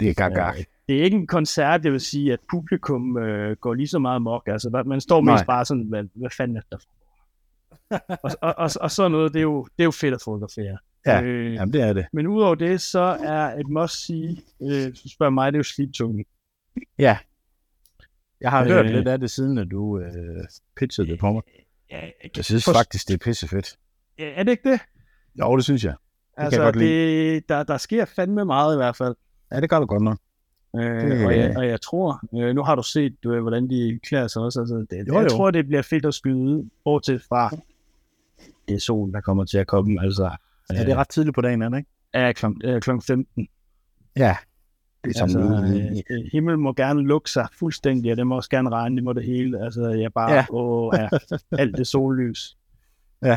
Det 0.00 0.08
er 0.08 0.14
gak. 0.14 0.56
Øh, 0.58 0.64
Det 0.88 0.98
er 1.00 1.04
ikke 1.04 1.16
en 1.16 1.26
koncert, 1.26 1.82
det 1.82 1.92
vil 1.92 2.00
sige, 2.00 2.32
at 2.32 2.38
publikum 2.50 3.18
øh, 3.18 3.56
går 3.56 3.74
lige 3.74 3.88
så 3.88 3.98
meget 3.98 4.22
mok. 4.22 4.42
Altså, 4.48 4.82
man 4.86 5.00
står 5.00 5.20
mest 5.20 5.32
Nej. 5.40 5.44
bare 5.46 5.64
sådan, 5.64 5.82
hvad, 5.82 6.04
hvad 6.14 6.30
fanden 6.36 6.56
er 6.56 6.60
der 6.72 6.76
og, 8.22 8.30
og, 8.42 8.54
og, 8.58 8.70
og 8.80 8.90
sådan 8.90 9.10
noget, 9.12 9.32
det 9.32 9.38
er 9.38 9.42
jo, 9.42 9.64
det 9.64 9.82
er 9.82 9.84
jo 9.84 9.90
fedt 9.90 10.14
at 10.14 10.22
fotografere. 10.24 10.78
Ja, 11.06 11.22
øh, 11.22 11.54
Jamen, 11.54 11.72
det 11.72 11.80
er 11.82 11.92
det. 11.92 12.06
Men 12.12 12.26
udover 12.26 12.54
det, 12.54 12.80
så 12.80 13.00
er 13.24 13.54
et 13.60 13.68
must 13.68 14.06
sige, 14.06 14.42
øh, 14.62 14.86
du 15.04 15.08
spørger 15.08 15.30
mig, 15.30 15.52
det 15.52 15.56
er 15.56 15.58
jo 15.58 15.62
sliptungen. 15.62 16.24
Ja. 16.98 17.18
Jeg 18.40 18.50
har 18.50 18.60
Øh. 18.64 18.66
hørt 18.70 18.86
lidt 18.90 19.08
af 19.08 19.18
det, 19.20 19.30
siden 19.30 19.58
at 19.58 19.70
du 19.70 19.98
øh, 19.98 20.44
pitchede 20.76 21.08
det 21.08 21.18
på 21.20 21.32
mig. 21.32 21.42
Ja, 21.90 22.00
Jeg 22.36 22.44
synes 22.44 22.64
For- 22.64 22.72
faktisk, 22.72 23.08
det 23.08 23.14
er 23.14 23.18
pissefedt. 23.18 23.76
ja, 24.18 24.30
er 24.34 24.42
det 24.42 24.50
ikke 24.50 24.70
det? 24.70 24.80
Jo, 25.40 25.56
det 25.56 25.64
synes 25.64 25.84
jeg. 25.84 25.94
kan 26.38 26.44
Altså, 26.44 26.62
jeg 26.62 26.72
godt 26.72 26.82
det, 26.82 27.48
der, 27.48 27.62
der 27.62 27.76
sker 27.78 28.04
fandme 28.04 28.44
meget 28.44 28.74
i 28.74 28.76
hvert 28.76 28.96
fald. 28.96 29.14
Ja, 29.52 29.60
det 29.60 29.70
gør 29.70 29.78
du 29.78 29.86
godt 29.86 30.02
nok. 30.02 30.18
Øh, 30.76 31.10
Det- 31.10 31.26
og, 31.26 31.36
jeg, 31.36 31.56
og 31.56 31.66
jeg 31.66 31.80
tror, 31.80 32.20
øh, 32.38 32.54
nu 32.54 32.62
har 32.62 32.74
du 32.74 32.82
set, 32.82 33.16
du, 33.24 33.40
hvordan 33.40 33.70
de 33.70 34.00
klæder 34.02 34.26
sig 34.28 34.42
også. 34.42 34.60
Altså, 34.60 34.86
det, 34.90 35.08
Jo, 35.08 35.14
jeg 35.14 35.22
jo. 35.24 35.28
tror, 35.28 35.50
det 35.50 35.66
bliver 35.66 35.82
fedt 35.82 36.06
at 36.06 36.14
skyde 36.14 36.36
ud, 36.36 36.68
bortset 36.84 37.22
fra 37.28 37.56
det 38.68 38.74
er 38.74 38.78
solen, 38.80 39.14
der 39.14 39.20
kommer 39.20 39.44
til 39.44 39.58
at 39.58 39.66
komme. 39.66 40.02
Altså, 40.02 40.30
Ja, 40.72 40.80
det 40.84 40.88
er 40.92 40.96
ret 40.96 41.08
tidligt 41.08 41.34
på 41.34 41.40
dagen, 41.40 41.62
er 41.62 41.68
det 41.68 41.76
ikke? 41.78 41.90
er 42.12 42.32
kl. 42.32 42.46
Øh, 42.64 42.80
kl. 42.80 42.90
15. 43.06 43.48
Ja. 44.16 44.36
Det 45.04 45.16
er 45.16 45.22
Altså, 45.22 45.32
som... 45.32 45.64
øh, 46.10 46.24
himlen 46.32 46.60
må 46.60 46.72
gerne 46.72 47.02
lukke 47.02 47.30
sig 47.30 47.48
fuldstændig, 47.58 48.10
og 48.10 48.16
det 48.16 48.26
må 48.26 48.36
også 48.36 48.50
gerne 48.50 48.70
regne, 48.70 48.96
det 48.96 49.04
må 49.04 49.12
det 49.12 49.24
hele. 49.24 49.64
Altså, 49.64 49.88
jeg 49.88 50.12
bare, 50.12 50.30
Ja. 50.32 50.36
ja. 50.36 50.44
åh, 50.50 50.92
ja, 50.96 51.08
alt 51.58 51.76
det 51.76 51.86
sollys. 51.86 52.56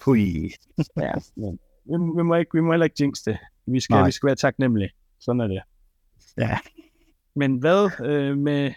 Fui. 0.00 0.50
Ja, 0.96 1.12
men 1.36 1.58
vi, 1.84 2.16
vi, 2.16 2.22
må 2.22 2.34
ikke, 2.34 2.50
vi 2.54 2.60
må 2.60 2.72
heller 2.72 2.84
ikke 2.84 2.96
jinx 3.00 3.18
det. 3.26 3.38
Vi 3.66 3.80
skal, 3.80 3.94
Nej. 3.94 4.06
vi 4.06 4.10
skal 4.12 4.26
være 4.26 4.36
taknemmelige. 4.36 4.90
Sådan 5.20 5.40
er 5.40 5.46
det. 5.46 5.60
Ja. 6.38 6.58
Men 7.36 7.56
hvad 7.56 7.90
øh, 8.06 8.38
med, 8.38 8.72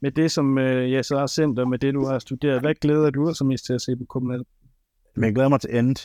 med 0.00 0.10
det, 0.10 0.30
som 0.30 0.58
øh, 0.58 0.92
jeg 0.92 1.04
så 1.04 1.18
har 1.18 1.26
sendt, 1.26 1.58
og 1.58 1.68
med 1.68 1.78
det, 1.78 1.94
du 1.94 2.04
har 2.06 2.18
studeret, 2.18 2.60
hvad 2.60 2.74
glæder 2.74 3.10
du 3.10 3.26
dig 3.28 3.36
så 3.36 3.44
mest 3.44 3.64
til 3.66 3.72
at 3.72 3.80
se 3.82 3.96
på 3.96 4.04
kommunal? 4.08 4.44
Men 5.14 5.24
jeg 5.24 5.34
glæder 5.34 5.48
mig 5.48 5.60
til 5.60 5.76
end. 5.76 5.96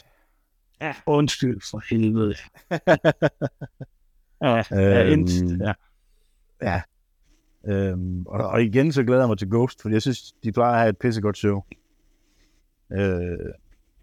Ja, 0.81 0.95
undskyld 1.05 1.61
for 1.71 1.83
helvede. 1.89 2.35
ja, 4.41 4.63
ja, 4.71 5.11
Øhm, 5.11 5.61
ja. 5.61 5.73
Ja. 6.61 6.81
Øhm, 7.67 8.25
og, 8.27 8.47
og 8.47 8.63
igen 8.63 8.91
så 8.91 9.03
glæder 9.03 9.21
jeg 9.21 9.27
mig 9.27 9.37
til 9.37 9.49
Ghost, 9.49 9.81
fordi 9.81 9.93
jeg 9.93 10.01
synes, 10.01 10.31
de 10.43 10.51
plejer 10.51 10.73
at 10.73 10.79
have 10.79 10.89
et 10.89 10.97
pissegodt 10.97 11.37
show. 11.37 11.61
Øh, 12.91 12.99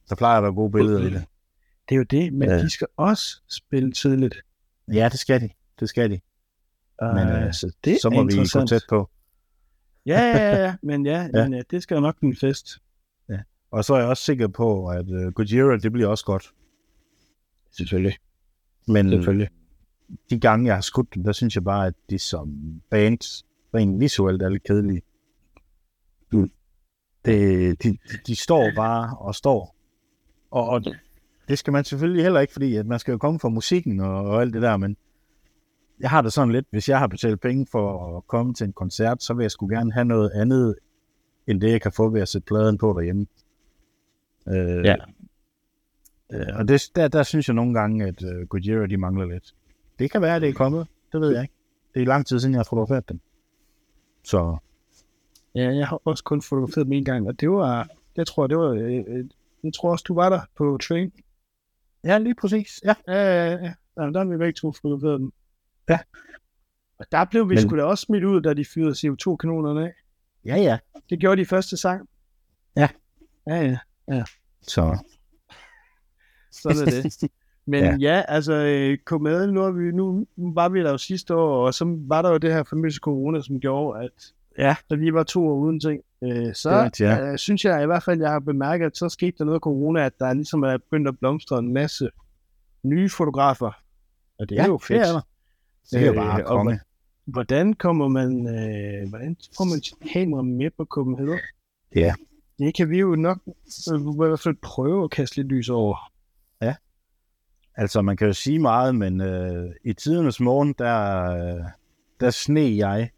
der 0.09 0.15
plejer 0.19 0.37
at 0.37 0.43
være 0.43 0.53
gode 0.53 0.73
billeder 0.73 0.99
i 1.01 1.05
det. 1.11 1.25
Det 1.89 1.95
er 1.95 1.97
jo 1.97 2.03
det, 2.03 2.33
men 2.33 2.49
Ja. 2.49 2.59
de 2.59 2.71
skal 2.71 2.87
også 2.97 3.43
spille 3.49 3.93
tidligt. 3.93 4.35
Ja, 4.93 5.09
det 5.13 5.19
skal 5.19 5.41
de. 5.41 5.49
Det 5.81 5.89
skal 5.89 6.11
de. 6.11 6.21
Men 7.01 7.29
øh, 7.29 7.53
så 7.53 7.73
det 7.85 7.99
så 8.03 8.11
må 8.11 8.25
vi 8.25 8.37
gå 8.37 8.67
tæt 8.67 8.83
på. 8.89 9.11
Ja, 10.07 10.21
ja, 10.21 10.63
ja, 10.65 10.75
men 10.83 11.07
ja, 11.07 11.13
Ja. 11.35 11.39
ja. 11.39 11.45
Men, 11.45 11.55
ja 11.55 11.63
det 11.71 11.83
skal 11.83 11.95
jo 11.95 12.01
nok 12.01 12.19
blive 12.19 12.31
en 12.31 12.37
fest. 12.37 12.81
Og 13.71 13.85
så 13.85 13.95
er 13.95 13.99
jeg 13.99 14.09
også 14.09 14.25
sikker 14.25 14.49
på, 14.49 14.89
at 14.89 15.11
uh, 15.11 15.33
Gojira, 15.33 15.77
det 15.77 15.93
bliver 15.93 16.09
også 16.09 16.25
godt. 16.25 16.53
Selvfølgelig. 17.73 18.17
Men 18.87 19.11
Selvfølgelig. 19.11 19.49
de 20.31 20.41
gange, 20.41 20.67
jeg 20.67 20.75
har 20.75 20.81
skudt 20.81 21.15
dem, 21.15 21.25
der 21.25 21.33
synes 21.33 21.55
jeg 21.55 21.65
bare, 21.65 21.87
at 21.87 21.95
de 22.11 22.19
som 22.19 22.81
bands, 22.91 23.45
rent 23.75 24.01
visuelt 24.01 24.43
er 24.43 24.49
lidt 24.49 24.63
kedelige. 24.63 25.03
Mm. 26.33 26.51
Det, 27.25 27.83
de, 27.83 27.99
de 28.27 28.37
står 28.37 28.71
bare 28.77 29.17
og 29.19 29.35
står. 29.35 29.77
Og, 30.51 30.69
og 30.69 30.85
det 31.49 31.59
skal 31.59 31.73
man 31.73 31.85
selvfølgelig 31.85 32.23
heller 32.23 32.41
ikke, 32.41 32.53
fordi 32.53 32.77
at 32.77 32.87
man 32.87 32.99
skal 32.99 33.13
jo 33.13 33.19
komme 33.19 33.41
fra 33.41 33.49
musikken 33.49 34.01
og, 34.01 34.25
og 34.25 34.41
alt 34.41 34.55
det 34.55 34.63
der, 34.63 34.77
men 34.77 34.97
jeg 36.01 36.11
har 36.11 36.23
det 36.23 36.33
sådan 36.33 36.53
lidt, 36.53 36.67
hvis 36.71 36.89
jeg 36.89 36.99
har 36.99 37.07
betalt 37.07 37.41
penge 37.41 37.67
for 37.73 38.17
at 38.17 38.27
komme 38.27 38.55
til 38.55 38.65
en 38.65 38.73
koncert, 38.73 39.23
så 39.23 39.35
vil 39.35 39.45
jeg 39.45 39.51
sgu 39.51 39.67
gerne 39.67 39.93
have 39.93 40.05
noget 40.05 40.31
andet, 40.31 40.75
end 41.47 41.61
det 41.61 41.71
jeg 41.71 41.81
kan 41.83 41.93
få 41.93 42.09
ved 42.09 42.21
at 42.21 42.29
sætte 42.29 42.47
pladen 42.47 42.79
på 42.79 42.93
derhjemme. 42.93 43.27
Øh, 44.49 44.85
Ja. 44.85 44.97
Øh, 46.33 46.47
og 46.55 46.69
det, 46.69 46.83
der, 46.97 47.09
der 47.09 47.23
synes 47.23 47.49
jeg 47.49 47.55
nogle 47.55 47.75
gange, 47.75 48.07
at 48.07 48.23
uh, 48.23 48.49
Gojira, 48.49 48.87
de 48.87 48.97
mangler 48.97 49.27
lidt. 49.27 49.55
Det 49.99 50.11
kan 50.11 50.23
være, 50.23 50.37
at 50.37 50.43
det 50.43 50.49
er 50.49 50.53
kommet. 50.55 50.87
Det 51.13 51.21
ved 51.21 51.33
jeg 51.33 51.43
ikke. 51.43 51.55
Det 51.95 52.03
er 52.03 52.07
lang 52.07 52.27
tid 52.27 52.41
siden, 52.41 52.53
jeg 52.55 52.59
har 52.59 52.65
fotograferet 52.65 53.09
dem. 53.09 53.21
Så 54.25 54.57
Ja, 55.55 55.75
jeg 55.75 55.87
har 55.89 56.01
også 56.05 56.25
kun 56.25 56.43
fotograferet 56.43 56.87
dem 56.87 56.93
en 56.93 57.05
gang, 57.05 57.29
og 57.29 57.41
det 57.41 57.51
var, 57.51 57.89
jeg 58.17 58.27
tror, 58.27 58.47
det 58.47 58.59
var, 58.59 58.71
øh, 58.71 59.05
øh, 59.07 59.25
jeg 59.65 59.75
tror 59.75 59.91
også, 59.91 60.05
du 60.09 60.15
var 60.15 60.29
der 60.29 60.41
på 60.57 60.79
train. 60.83 61.13
ja, 62.05 62.19
lige 62.19 62.35
præcis. 62.35 62.81
Ja. 62.85 62.95
Ja, 63.09 63.15
ja, 63.15 63.51
ja. 63.51 63.73
Jamen, 63.97 64.15
der 64.15 64.21
har 64.21 64.31
vi 64.31 64.37
begge 64.37 64.53
to 64.53 64.73
fotograferet 64.73 65.21
dem. 65.21 65.33
Ja. 65.91 65.99
Og 66.99 67.07
der 67.13 67.25
blev 67.25 67.49
vi 67.51 67.55
Men- 67.55 67.63
sgu 67.69 67.77
da 67.77 67.83
også 67.85 68.03
smidt 68.03 68.25
ud, 68.25 68.41
da 68.41 68.55
de 68.55 68.65
fyrede 68.65 68.93
CO2-kanonerne 68.93 69.85
af. 69.87 69.93
Ja, 70.45 70.57
ja. 70.57 70.79
Det 71.11 71.19
gjorde 71.21 71.41
de 71.41 71.47
første 71.47 71.77
sang. 71.77 72.09
Ja. 72.77 72.89
Ja, 73.47 73.77
ja. 74.09 74.25
Så 74.63 74.99
Sådan 76.53 76.89
er 76.89 77.03
det. 77.03 77.31
Men 77.67 77.85
Ja. 77.85 77.91
ja, 78.01 78.15
ja 78.17 78.23
altså, 78.29 78.53
øh, 78.53 78.99
komedien, 79.05 79.55
nu, 79.55 79.63
er 79.63 79.71
vi, 79.71 79.93
nu, 79.93 80.27
nu 80.37 80.55
var 80.55 80.69
vi 80.69 80.81
der 80.83 80.91
jo 80.91 80.99
sidste 80.99 81.35
år, 81.35 81.67
og 81.67 81.75
så 81.75 81.97
var 82.09 82.23
der 82.23 82.31
jo 82.31 82.37
det 82.39 82.53
her 82.53 82.63
famøse 82.63 82.99
corona, 83.03 83.41
som 83.41 83.61
gjorde, 83.61 84.05
at 84.05 84.11
Ja. 84.59 84.77
der 84.91 84.97
lige 84.97 85.15
var 85.15 85.23
to 85.23 85.49
år 85.49 85.55
uden 85.55 85.81
ting. 85.81 86.03
Øh, 86.25 86.55
så 86.55 86.71
rigtigt, 86.85 87.09
ja. 87.09 87.33
øh, 87.33 87.39
synes 87.39 87.65
jeg 87.65 87.83
i 87.83 87.87
hvert 87.87 88.03
fald, 88.03 88.21
jeg 88.21 88.31
har 88.31 88.39
bemærket, 88.41 88.87
at 88.87 88.97
så 88.97 89.09
skete 89.09 89.39
der 89.39 89.45
noget 89.45 89.57
af 89.57 89.61
corona, 89.61 90.07
at 90.07 90.13
der 90.19 90.33
ligesom 90.35 90.63
er 90.63 90.77
begyndt 90.79 91.09
at 91.09 91.19
blomstre 91.19 91.59
en 91.59 91.73
masse 91.73 92.11
nye 92.83 93.09
fotografer. 93.09 93.73
Og 94.39 94.49
det 94.49 94.59
er 94.59 94.63
ja, 94.63 94.69
jo 94.69 94.79
fedt. 94.79 95.01
Det 95.01 95.09
er, 95.09 95.13
der. 95.13 95.21
Det 95.91 96.01
er 96.01 96.07
jo 96.07 96.13
Øh, 96.13 96.17
bare 96.17 96.47
og 96.47 96.57
konge. 96.57 96.81
Hvordan 97.25 97.75
kommer 97.75 98.09
man, 98.09 98.47
øh, 98.47 99.09
hvordan 99.09 99.37
får 99.57 99.65
man 99.65 99.83
kamera 100.13 100.43
med 100.43 100.71
på 100.77 100.85
Copenhagen? 100.85 101.39
Ja. 101.95 102.15
Det 102.59 102.75
kan 102.75 102.91
vi 102.91 102.99
jo 102.99 103.17
nok 103.17 103.39
øh, 103.93 104.01
i 104.01 104.17
hvert 104.17 104.41
fald 104.41 104.57
prøve 104.63 105.05
at 105.05 105.11
kaste 105.11 105.37
lidt 105.37 105.49
lys 105.49 105.69
over. 105.69 106.11
Altså, 107.81 108.03
man 108.03 108.17
kan 108.17 108.27
jo 108.27 108.33
sige 108.33 108.59
meget, 108.59 108.95
men 108.95 109.21
øh, 109.21 109.71
i 109.85 109.93
tidernes 109.93 110.41
morgen, 110.41 110.75
der, 110.79 111.31
øh, 111.31 111.65
der 112.21 112.31
sne 112.31 112.77
jeg. 112.77 113.11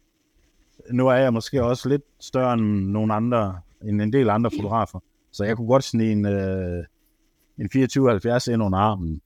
Nu 0.91 1.07
er 1.07 1.13
jeg 1.15 1.33
måske 1.33 1.63
også 1.63 1.89
lidt 1.89 2.03
større 2.19 2.53
end 2.53 2.87
nogle 2.89 3.13
andre, 3.13 3.61
end 3.83 4.01
en 4.01 4.13
del 4.13 4.29
andre 4.29 4.51
fotografer. 4.51 4.99
Så 5.31 5.43
jeg 5.43 5.57
kunne 5.57 5.67
godt 5.67 5.83
snige 5.83 6.11
en, 6.11 6.25
øh, 6.25 6.85
en 7.57 7.69
2470 7.69 8.47
ind 8.47 8.63
under 8.63 8.79
armen. 8.79 9.21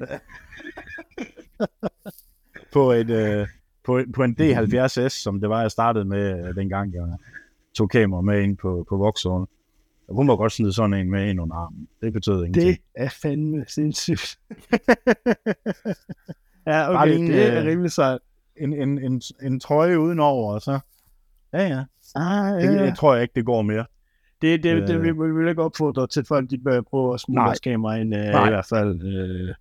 på, 2.72 2.92
et, 2.92 3.10
øh, 3.10 3.46
på, 3.84 4.00
på 4.14 4.22
en 4.22 4.36
D70S, 4.40 5.08
som 5.08 5.40
det 5.40 5.48
var, 5.48 5.60
jeg 5.60 5.70
startede 5.70 6.04
med 6.04 6.48
øh, 6.48 6.54
dengang, 6.54 6.94
jeg 6.94 7.02
tog 7.74 7.90
kamera 7.90 8.20
med 8.20 8.42
ind 8.42 8.56
på, 8.56 8.86
på 8.88 8.96
Vauxhall. 8.96 9.44
Jeg 10.08 10.14
kunne 10.16 10.36
godt 10.36 10.52
snide 10.52 10.72
sådan 10.72 10.94
en 10.94 11.10
med 11.10 11.30
ind 11.30 11.40
under 11.40 11.56
armen. 11.56 11.88
Det 12.00 12.12
betød 12.12 12.44
ingenting. 12.44 12.68
Det 12.70 12.78
er 12.94 13.08
fandme 13.22 13.64
sindssygt. 13.68 14.38
ja, 16.66 16.86
Bare 16.86 16.88
okay, 16.88 17.06
lige 17.08 17.18
en, 17.18 17.26
det 17.26 17.52
er 17.52 17.60
øh, 17.60 17.66
rimelig 17.66 17.92
sejt. 17.92 18.18
en, 18.56 18.72
en, 18.72 18.98
en, 19.04 19.22
en 19.42 19.60
trøje 19.60 19.98
udenover, 20.00 20.54
og 20.54 20.60
så... 20.62 20.78
Ja, 21.52 21.66
ja. 21.68 21.82
Ah, 22.14 22.62
Det, 22.62 22.74
ja. 22.76 22.82
jeg 22.84 22.96
tror 22.96 23.14
jeg 23.14 23.22
ikke, 23.22 23.32
det 23.34 23.44
går 23.44 23.62
mere. 23.62 23.84
Det, 24.42 24.62
det, 24.62 24.88
det, 24.88 24.94
Øh. 24.94 25.02
vi, 25.02 25.10
vi 25.10 25.32
vil 25.38 25.48
ikke 25.48 25.62
opfordre 25.62 26.06
til, 26.06 26.20
at 26.20 26.26
folk 26.26 26.50
de 26.50 26.58
bør 26.58 26.80
prøve 26.80 27.14
at 27.14 27.20
smule 27.20 27.42
deres 27.42 27.60
kamera 27.60 27.94
ind, 27.94 28.14
øh, 28.14 28.24
Nej. 28.24 28.46
i 28.46 28.50
hvert 28.50 28.66
fald. 28.66 29.02
Øh, 29.02 29.54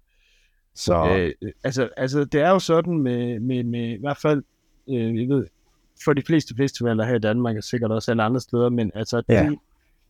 Så 0.76 1.18
øh, 1.42 1.52
altså, 1.64 1.90
altså, 1.98 2.26
det 2.26 2.42
er 2.42 2.50
jo 2.50 2.60
sådan 2.60 2.98
med, 3.00 3.40
med, 3.40 3.64
med 3.64 3.90
i 3.90 4.00
hvert 4.00 4.18
fald, 4.18 4.44
øh, 4.90 5.22
jeg 5.22 5.30
ved, 5.30 5.48
for 6.04 6.14
de 6.14 6.22
fleste 6.22 6.56
festivaler 6.58 7.06
her 7.06 7.16
i 7.16 7.20
Danmark, 7.20 7.58
og 7.58 7.64
sikkert 7.64 7.92
også 7.92 8.12
alle 8.12 8.24
andre 8.24 8.40
steder, 8.40 8.70
men 8.70 8.92
altså, 8.96 9.24
Ja. 9.30 9.50
de, 9.50 9.58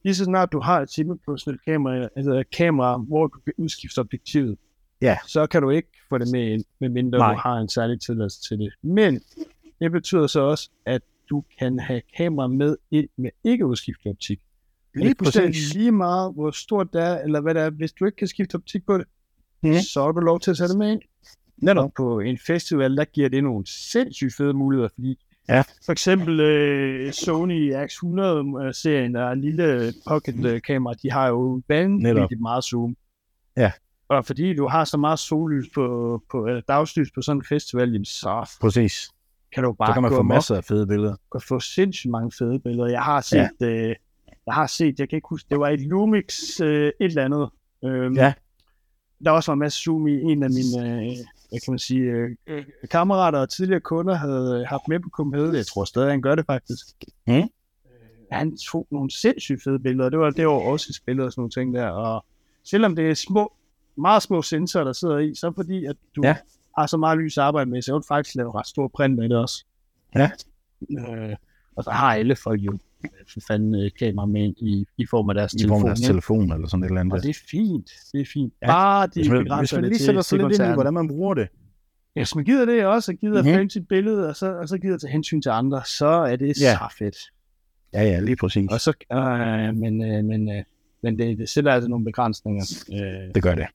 lige 0.03 0.15
så 0.15 0.23
snart 0.25 0.51
du 0.51 0.59
har 0.59 0.81
et 0.81 0.91
semi-professionelt 0.91 1.65
kamera, 1.65 2.07
altså 2.15 2.33
et 2.33 2.49
kamera, 2.49 2.97
hvor 2.97 3.27
du 3.27 3.39
kan 3.39 3.53
udskifte 3.57 3.99
objektivet, 3.99 4.57
Ja. 5.01 5.17
så 5.27 5.47
kan 5.47 5.61
du 5.61 5.69
ikke 5.69 5.89
få 6.09 6.17
det 6.17 6.31
med 6.31 6.47
ind, 6.51 6.63
medmindre 6.79 7.17
Nej. 7.19 7.33
du 7.33 7.39
har 7.39 7.57
en 7.57 7.69
særlig 7.69 8.01
tilladelse 8.01 8.41
til 8.41 8.59
det. 8.59 8.73
Men 8.81 9.21
det 9.81 9.91
betyder 9.91 10.27
så 10.27 10.39
også, 10.41 10.69
at 10.85 11.01
du 11.29 11.43
kan 11.59 11.79
have 11.79 12.01
kamera 12.17 12.47
med 12.47 12.77
ind 12.91 13.09
med 13.17 13.29
ikke 13.43 13.65
udskiftet 13.65 14.05
optik. 14.11 14.39
lige 14.95 15.15
præcis. 15.15 15.73
lige 15.73 15.91
meget, 15.91 16.33
hvor 16.33 16.51
stort 16.51 16.93
det 16.93 17.01
er, 17.01 17.17
eller 17.17 17.41
hvad 17.41 17.53
det 17.53 17.61
er. 17.61 17.69
Hvis 17.69 17.91
du 17.91 18.05
ikke 18.05 18.15
kan 18.15 18.27
skifte 18.27 18.55
optik 18.55 18.85
på 18.85 18.97
det, 18.97 19.07
Så 19.63 20.01
har 20.03 20.11
du 20.11 20.19
lov 20.19 20.39
til 20.39 20.51
at 20.51 20.57
sætte 20.57 20.71
det 20.71 20.79
med 20.79 20.91
ind. 20.91 21.01
Netop. 21.57 21.91
På 21.97 22.19
en 22.19 22.37
festival, 22.47 22.97
der 22.97 23.05
giver 23.05 23.29
det 23.29 23.43
nogle 23.43 23.63
sindssygt 23.67 24.33
fede 24.37 24.53
muligheder, 24.53 24.89
fordi 24.93 25.19
Ja. 25.49 25.63
for 25.85 25.91
eksempel 25.91 26.39
øh, 26.39 27.13
Sony 27.13 27.73
X100-serien, 27.75 29.15
der 29.15 29.21
er 29.21 29.31
en 29.31 29.41
lille 29.41 29.93
pocket-kamera, 30.07 30.93
de 30.93 31.11
har 31.11 31.27
jo 31.27 31.61
vanvittigt 31.67 32.41
meget 32.41 32.63
zoom. 32.63 32.95
Ja. 33.57 33.71
Og 34.09 34.25
fordi 34.25 34.53
du 34.53 34.67
har 34.67 34.83
så 34.85 34.97
meget 34.97 35.19
sollys 35.19 35.65
på, 35.75 36.21
på 36.31 36.45
eller 36.45 36.61
dagslys 36.67 37.11
på 37.15 37.21
sådan 37.21 37.37
en 37.39 37.45
festival, 37.49 37.91
jamen, 37.91 38.05
så 38.05 38.57
Præcis. 38.61 39.09
kan 39.53 39.63
du 39.63 39.73
bare 39.73 39.87
Så 39.89 39.93
kan 39.93 40.01
man 40.01 40.11
få 40.11 40.23
masser 40.23 40.55
af 40.55 40.63
fede 40.63 40.87
billeder. 40.87 41.15
og 41.31 41.41
få 41.43 41.59
sindssygt 41.59 42.11
mange 42.11 42.31
fede 42.37 42.59
billeder. 42.59 42.87
Jeg 42.89 43.01
har 43.01 43.21
set, 43.21 43.49
ja. 43.61 43.65
øh, 43.67 43.95
jeg 44.45 44.53
har 44.53 44.67
set, 44.67 44.99
jeg 44.99 45.09
kan 45.09 45.15
ikke 45.17 45.27
huske, 45.29 45.47
det 45.49 45.59
var 45.59 45.69
et 45.69 45.81
Lumix 45.81 46.59
øh, 46.61 46.87
et 46.87 46.93
eller 46.99 47.25
andet. 47.25 47.49
Øhm, 47.85 48.13
Ja. 48.15 48.33
Der 49.25 49.31
også 49.31 49.51
var 49.51 49.53
en 49.53 49.59
masse 49.59 49.79
zoom 49.83 50.07
i 50.07 50.21
en 50.21 50.43
af 50.43 50.49
mine, 50.49 50.95
øh, 50.95 51.17
hvad 51.49 51.59
kan 51.59 51.71
man 51.71 51.79
sige, 51.79 52.01
øh, 52.01 52.35
øh, 52.47 52.65
kammerater 52.91 53.39
og 53.39 53.49
tidligere 53.49 53.79
kunder 53.79 54.15
havde 54.15 54.59
øh, 54.59 54.67
haft 54.69 54.87
med 54.87 54.99
på 54.99 55.09
Copenhagen. 55.09 55.55
Jeg 55.55 55.65
tror 55.67 55.83
stadig, 55.85 56.09
han 56.11 56.21
gør 56.21 56.35
det 56.35 56.45
faktisk. 56.45 56.85
Mm. 57.27 57.33
Øh, 57.33 57.43
han 58.31 58.57
tog 58.57 58.87
nogle 58.91 59.11
sindssygt 59.11 59.63
fede 59.63 59.79
billeder. 59.79 60.09
Det 60.09 60.19
var, 60.19 60.29
det 60.29 60.47
var 60.47 60.53
også 60.53 61.01
billeder 61.05 61.25
og 61.25 61.31
sådan 61.31 61.41
nogle 61.41 61.51
ting 61.51 61.73
der. 61.75 61.87
Og 61.87 62.25
selvom 62.63 62.95
det 62.95 63.09
er 63.09 63.13
små, 63.13 63.53
meget 63.95 64.23
små 64.23 64.41
sensorer, 64.41 64.83
der 64.83 64.93
sidder 64.93 65.17
i, 65.17 65.35
så 65.35 65.51
fordi, 65.55 65.85
at 65.85 65.95
du 66.15 66.21
Ja. 66.23 66.35
har 66.77 66.87
så 66.87 66.97
meget 66.97 67.17
lys 67.19 67.37
at 67.37 67.43
arbejde 67.43 67.69
med, 67.69 67.81
så 67.81 67.95
er 67.95 67.99
du 67.99 68.05
faktisk 68.07 68.35
lavet 68.35 68.55
ret 68.55 68.67
stor 68.67 68.87
print 68.87 69.15
med 69.15 69.29
det 69.29 69.37
også. 69.37 69.65
Ja. 70.15 70.31
Øh, 70.99 71.35
og 71.75 71.83
så 71.83 71.91
har 71.91 72.15
alle 72.15 72.35
folk 72.35 72.61
jo 72.61 72.77
for 73.33 73.39
fanden 73.47 73.75
øh, 73.75 73.91
kamera 73.99 74.25
med 74.25 74.41
ind 74.41 74.55
i, 74.57 74.85
i 74.97 75.05
form 75.05 75.29
af 75.29 75.35
deres 75.35 75.53
I 75.53 75.57
telefon. 75.57 75.79
form 75.81 75.89
af 75.89 75.95
deres 75.95 76.07
telefon 76.07 76.51
eller 76.53 76.67
sådan 76.67 76.83
et 76.83 76.87
eller 76.87 76.99
andet. 77.01 77.13
Og 77.13 77.23
det 77.23 77.29
er 77.29 77.39
fint. 77.51 77.89
Det 78.13 78.21
er 78.21 78.25
fint. 78.33 78.53
Ja. 78.61 78.67
Bare 78.67 79.07
de 79.07 79.11
hvis 79.15 79.29
man, 79.29 79.57
hvis 79.59 79.73
man 79.73 79.83
det 79.83 79.89
lige 79.89 79.97
til, 79.97 80.05
sætter 80.05 80.21
sig 80.21 80.39
til 80.39 80.47
lidt 80.47 80.59
ind 80.61 80.69
i, 80.71 80.73
hvordan 80.73 80.93
man 80.93 81.07
bruger 81.07 81.33
det. 81.33 81.47
Ja, 82.15 82.19
hvis 82.21 82.35
man 82.35 82.45
gider 82.45 82.65
det 82.65 82.85
også, 82.85 83.11
og 83.11 83.17
gider 83.17 83.41
Mhm. 83.41 83.51
mm-hmm. 83.51 83.69
sit 83.69 83.87
billede, 83.87 84.29
og 84.29 84.35
så, 84.35 84.53
og 84.57 84.67
så 84.69 84.77
gider 84.77 84.97
tage 84.97 85.11
hensyn 85.11 85.41
til 85.41 85.49
andre, 85.49 85.81
så 85.85 86.05
er 86.07 86.35
det 86.35 86.47
Ja. 86.47 86.53
så 86.73 86.95
fedt. 86.97 87.17
Ja, 87.93 88.03
ja, 88.03 88.19
lige 88.19 88.35
præcis. 88.35 88.67
Og 88.71 88.79
så, 88.81 88.93
øh, 89.13 89.75
men, 89.77 90.03
øh, 90.05 90.23
men, 90.25 90.51
øh, 90.51 90.63
men 91.03 91.19
det, 91.19 91.37
det 91.37 91.49
sætter 91.49 91.71
altså 91.71 91.89
nogle 91.89 92.05
begrænsninger. 92.05 92.63
Øh, 92.93 93.33
Det 93.35 93.43
gør 93.43 93.55
det. 93.55 93.65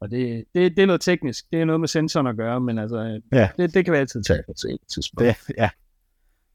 og 0.00 0.10
det, 0.10 0.44
det, 0.54 0.76
det 0.76 0.82
er 0.82 0.86
noget 0.86 1.00
teknisk. 1.00 1.44
Det 1.52 1.60
er 1.60 1.64
noget 1.64 1.80
med 1.80 1.88
sensoren 1.88 2.26
at 2.26 2.36
gøre, 2.36 2.60
men 2.60 2.78
altså, 2.78 2.96
øh, 2.98 3.20
Ja. 3.32 3.48
det, 3.58 3.74
det 3.74 3.84
kan 3.84 3.92
vi 3.92 3.98
altid 3.98 4.22
tage 4.22 4.42
på 4.46 4.52
et 4.52 4.78
tidspunkt. 4.94 5.28
det 5.48 5.54
ja. 5.58 5.68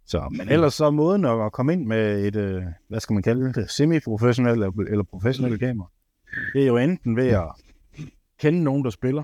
Så, 0.06 0.30
men 0.32 0.50
ellers 0.50 0.74
så 0.74 0.92
måden 0.92 1.22
måden 1.22 1.42
at 1.42 1.52
komme 1.52 1.74
ind 1.74 1.86
med 1.86 2.26
et, 2.28 2.36
øh, 2.36 2.64
hvad 2.88 3.00
skal 3.00 3.14
man 3.14 3.24
kalde 3.24 3.54
det, 3.54 3.70
semi-professionelt 3.70 4.64
eller, 4.64 5.04
professionelt 5.04 5.60
kamera. 5.60 5.88
Det 6.54 6.62
er 6.64 6.68
jo 6.68 6.78
enten 6.78 7.16
ved 7.16 7.28
at 7.28 7.48
kende 8.40 8.64
nogen, 8.64 8.84
der 8.84 8.90
spiller, 8.90 9.24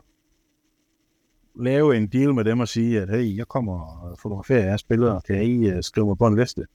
lave 1.55 1.97
en 1.97 2.07
deal 2.07 2.33
med 2.33 2.43
dem 2.43 2.59
og 2.59 2.67
sige, 2.67 3.01
at 3.01 3.09
hey, 3.09 3.37
jeg 3.37 3.47
kommer 3.47 3.81
og 3.81 4.19
fotograferer 4.19 4.63
jeres 4.63 4.83
billeder, 4.83 5.19
kan 5.19 5.43
I 5.43 5.73
uh, 5.73 5.81
skrive 5.81 6.07
mig 6.07 6.17
på 6.17 6.27
en 6.27 6.35
liste? 6.35 6.65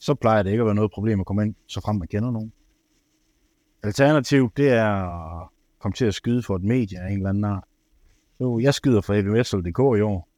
Så 0.00 0.14
plejer 0.14 0.42
det 0.42 0.50
ikke 0.50 0.60
at 0.60 0.66
være 0.66 0.74
noget 0.74 0.90
problem 0.90 1.20
at 1.20 1.26
komme 1.26 1.42
ind, 1.42 1.54
så 1.66 1.80
frem 1.80 1.96
man 1.96 2.08
kender 2.08 2.30
nogen. 2.30 2.52
Alternativt, 3.82 4.56
det 4.56 4.68
er 4.68 4.94
at 5.40 5.48
komme 5.78 5.94
til 5.94 6.04
at 6.04 6.14
skyde 6.14 6.42
for 6.42 6.56
et 6.56 6.62
medie 6.62 7.00
af 7.00 7.10
en 7.10 7.16
eller 7.16 7.28
anden 7.28 7.44
art. 7.44 7.64
Jo, 8.40 8.58
jeg 8.58 8.74
skyder 8.74 9.00
for 9.00 9.14
HVSL.dk 9.14 9.98
i 9.98 10.02
år. 10.02 10.28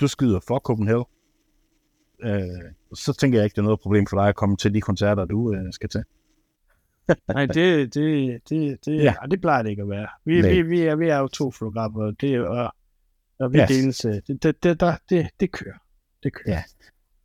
Du 0.00 0.08
skyder 0.08 0.40
for 0.40 0.58
Copenhagen. 0.58 1.04
Øh, 2.22 2.72
så 2.94 3.12
tænker 3.12 3.38
jeg 3.38 3.44
ikke, 3.44 3.54
det 3.54 3.58
er 3.58 3.62
noget 3.64 3.80
problem 3.80 4.06
for 4.06 4.16
dig 4.20 4.28
at 4.28 4.36
komme 4.36 4.56
til 4.56 4.74
de 4.74 4.80
koncerter, 4.80 5.24
du 5.24 5.54
øh, 5.54 5.72
skal 5.72 5.88
til. 5.88 6.04
Nej, 7.28 7.46
det, 7.46 7.94
det, 7.94 8.40
det, 8.48 8.78
det, 8.84 9.02
Ja. 9.02 9.14
det 9.30 9.40
plejer 9.40 9.62
det 9.62 9.70
ikke 9.70 9.82
at 9.82 9.88
være. 9.88 10.08
Vi, 10.24 10.40
Nej. 10.40 10.50
vi, 10.50 10.62
vi, 10.62 10.80
er, 10.82 10.96
vi 10.96 11.08
er 11.08 11.18
jo 11.18 11.28
to 11.28 11.50
fotografer, 11.50 12.02
og 12.02 12.20
det, 12.20 12.40
og, 12.46 12.74
og 13.38 13.52
vi 13.52 13.58
ja. 13.58 13.66
deles. 13.66 14.04
øh, 14.04 14.14
Det, 14.26 14.42
det, 14.42 14.62
det, 14.62 14.80
der, 14.80 14.96
det, 15.10 15.28
det 15.40 15.52
kører. 15.52 15.78
Det 16.22 16.32
kører. 16.32 16.54
Ja. 16.54 16.62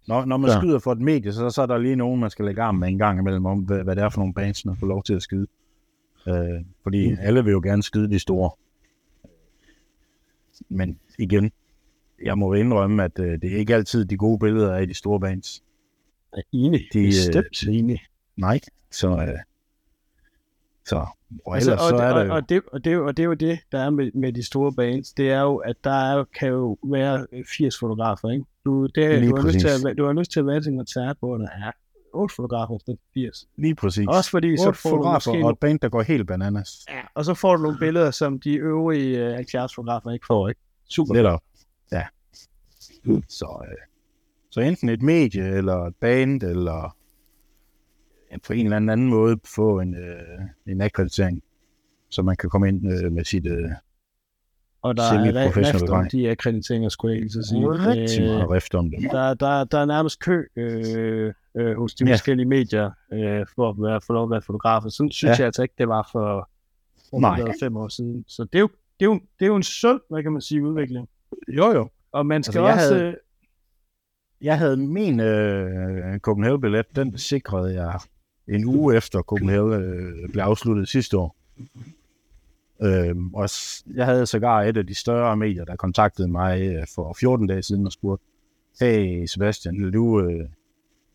Når, 0.08 0.26
når 0.26 0.38
man 0.38 0.52
Så. 0.52 0.60
skyder 0.60 0.80
for 0.80 0.92
et 0.92 1.02
medie, 1.02 1.34
så, 1.34 1.50
så 1.50 1.62
er 1.62 1.66
der 1.66 1.78
lige 1.78 1.96
nogen, 1.96 2.20
man 2.20 2.30
skal 2.30 2.46
lægge 2.46 2.62
arm 2.62 2.76
med 2.76 2.88
en 2.88 2.98
gang 2.98 3.20
imellem, 3.20 3.46
om 3.46 3.60
hvad, 3.60 3.84
hvad 3.84 3.96
det 3.96 4.04
er 4.04 4.10
for 4.10 4.20
nogle 4.20 4.34
bands, 4.34 4.66
man 4.66 4.78
får 4.78 4.88
lov 4.88 5.04
til 5.04 5.14
at 5.14 5.22
skyde. 5.22 5.48
Øh, 6.28 6.62
fordi 6.84 7.12
Mm. 7.12 7.18
alle 7.22 7.44
vil 7.44 7.52
jo 7.52 7.62
gerne 7.64 7.84
skyde 7.84 8.10
de 8.10 8.20
store. 8.20 8.52
Men 10.70 11.00
igen, 11.20 11.52
jeg 12.24 12.38
må 12.38 12.54
indrømme, 12.54 13.04
at 13.04 13.20
øh, 13.20 13.42
det 13.42 13.54
er 13.54 13.58
ikke 13.58 13.76
altid 13.76 14.06
de 14.06 14.18
gode 14.18 14.40
billeder 14.40 14.74
af 14.76 14.88
de 14.88 14.94
store 14.94 15.20
bands. 15.20 15.64
Jeg 16.36 16.40
er 16.40 16.58
enig. 16.58 16.82
De, 16.94 17.00
øh, 17.00 17.06
Bestemt 17.06 17.64
enig. 17.70 18.00
Nej, 18.38 18.60
så... 18.92 19.10
Øh, 19.10 19.28
så 20.86 21.06
og 21.46 21.56
Altså, 21.56 21.72
og, 21.74 21.80
så 21.80 21.96
det, 21.96 22.04
er 22.04 22.14
og, 22.14 22.28
jo... 22.28 22.34
og, 22.34 22.50
det, 22.50 22.62
og, 22.72 22.86
det, 22.86 22.98
og 22.98 23.18
det 23.18 23.24
er 23.24 23.28
jo 23.28 23.34
det, 23.34 23.60
der 23.72 23.80
er 23.80 23.90
med, 23.90 24.12
med 24.14 24.34
de 24.34 24.44
store 24.44 24.74
bands. 24.74 25.14
Det 25.14 25.30
er 25.32 25.42
jo, 25.42 25.56
at 25.56 25.76
der 25.84 25.92
er, 26.12 26.18
jo- 26.18 26.26
kan 26.40 26.48
jo 26.48 26.78
være 26.84 27.28
øh, 27.32 27.44
80 27.58 27.80
fotografer, 27.80 28.30
ikke? 28.30 28.46
Du, 28.66 28.86
det, 28.96 29.20
Lige 29.20 29.30
du, 29.32 29.36
har 29.36 29.44
lyst 29.48 29.60
til 29.60 29.68
præcis. 29.68 29.86
at, 29.86 29.98
du 29.98 30.06
har 30.06 30.14
lyst 30.14 30.32
til 30.32 30.40
at 30.40 30.46
være 30.46 30.62
til 30.62 30.72
en 30.72 30.78
koncert, 30.78 31.16
hvor 31.20 31.38
der 31.38 31.48
er 31.48 31.72
8 32.14 32.36
fotografer 32.36 32.78
for 32.86 32.98
80. 33.14 33.48
Lige 33.58 33.76
præcis. 33.76 34.08
Også 34.08 34.30
fordi, 34.32 34.58
så 34.58 34.68
Otte 34.68 34.80
får 34.82 34.90
du 34.90 34.96
fotografer 34.96 35.32
måske 35.32 35.46
og 35.46 35.50
et 35.52 35.60
band, 35.60 35.80
der 35.80 35.90
går 35.90 36.02
helt 36.02 36.28
bananas. 36.28 36.86
Ja, 36.90 37.00
og 37.14 37.26
så 37.26 37.34
får 37.34 37.56
du 37.56 37.62
nogle 37.64 37.78
billeder, 37.80 38.12
som 38.12 38.40
de 38.40 38.54
øvrige 38.56 39.26
øh, 39.28 39.34
70 39.36 39.76
fotografer 39.76 40.12
ikke 40.12 40.26
får, 40.26 40.50
ikke? 40.50 40.62
Super. 40.90 41.14
Netop. 41.14 41.42
Ja. 43.06 43.12
Så, 43.30 43.62
øh, 43.70 43.78
så 44.50 44.62
enten 44.62 44.90
et 44.90 45.02
medie, 45.02 45.44
eller 45.58 45.76
et 45.86 45.96
band, 45.96 46.44
eller 46.44 46.96
på 48.48 48.54
en 48.54 48.66
eller 48.66 48.78
anden 48.78 49.08
måde 49.10 49.38
få 49.46 49.80
en, 49.80 49.96
øh, 49.96 50.40
en 50.68 50.82
akkreditering, 50.82 51.44
så 52.10 52.22
man 52.22 52.36
kan 52.36 52.50
komme 52.50 52.68
ind 52.68 52.92
øh, 53.04 53.12
med 53.12 53.24
sit... 53.26 53.46
Øh, 53.48 53.70
Og 54.82 54.98
der 54.98 55.04
er 55.04 55.58
rift 55.58 55.90
om 55.90 56.08
de 56.12 56.30
akkrediteringer, 56.32 56.90
skulle 56.90 57.14
jeg 57.16 57.24
ikke 57.24 57.34
sige. 57.34 57.68
rigtig 57.70 58.22
Øh, 58.22 58.28
meget 58.30 58.50
rift 58.50 58.76
om 58.76 58.90
det. 58.92 59.12
der, 59.12 59.34
der, 59.34 59.64
der 59.64 59.78
er 59.78 59.86
nærmest 59.86 60.20
kø 60.20 60.44
øh, 60.56 61.34
øh, 61.58 61.78
hos 61.78 61.94
de 61.96 62.06
Ja. 62.06 62.14
forskellige 62.14 62.46
medier 62.48 62.92
øh, 63.14 63.46
for 63.56 63.70
at 63.70 63.76
være, 63.80 64.02
få 64.02 64.14
lov 64.14 64.24
at 64.24 64.30
være 64.30 64.42
fotografer. 64.42 64.90
Sådan 64.90 65.12
synes 65.12 65.32
Ja. 65.32 65.38
jeg 65.40 65.46
altså 65.46 65.62
ikke, 65.62 65.76
det 65.78 65.88
var 65.88 66.10
for, 66.12 66.50
for. 67.10 67.20
Nej. 67.20 67.42
fem 67.60 67.78
år 67.78 67.88
siden. 67.88 68.26
Så 68.28 68.44
det 68.44 68.56
er, 68.56 68.60
jo, 68.60 68.68
det, 69.00 69.06
er 69.06 69.10
jo, 69.10 69.14
det 69.40 69.46
er 69.46 69.48
jo 69.48 69.56
en 69.56 69.64
sund, 69.64 70.02
hvad 70.10 70.24
kan 70.24 70.32
man 70.32 70.42
sige, 70.42 70.64
udvikling. 70.64 71.08
Jo, 71.48 71.72
jo. 71.72 71.90
Og 72.12 72.26
man 72.26 72.44
skal 72.44 72.60
Altså, 72.60 72.66
jeg 72.68 72.74
også... 72.74 72.94
havde- 72.96 73.08
øh, 73.08 73.16
Jeg 74.42 74.58
havde 74.58 74.78
min 74.78 75.20
øh, 75.20 76.20
Copenhagen-billet, 76.20 76.86
den 76.96 77.18
sikrede 77.18 77.74
jeg 77.84 78.00
en 78.48 78.66
uge 78.66 78.96
efter 78.98 79.22
Copenhagen 79.22 79.74
øh, 79.74 80.30
blev 80.32 80.44
afsluttet 80.44 80.88
sidste 80.88 81.18
år. 81.18 81.36
Øhm, 82.82 83.34
og 83.34 83.50
jeg 83.96 84.06
havde 84.06 84.26
sågar 84.26 84.62
et 84.62 84.78
af 84.78 84.88
de 84.88 84.96
større 84.96 85.38
medier, 85.38 85.66
der 85.66 85.76
kontaktede 85.76 86.28
mig 86.28 86.62
øh, 86.62 86.86
for 86.96 87.14
14 87.20 87.48
dage 87.48 87.62
siden 87.64 87.86
og 87.86 87.92
spurgte, 87.92 88.26
hey 88.80 89.26
Sebastian, 89.26 89.84
vil 89.84 89.94
du, 89.94 90.22
øh, 90.22 90.46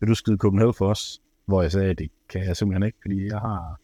vil 0.01 0.09
du 0.09 0.15
skyde 0.15 0.37
Copenhagen 0.37 0.75
for 0.75 0.89
os? 0.89 1.21
Hvor 1.47 1.63
jeg 1.63 1.73
sagde, 1.73 1.95
det 1.95 2.11
kan 2.29 2.45
jeg 2.45 2.57
simpelthen 2.57 2.87
ikke, 2.87 2.99
fordi 3.03 3.27
jeg 3.27 3.39
har, 3.39 3.81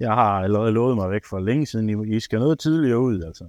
jeg 0.00 0.14
har 0.14 0.40
allerede 0.42 0.72
lovet 0.72 0.96
mig 0.96 1.10
væk 1.10 1.24
for 1.24 1.38
længe 1.40 1.66
siden. 1.66 1.90
I, 1.90 2.16
I 2.16 2.20
skal 2.20 2.38
noget 2.38 2.58
tidligere 2.58 2.98
ud, 3.00 3.22
altså. 3.22 3.44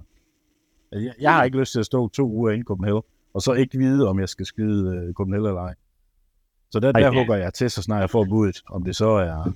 Jeg, 0.92 1.12
jeg 1.20 1.34
har 1.34 1.44
ikke 1.44 1.58
lyst 1.58 1.72
til 1.72 1.80
at 1.80 1.86
stå 1.86 2.08
to 2.08 2.30
uger 2.30 2.50
inden 2.50 2.64
Copenhagen, 2.64 3.02
og 3.34 3.42
så 3.42 3.52
ikke 3.52 3.78
vide, 3.78 4.08
om 4.08 4.20
jeg 4.20 4.28
skal 4.28 4.46
skyde 4.46 4.96
øh, 4.96 5.14
Copenhagen 5.14 5.46
eller 5.46 5.60
ej. 5.60 5.74
Så 6.70 6.80
der, 6.80 6.92
der 6.92 7.00
ja. 7.00 7.10
hugger 7.10 7.36
jeg 7.36 7.54
til, 7.54 7.70
så 7.70 7.82
snart 7.82 8.00
jeg 8.00 8.10
får 8.10 8.24
budet, 8.24 8.62
om 8.70 8.84
det 8.84 8.96
så 8.96 9.08
er 9.08 9.52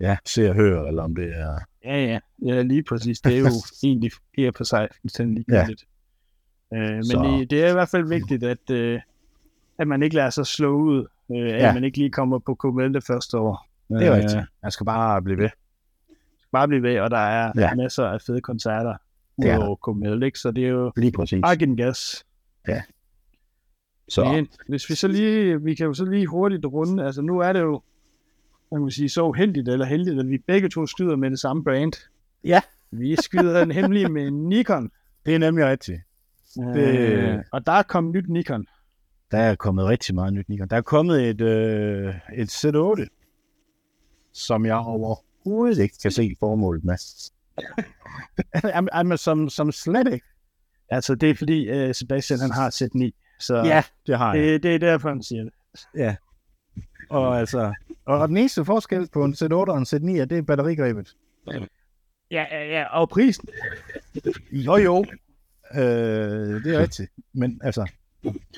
ja, 0.00 0.16
se 0.24 0.48
og 0.48 0.54
høre, 0.54 0.88
eller 0.88 1.02
om 1.02 1.14
det 1.14 1.38
er... 1.38 1.58
Ja, 1.84 2.04
ja, 2.04 2.18
ja, 2.46 2.62
lige 2.62 2.82
præcis. 2.82 3.20
Det 3.20 3.34
er 3.36 3.38
jo 3.40 3.46
egentlig 3.84 4.10
her 4.36 4.50
på 4.50 4.64
sig 4.64 4.88
fuldstændig 5.00 5.44
Ja. 5.48 5.54
ligegyldigt. 5.54 5.84
Øh, 6.74 6.80
men 6.80 7.04
Så- 7.04 7.36
det, 7.40 7.50
det 7.50 7.64
er 7.64 7.68
i 7.70 7.72
hvert 7.72 7.88
fald 7.88 8.08
vigtigt, 8.08 8.44
at, 8.44 8.70
øh, 8.70 9.00
at 9.78 9.88
man 9.88 10.02
ikke 10.02 10.16
lader 10.16 10.30
sig 10.30 10.46
slå 10.46 10.76
ud, 10.76 11.06
øh, 11.30 11.36
at 11.38 11.48
Ja. 11.62 11.74
man 11.74 11.84
ikke 11.84 11.98
lige 11.98 12.10
kommer 12.10 12.38
på 12.38 12.54
KML 12.54 12.94
det 12.94 13.04
første 13.06 13.38
år. 13.38 13.68
Det 13.88 14.06
er 14.06 14.12
Øh, 14.12 14.16
rigtigt. 14.16 14.42
Jeg 14.62 14.72
skal 14.72 14.86
bare 14.86 15.22
blive 15.22 15.38
ved. 15.38 15.48
Bare 16.52 16.68
blive 16.68 16.82
ved, 16.82 17.00
og 17.00 17.10
der 17.10 17.18
er 17.18 17.52
Ja. 17.56 17.60
ja. 17.60 17.74
masser 17.74 18.04
af 18.04 18.20
fede 18.26 18.40
koncerter 18.40 18.94
Det 19.42 19.50
er 19.50 19.58
der. 19.58 19.58
udover 19.58 19.76
KML, 19.76 20.22
ikke? 20.22 20.38
Så 20.38 20.50
det 20.50 20.64
er 20.64 20.68
jo 20.68 20.92
Lige 20.96 21.12
præcis. 21.12 21.42
den 21.60 21.76
gas. 21.76 22.24
Så 24.08 24.24
Men 24.24 24.48
hvis 24.68 24.90
vi 24.90 24.94
så 24.94 25.08
lige, 25.08 25.62
vi 25.62 25.74
kan 25.74 25.86
jo 25.86 25.94
så 25.94 26.04
lige 26.04 26.26
hurtigt 26.26 26.64
runde, 26.66 27.04
altså 27.06 27.22
nu 27.22 27.38
er 27.38 27.52
det 27.52 27.60
jo, 27.60 27.82
man 28.72 28.82
kan 28.82 28.90
sige, 28.90 29.08
så 29.08 29.22
uheldigt 29.28 29.68
eller 29.68 29.86
heldigt, 29.86 30.20
at 30.20 30.28
vi 30.28 30.38
begge 30.38 30.68
to 30.68 30.86
skyder 30.86 31.16
med 31.16 31.30
det 31.30 31.40
samme 31.40 31.64
brand. 31.64 31.92
Ja. 32.44 32.60
Vi 32.90 33.16
skyder 33.22 33.64
nemlig 33.64 34.12
med 34.12 34.30
Nikon. 34.30 34.90
det 35.26 35.34
er 35.34 35.38
nemlig 35.38 35.66
rigtigt. 35.66 36.00
Det- 36.54 36.98
Øh, 36.98 37.38
og 37.52 37.66
der 37.66 37.72
er 37.72 37.82
kommet 37.82 38.14
nyt 38.14 38.28
Nikon. 38.28 38.66
Der 39.30 39.38
er 39.38 39.54
kommet 39.54 39.84
rigtig 39.84 40.14
meget 40.14 40.32
nyt 40.32 40.48
Nikon. 40.48 40.68
Der 40.68 40.76
er 40.76 40.80
kommet 40.80 41.28
et, 41.28 41.40
øh, 41.40 42.14
et 42.34 42.50
Z8, 42.52 43.06
som 44.32 44.66
jeg 44.66 44.76
overhovedet 44.76 45.78
ikke 45.82 45.94
kan 46.02 46.10
se 46.10 46.36
formålet 46.40 46.84
med. 46.84 46.96
Jamen, 48.74 48.88
jamen, 48.94 49.18
som, 49.18 49.48
som 49.48 49.72
slet 49.72 50.12
ikke. 50.12 50.26
Altså 50.90 51.14
det 51.14 51.30
er 51.30 51.34
fordi 51.34 51.88
uh, 51.88 51.94
Sebastian 51.94 52.40
han 52.40 52.50
har 52.50 52.70
Z9, 52.70 53.36
så 53.40 53.56
Ja, 53.56 53.82
det 54.06 54.18
har 54.18 54.34
jeg. 54.34 54.44
det, 54.44 54.62
det 54.62 54.74
er 54.74 54.78
derfor 54.78 55.08
han 55.08 55.22
siger 55.22 55.42
det. 55.44 55.52
Ja. 55.96 56.16
Og 57.10 57.38
altså, 57.38 57.74
og 58.06 58.28
den 58.28 58.36
eneste 58.36 58.64
forskel 58.64 59.08
på 59.12 59.24
en 59.24 59.32
Z8 59.32 59.52
og 59.52 59.78
en 59.78 59.86
Z9 59.86 60.20
er, 60.20 60.24
det 60.24 60.38
er 60.38 60.42
batterigrebet. 60.42 61.16
Ja, 62.30 62.46
ja, 62.50 62.64
ja, 62.64 62.84
og 62.84 63.08
prisen. 63.08 63.48
Jo, 64.52 64.76
jo. 64.76 65.04
Øh, 65.74 66.64
det 66.64 66.74
er 66.74 66.78
rigtigt. 66.78 67.10
Men 67.34 67.60
altså, 67.64 67.90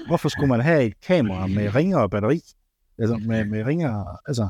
hvorfor 0.06 0.28
skulle 0.28 0.48
man 0.48 0.60
have 0.60 0.84
et 0.84 1.00
kamera 1.00 1.46
med 1.46 1.74
ringere 1.74 2.10
batteri? 2.10 2.40
Altså, 2.98 3.16
med, 3.16 3.44
med 3.44 3.66
ringere... 3.66 4.16
Altså, 4.26 4.48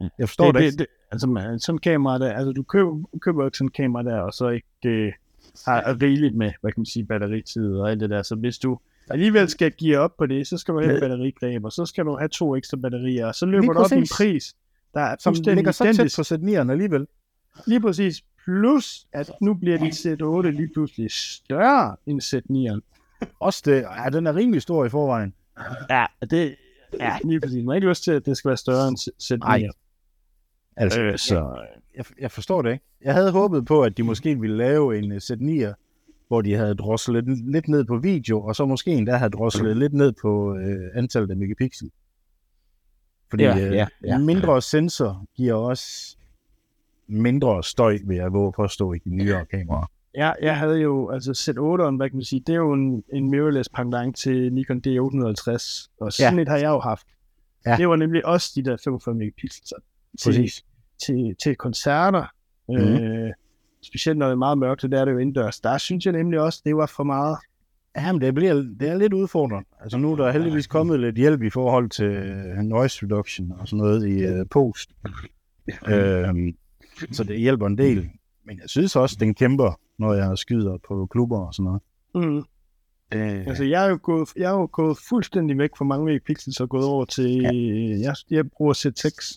jeg 0.00 0.28
forstår 0.28 0.52
det, 0.52 0.54
det, 0.54 0.62
det, 0.62 0.72
det, 0.72 0.78
det, 0.78 0.86
altså 1.10 1.58
sådan 1.66 1.78
kamera 1.78 2.18
der, 2.18 2.32
altså 2.32 2.52
du 2.52 2.62
køber, 2.62 2.90
du 2.90 3.18
køber 3.20 3.44
ikke 3.44 3.58
sådan 3.58 3.66
en 3.66 3.72
kamera 3.72 4.02
der, 4.02 4.20
og 4.20 4.32
så 4.32 4.48
ikke 4.48 4.66
øh, 4.86 5.12
har 5.66 6.02
rigeligt 6.02 6.34
med, 6.34 6.52
hvad 6.60 6.72
kan 6.72 6.80
man 6.80 6.86
sige, 6.86 7.04
batteritid 7.04 7.74
og 7.74 7.90
alt 7.90 8.00
det 8.00 8.10
der. 8.10 8.22
Så 8.22 8.34
hvis 8.34 8.58
du 8.58 8.78
alligevel 9.10 9.48
skal 9.48 9.72
give 9.72 9.98
op 9.98 10.16
på 10.16 10.26
det, 10.26 10.46
så 10.46 10.58
skal 10.58 10.74
du 10.74 10.80
have 10.80 10.94
et 10.94 11.00
batterigreb, 11.00 11.64
og 11.64 11.72
så 11.72 11.86
skal 11.86 12.04
du 12.04 12.16
have 12.16 12.28
to 12.28 12.56
ekstra 12.56 12.76
batterier, 12.76 13.26
og 13.26 13.34
så 13.34 13.46
løber 13.46 13.60
Lige 13.60 13.74
du 13.74 13.78
op 13.78 13.92
i 13.92 13.94
en 13.94 14.06
pris, 14.16 14.54
der 14.94 15.00
er 15.00 15.16
som 15.20 15.34
ligger 15.44 15.72
så 15.72 15.84
tæt 15.84 16.14
på 16.16 16.34
Z9'eren 16.34 16.70
alligevel. 16.70 17.06
Lige 17.66 17.80
præcis. 17.80 18.22
Plus, 18.44 19.06
at 19.12 19.30
nu 19.40 19.54
bliver 19.54 19.78
din 19.78 19.90
Z8 19.90 20.48
lige 20.48 20.70
pludselig 20.74 21.10
større 21.10 21.96
end 22.06 22.22
Z9'eren. 22.22 22.80
Også 23.40 23.62
det, 23.64 23.84
ja, 24.04 24.10
den 24.10 24.26
er 24.26 24.34
rimelig 24.34 24.62
stor 24.62 24.84
i 24.84 24.88
forvejen. 24.88 25.34
Ja, 25.90 26.06
det 26.30 26.56
ja, 27.00 27.18
lige 27.24 27.40
præcis. 27.40 27.56
Man 27.56 27.68
har 27.68 27.74
ikke 27.74 27.88
lyst 27.88 28.04
til, 28.04 28.10
at 28.10 28.26
det 28.26 28.36
skal 28.36 28.48
være 28.48 28.56
større 28.56 28.88
end 28.88 28.96
Z9'eren. 29.22 29.87
Altså, 30.78 31.00
Øh, 31.00 31.18
så 31.18 31.56
jeg, 31.96 32.04
jeg 32.20 32.30
forstår 32.30 32.62
det 32.62 32.72
ikke. 32.72 32.84
Jeg 33.04 33.14
havde 33.14 33.32
håbet 33.32 33.66
på, 33.66 33.82
at 33.82 33.96
de 33.96 34.02
måske 34.02 34.40
ville 34.40 34.56
lave 34.56 34.98
en 34.98 35.12
uh, 35.12 35.16
Z9'er, 35.16 35.74
hvor 36.28 36.42
de 36.42 36.54
havde 36.54 36.74
droslet 36.74 37.24
lidt, 37.52 37.68
ned 37.68 37.84
på 37.84 37.98
video, 37.98 38.42
og 38.42 38.56
så 38.56 38.66
måske 38.66 38.90
endda 38.90 39.16
havde 39.16 39.30
droslet 39.30 39.76
lidt 39.76 39.92
ned 39.92 40.12
på 40.22 40.56
øh, 40.56 40.90
antallet 40.94 41.30
af 41.30 41.36
megapixel. 41.36 41.90
Fordi 43.30 43.42
Ja, 43.42 43.56
ja, 43.56 43.72
ja, 43.72 43.86
ja, 44.04 44.18
mindre 44.18 44.62
sensor 44.62 45.24
giver 45.36 45.54
også 45.54 46.16
mindre 47.06 47.62
støj, 47.64 47.98
vil 48.04 48.16
jeg 48.16 48.32
våge 48.32 48.52
på 48.52 48.62
at 48.62 48.70
stå 48.70 48.92
i 48.92 48.98
de 48.98 49.10
nyere 49.10 49.46
kameraer. 49.46 49.90
Ja, 50.14 50.32
jeg 50.42 50.58
havde 50.58 50.78
jo, 50.80 51.10
altså 51.10 51.30
Z8'eren, 51.30 51.96
hvad 51.96 52.10
kan 52.10 52.16
man 52.16 52.24
sige, 52.24 52.42
det 52.46 52.52
er 52.52 52.56
jo 52.56 52.72
en, 52.72 53.04
en 53.12 53.30
mirrorless 53.30 53.68
pendant 53.68 54.16
til 54.16 54.52
Nikon 54.52 54.82
D850, 54.86 55.88
og 56.00 56.12
sådan 56.12 56.34
ja. 56.36 56.42
et 56.42 56.48
har 56.48 56.56
jeg 56.56 56.68
jo 56.68 56.80
haft. 56.80 57.06
Ja. 57.66 57.76
Det 57.76 57.88
var 57.88 57.96
nemlig 57.96 58.26
også 58.26 58.52
de 58.54 58.62
der 58.62 58.76
45 58.84 59.14
megapixels 59.14 59.60
til, 59.60 59.76
Præcis. 60.24 60.64
Til, 61.06 61.36
til 61.42 61.56
koncerter, 61.56 62.24
mm. 62.68 62.76
Øh, 62.76 63.32
specielt 63.82 64.18
når 64.18 64.26
det 64.26 64.32
er 64.32 64.36
meget 64.36 64.58
mørkt, 64.58 64.80
så 64.80 64.88
der 64.88 65.00
er 65.00 65.04
det 65.04 65.12
jo 65.12 65.18
indendørs. 65.18 65.60
Der 65.60 65.78
synes 65.78 66.04
jeg 66.04 66.12
nemlig 66.12 66.40
også, 66.40 66.62
det 66.64 66.76
var 66.76 66.86
for 66.86 67.04
meget. 67.04 67.38
Jamen, 67.96 68.20
det, 68.20 68.34
bliver, 68.34 68.54
det 68.54 68.88
er 68.88 68.96
lidt 68.96 69.12
udfordrende. 69.12 69.68
Altså 69.80 69.98
nu 69.98 70.12
er 70.12 70.16
der 70.16 70.30
heldigvis 70.30 70.66
kommet 70.66 71.00
lidt 71.00 71.16
hjælp 71.16 71.42
i 71.42 71.50
forhold 71.50 71.90
til 71.90 72.04
øh, 72.04 72.58
noise 72.58 73.06
reduction 73.06 73.52
og 73.58 73.68
sådan 73.68 73.78
noget 73.78 74.08
i 74.08 74.40
uh, 74.40 74.46
post. 74.50 74.90
Øhm, 75.88 76.56
så 77.12 77.24
det 77.24 77.40
hjælper 77.40 77.66
en 77.66 77.78
del. 77.78 78.10
Men 78.44 78.58
jeg 78.60 78.68
synes 78.68 78.96
også, 78.96 79.16
den 79.20 79.34
kæmper, 79.34 79.80
når 79.98 80.12
jeg 80.12 80.38
skyder 80.38 80.78
på 80.88 81.06
klubber 81.06 81.46
og 81.46 81.54
sådan 81.54 81.64
noget. 81.64 81.82
Mm. 82.14 82.44
Øh, 83.14 83.46
Altså, 83.46 83.64
jeg 83.64 83.86
er 83.86 83.90
jo 83.90 83.98
gået, 84.02 84.28
jeg 84.36 84.44
er 84.44 84.54
jo 84.54 84.68
gået 84.72 84.98
fuldstændig 85.08 85.58
væk 85.58 85.70
fra 85.78 85.84
mange 85.84 86.04
megapixels 86.04 86.60
og 86.60 86.68
gået 86.68 86.84
over 86.84 87.04
til, 87.04 87.40
ja. 87.40 87.50
jeg, 88.00 88.14
jeg 88.30 88.50
bruger 88.50 88.74
Z6 88.74 89.36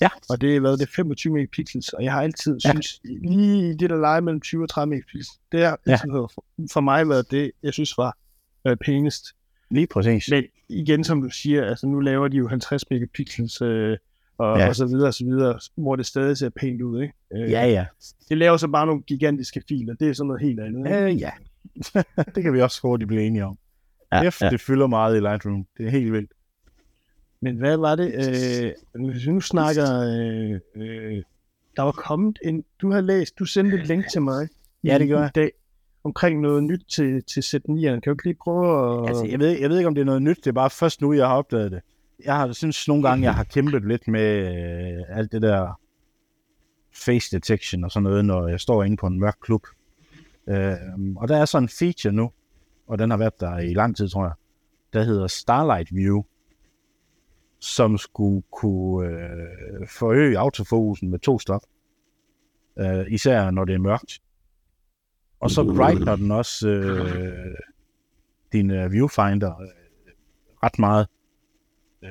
Ja. 0.00 0.08
Og 0.30 0.40
det 0.40 0.52
har 0.52 0.60
været 0.60 0.78
det 0.80 0.88
25 0.88 1.32
megapixels, 1.32 1.88
og 1.88 2.04
jeg 2.04 2.12
har 2.12 2.22
altid 2.22 2.58
Ja. 2.64 2.70
synes, 2.70 3.00
lige 3.04 3.70
i 3.70 3.72
det 3.74 3.90
der 3.90 3.96
leje 3.96 4.20
mellem 4.20 4.40
20 4.40 4.62
og 4.62 4.68
30 4.68 4.90
megapixels, 4.90 5.28
det 5.52 5.60
har 5.64 5.78
Ja. 5.86 5.96
for, 6.72 6.80
mig 6.80 7.08
været 7.08 7.30
det, 7.30 7.50
jeg 7.62 7.72
synes 7.72 7.98
var 7.98 8.16
øh, 8.66 8.76
pænest. 8.76 9.24
lige 9.70 9.86
præcis. 9.86 10.30
Men 10.30 10.44
igen, 10.68 11.04
som 11.04 11.22
du 11.22 11.30
siger, 11.30 11.64
altså 11.64 11.86
nu 11.86 12.00
laver 12.00 12.28
de 12.28 12.36
jo 12.36 12.48
50 12.48 12.90
megapixels, 12.90 13.62
øh, 13.62 13.96
og, 14.38 14.58
ja. 14.58 14.68
og 14.68 14.76
så 14.76 14.86
videre 14.86 15.06
og 15.08 15.14
så 15.14 15.24
videre, 15.24 15.58
hvor 15.76 15.96
det 15.96 16.06
stadig 16.06 16.36
ser 16.36 16.48
pænt 16.60 16.82
ud, 16.82 17.02
ikke? 17.02 17.14
Øh, 17.34 17.50
Ja, 17.50 17.66
ja. 17.66 17.86
Det 18.28 18.38
laver 18.38 18.56
så 18.56 18.68
bare 18.68 18.86
nogle 18.86 19.02
gigantiske 19.02 19.62
filer, 19.68 19.94
det 19.94 20.08
er 20.08 20.12
sådan 20.12 20.26
noget 20.28 20.42
helt 20.42 20.60
andet, 20.60 20.86
ikke? 20.86 20.98
Øh, 21.02 21.20
ja. 21.20 21.30
det 22.34 22.42
kan 22.42 22.52
vi 22.52 22.60
også 22.60 22.78
hurtigt 22.82 23.08
blive 23.08 23.22
enige 23.22 23.44
om. 23.44 23.58
Ja, 24.12 24.28
F, 24.30 24.42
ja. 24.42 24.50
det 24.50 24.60
fylder 24.60 24.86
meget 24.86 25.16
i 25.16 25.20
Lightroom. 25.20 25.66
Det 25.78 25.86
er 25.86 25.90
helt 25.90 26.12
vildt. 26.12 26.30
Men 27.42 27.56
hvad 27.56 27.76
var 27.76 27.94
det, 27.96 28.14
øh, 28.14 28.72
hvis 29.10 29.26
vi 29.26 29.32
nu 29.32 29.40
snakker, 29.40 29.84
øh, 30.00 30.60
øh, 30.76 31.22
der 31.76 31.82
var 31.82 31.92
kommet 31.92 32.38
en, 32.44 32.64
du 32.82 32.90
har 32.92 33.00
læst, 33.00 33.38
du 33.38 33.44
sendte 33.44 33.80
et 33.80 33.86
link 33.86 34.04
til 34.12 34.22
mig 34.22 34.48
Ja, 34.84 34.98
det 34.98 35.04
i- 35.04 35.06
gjorde 35.08 35.20
i 35.20 35.24
jeg. 35.24 35.34
dag, 35.34 35.50
omkring 36.04 36.40
noget 36.40 36.62
nyt 36.64 36.84
til, 36.94 37.22
til 37.24 37.40
Z9'eren. 37.40 38.00
Kan 38.00 38.00
du 38.06 38.10
ikke 38.10 38.24
lige 38.24 38.36
prøve 38.44 39.02
at... 39.02 39.08
Altså, 39.08 39.24
jeg 39.24 39.38
ved, 39.38 39.48
jeg 39.60 39.70
ved 39.70 39.76
ikke, 39.78 39.88
om 39.88 39.94
det 39.94 40.00
er 40.00 40.04
noget 40.06 40.22
nyt. 40.22 40.36
Det 40.36 40.46
er 40.46 40.52
bare 40.52 40.70
først 40.70 41.00
nu, 41.00 41.12
jeg 41.12 41.26
har 41.26 41.34
opdaget 41.36 41.72
det. 41.72 41.80
Jeg 42.24 42.36
har 42.36 42.52
synes 42.52 42.88
nogle 42.88 43.02
gange, 43.08 43.24
jeg 43.24 43.34
har 43.34 43.44
kæmpet 43.44 43.84
lidt 43.88 44.08
med 44.08 44.36
øh, 45.08 45.18
alt 45.18 45.32
det 45.32 45.42
der 45.42 45.80
face 47.04 47.36
detection 47.36 47.84
og 47.84 47.90
sådan 47.90 48.02
noget, 48.04 48.24
når 48.24 48.48
jeg 48.48 48.60
står 48.60 48.82
inde 48.84 48.96
på 48.96 49.06
en 49.06 49.20
mørk 49.20 49.36
klub. 49.42 49.62
Øh, 50.48 50.72
og 51.16 51.28
der 51.28 51.36
er 51.36 51.44
sådan 51.44 51.64
en 51.64 51.68
feature 51.68 52.12
nu, 52.12 52.30
og 52.88 52.98
den 52.98 53.10
har 53.10 53.16
været 53.16 53.40
der 53.40 53.58
i 53.58 53.74
lang 53.74 53.96
tid, 53.96 54.08
tror 54.08 54.24
jeg, 54.24 54.32
der 54.92 55.02
hedder 55.02 55.26
Starlight 55.26 55.88
View, 55.94 56.22
som 57.62 57.98
skulle 57.98 58.42
kunne 58.52 59.08
øh, 59.08 59.88
forøge 59.88 60.38
autofokusen 60.38 61.10
med 61.10 61.18
to 61.18 61.38
stop. 61.38 61.62
Øh, 62.78 63.06
især 63.08 63.50
når 63.50 63.64
det 63.64 63.74
er 63.74 63.78
mørkt. 63.78 64.22
Og 65.40 65.50
så 65.50 65.64
brightener 65.76 66.16
den 66.16 66.30
også 66.30 66.68
øh, 66.68 67.54
din 68.52 68.70
øh, 68.70 68.92
viewfinder 68.92 69.60
øh, 69.60 69.68
ret 70.62 70.78
meget. 70.78 71.06
Øh, 72.04 72.10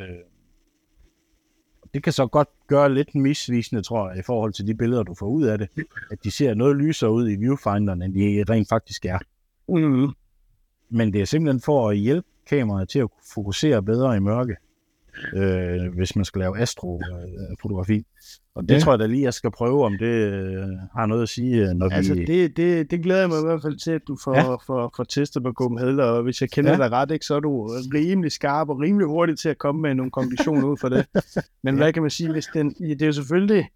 det 1.93 2.03
kan 2.03 2.13
så 2.13 2.27
godt 2.27 2.47
gøre 2.67 2.93
lidt 2.93 3.15
misvisende, 3.15 3.81
tror 3.81 4.09
jeg, 4.09 4.19
i 4.19 4.21
forhold 4.21 4.53
til 4.53 4.67
de 4.67 4.75
billeder, 4.75 5.03
du 5.03 5.13
får 5.13 5.27
ud 5.27 5.43
af 5.43 5.57
det. 5.57 5.69
At 6.11 6.23
de 6.23 6.31
ser 6.31 6.53
noget 6.53 6.75
lysere 6.75 7.11
ud 7.11 7.29
i 7.29 7.35
viewfinderen, 7.35 8.01
end 8.01 8.13
de 8.13 8.43
rent 8.49 8.69
faktisk 8.69 9.05
er. 9.05 9.19
Mm, 9.67 10.09
Men 10.89 11.13
det 11.13 11.21
er 11.21 11.25
simpelthen 11.25 11.61
for 11.61 11.89
at 11.89 11.97
hjælpe 11.97 12.27
kameraet 12.45 12.89
til 12.89 12.99
at 12.99 13.09
fokusere 13.33 13.83
bedre 13.83 14.17
i 14.17 14.19
mørke, 14.19 14.55
øh, 15.35 15.93
hvis 15.97 16.15
man 16.15 16.25
skal 16.25 16.39
lave 16.39 16.59
astrofotografi. 16.59 18.05
Og 18.55 18.63
det 18.69 18.75
Ja. 18.75 18.79
tror 18.79 18.91
jeg 18.91 18.99
da 18.99 19.05
lige, 19.05 19.23
jeg 19.23 19.33
skal 19.33 19.51
prøve, 19.51 19.85
om 19.85 19.97
det 19.97 20.05
øh, 20.05 20.63
har 20.95 21.05
noget 21.05 21.21
at 21.23 21.29
sige, 21.29 21.69
øh, 21.69 21.75
når 21.75 21.89
altså, 21.89 22.13
vi... 22.13 22.25
det, 22.25 22.57
det, 22.57 22.91
det 22.91 23.03
glæder 23.03 23.19
jeg 23.19 23.29
mig 23.29 23.39
i 23.39 23.45
hvert 23.45 23.61
fald 23.61 23.77
til, 23.77 23.91
at 23.91 24.01
du 24.07 24.17
får, 24.23 24.35
ja. 24.35 24.55
Får, 24.55 24.93
får 24.95 25.03
testet 25.03 25.43
på 25.43 25.51
Copenhagen, 25.51 25.99
og 25.99 26.23
hvis 26.23 26.41
jeg 26.41 26.49
kender 26.49 26.71
ja. 26.71 26.77
Dig 26.77 26.91
ret, 26.91 27.11
ikke, 27.11 27.25
så 27.25 27.35
er 27.35 27.39
du 27.39 27.65
rimelig 27.93 28.31
skarp 28.31 28.69
og 28.69 28.79
rimelig 28.79 29.07
hurtig 29.07 29.37
til 29.37 29.49
at 29.49 29.57
komme 29.57 29.81
med 29.81 29.95
nogle 29.95 30.11
konklusioner 30.11 30.67
ud 30.67 30.77
for 30.77 30.89
det. 30.89 31.05
Men 31.63 31.75
Ja. 31.75 31.81
hvad 31.83 31.93
kan 31.93 32.01
man 32.01 32.11
sige, 32.11 32.31
hvis 32.31 32.45
den, 32.53 32.69
det 32.69 33.01
er 33.01 33.05
jo 33.05 33.11
selvfølgelig, 33.13 33.69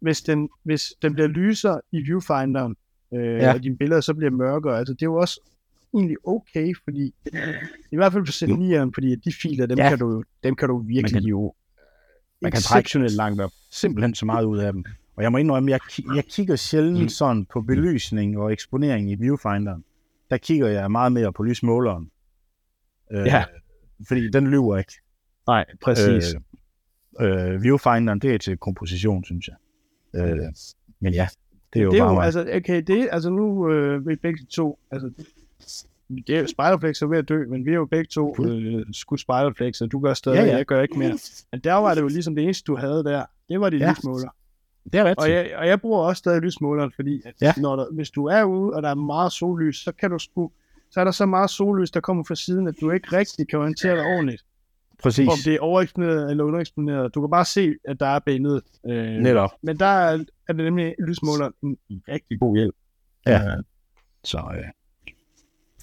hvis 0.00 0.20
den, 0.22 0.48
hvis 0.64 0.92
den 1.02 1.14
bliver 1.14 1.28
lyser 1.28 1.80
i 1.92 2.00
viewfinderen, 2.02 2.76
øh. 3.14 3.20
Ja. 3.38 3.54
og 3.54 3.62
dine 3.62 3.76
billeder 3.76 4.00
så 4.00 4.14
bliver 4.14 4.30
mørkere, 4.30 4.78
altså 4.78 4.92
det 4.94 5.02
er 5.02 5.06
jo 5.06 5.14
også 5.14 5.40
egentlig 5.94 6.16
okay, 6.24 6.74
fordi 6.84 7.14
i 7.92 7.96
hvert 7.96 8.12
fald 8.12 8.24
på 8.24 8.30
Z9'eren, 8.30 8.90
fordi 8.94 9.14
de 9.16 9.32
filer, 9.32 9.66
dem, 9.66 9.78
ja. 9.78 9.88
Kan 9.88 9.98
du, 9.98 10.22
dem 10.44 10.56
kan 10.56 10.68
du 10.68 10.78
virkelig 10.78 11.12
kan- 11.22 11.28
jo 11.30 11.54
man 12.42 12.52
kan 12.52 12.60
trække 12.60 12.98
langt 13.16 13.40
op. 13.40 13.50
simpelthen 13.70 14.14
så 14.14 14.26
meget 14.26 14.44
ud 14.44 14.58
af 14.58 14.72
dem. 14.72 14.84
Og 15.16 15.22
jeg 15.22 15.32
må 15.32 15.38
indrømme, 15.38 15.70
jeg, 15.70 15.80
jeg 16.14 16.24
kigger 16.24 16.56
sjældent 16.56 17.12
sådan 17.12 17.46
på 17.46 17.60
belysning 17.60 18.38
og 18.38 18.52
eksponering 18.52 19.10
i 19.10 19.14
viewfinderen. 19.14 19.84
Der 20.30 20.36
kigger 20.36 20.68
jeg 20.68 20.90
meget 20.90 21.12
mere 21.12 21.32
på 21.32 21.42
lysmåleren. 21.42 22.10
Øh, 23.12 23.26
Ja. 23.26 23.44
Fordi 24.08 24.30
den 24.30 24.46
lyver 24.50 24.78
ikke. 24.78 24.92
Nej, 25.46 25.64
præcis. 25.82 26.34
Øh, 27.20 27.54
øh, 27.54 27.62
viewfinderen, 27.62 28.18
det 28.18 28.34
er 28.34 28.38
til 28.38 28.56
komposition, 28.56 29.24
synes 29.24 29.48
jeg. 29.48 29.56
Øh, 30.20 30.38
men 31.00 31.14
ja, 31.14 31.28
det 31.72 31.80
er 31.80 31.84
jo 31.84 31.90
det 31.90 31.98
er 31.98 32.02
bare 32.02 32.08
jo, 32.10 32.14
mig. 32.14 32.24
altså, 32.24 32.52
okay, 32.56 32.82
det, 32.86 33.08
altså 33.12 33.30
nu 33.30 33.72
øh, 33.72 34.06
vi 34.08 34.16
begge 34.16 34.44
to, 34.50 34.78
altså, 34.90 35.10
det 36.08 36.30
er 36.36 36.40
jo 36.40 36.46
Spiderflex 36.46 37.02
er 37.02 37.06
ved 37.06 37.18
at 37.18 37.28
dø, 37.28 37.44
men 37.46 37.64
vi 37.64 37.70
er 37.70 37.74
jo 37.74 37.84
begge 37.86 38.04
to 38.08 38.36
øh, 38.44 38.84
skudt 38.92 39.20
Spiderflex, 39.20 39.80
og 39.80 39.92
du 39.92 39.98
gør 40.00 40.14
stadig, 40.14 40.36
Ja, 40.36 40.40
ja, 40.40 40.46
ja. 40.46 40.52
ja. 40.52 40.56
jeg 40.56 40.66
gør 40.66 40.82
ikke 40.82 40.98
mere. 40.98 41.18
Men 41.52 41.60
der 41.64 41.72
var 41.74 41.94
det 41.94 42.00
jo 42.02 42.08
ligesom 42.08 42.34
det 42.34 42.44
eneste, 42.44 42.64
du 42.64 42.76
havde 42.76 43.04
der, 43.04 43.24
det 43.48 43.60
var 43.60 43.70
de 43.70 43.76
Ja. 43.76 43.84
ja. 43.84 43.90
lysmåler. 43.92 44.28
det 44.92 44.94
er 45.00 45.04
ret. 45.04 45.18
Og 45.18 45.30
jeg, 45.30 45.52
og 45.56 45.66
jeg 45.68 45.80
bruger 45.80 45.98
også 46.02 46.18
stadig 46.20 46.40
lysmåleren, 46.42 46.92
fordi 46.96 47.22
at 47.24 47.34
Ja. 47.42 47.46
ja. 47.56 47.60
når 47.62 47.76
der, 47.76 47.86
hvis 47.92 48.10
du 48.10 48.24
er 48.26 48.44
ude, 48.44 48.72
og 48.74 48.82
der 48.82 48.88
er 48.88 48.94
meget 48.94 49.32
sollys, 49.32 49.76
så 49.76 49.92
kan 49.92 50.10
du 50.10 50.18
sgu, 50.18 50.50
så 50.90 51.00
er 51.00 51.04
der 51.04 51.10
så 51.10 51.26
meget 51.26 51.50
sollys, 51.50 51.90
der 51.90 52.00
kommer 52.00 52.24
fra 52.24 52.34
siden, 52.34 52.68
at 52.68 52.74
du 52.80 52.90
ikke 52.90 53.16
rigtig 53.16 53.48
kan 53.48 53.58
orientere 53.58 53.96
dig 53.96 54.04
ordentligt. 54.04 54.42
Præcis. 55.02 55.28
Om 55.28 55.34
det 55.44 55.54
er 55.54 55.60
overeksponeret 55.60 56.30
eller 56.30 56.44
undereksponeret. 56.44 57.14
Du 57.14 57.20
kan 57.20 57.30
bare 57.30 57.44
se, 57.44 57.74
at 57.84 58.00
der 58.00 58.06
er 58.06 58.18
billedet. 58.18 58.62
Øh, 58.88 59.06
Netop. 59.06 59.50
men 59.62 59.78
der 59.78 59.86
er, 59.86 60.18
er 60.48 60.52
det 60.52 60.64
nemlig 60.64 60.94
lysmåleren 61.08 61.52
en 61.62 61.78
rigtig 62.08 62.40
god 62.40 62.56
hjælp. 62.56 62.74
Ja. 63.26 63.40
Så, 64.24 64.38
øh. 64.58 64.64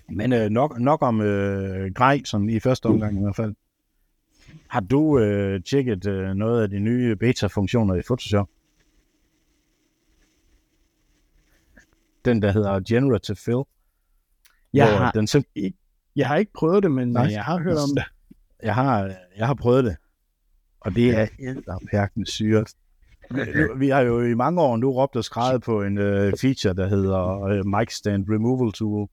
Men 0.10 0.34
øh, 0.34 0.50
nok, 0.50 0.80
nok 0.80 1.02
om 1.02 1.22
øh, 1.22 1.94
grej, 1.94 2.22
sådan 2.26 2.50
i 2.50 2.60
første 2.60 2.86
omgang 2.86 3.18
i 3.18 3.22
hvert 3.22 3.36
fald. 3.36 3.56
Har 4.68 4.80
du 4.80 5.20
øh, 5.20 5.64
tjekket 5.64 6.08
øh, 6.08 6.34
noget 6.34 6.64
af 6.64 6.70
de 6.70 6.80
nye 6.80 7.16
beta-funktioner 7.16 7.96
i 7.96 8.02
Photoshop? 8.02 8.50
Den, 12.26 12.42
der 12.42 12.52
hedder 12.52 12.80
Generative 12.80 13.36
Fill. 13.38 13.64
Jeg 14.74 14.98
har, 14.98 15.12
Den 15.12 15.28
sim- 15.36 15.72
jeg 16.16 16.28
har 16.28 16.36
ikke 16.38 16.54
prøvet 16.54 16.84
det, 16.84 16.92
men 16.92 17.08
Nej. 17.12 17.24
Nej. 17.26 17.34
jeg 17.34 17.44
har 17.44 17.60
hørt 17.60 17.78
om 17.78 17.90
det. 17.96 18.04
jeg, 18.64 18.76
har, 18.76 19.14
jeg 19.38 19.48
har 19.48 19.54
prøvet 19.54 19.84
det, 19.84 19.96
og 20.80 20.96
det 20.96 21.10
er 21.18 21.28
edderperkende 21.40 22.32
syret. 22.32 22.74
Vi 23.78 23.90
har 23.90 24.02
jo 24.02 24.22
i 24.22 24.34
mange 24.34 24.62
år 24.62 24.78
nu 24.78 24.92
råbt 24.92 25.16
og 25.16 25.24
skrevet 25.24 25.62
på 25.62 25.82
en 25.84 25.98
øh, 25.98 26.34
feature, 26.42 26.74
der 26.74 26.88
hedder 26.88 27.42
øh, 27.44 27.66
Mic 27.66 27.94
Stand 27.96 28.26
Removal 28.30 28.72
Tool, 28.72 29.08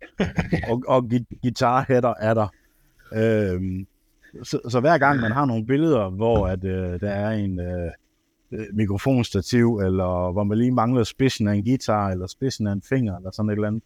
og, 0.71 0.83
og 0.89 1.05
gui- 1.13 1.39
guitar 1.43 1.85
header 1.89 2.15
er 2.21 2.35
der. 2.35 2.49
Øhm, 3.15 3.87
så, 4.43 4.61
så 4.69 4.81
hver 4.81 4.99
gang 4.99 5.21
man 5.21 5.33
har 5.33 5.45
nogle 5.45 5.67
billeder, 5.67 6.11
hvor 6.11 6.47
at, 6.47 6.65
øh, 6.65 7.01
der 7.01 7.11
er 7.11 7.31
en 7.31 7.61
øh, 7.61 7.91
øh, 8.53 8.67
mikrofonstativ, 8.73 9.77
eller 9.79 10.33
hvor 10.33 10.45
man 10.45 10.59
lige 10.59 10.73
mangler 10.73 11.05
spidsen 11.05 11.49
af 11.49 11.55
en 11.55 11.65
guitar, 11.65 12.09
eller 12.11 12.27
spidsen 12.27 12.67
af 12.67 12.73
en 12.73 12.83
finger, 12.89 13.17
eller 13.17 13.31
sådan 13.31 13.49
et 13.51 13.53
eller 13.55 13.69
andet, 13.69 13.83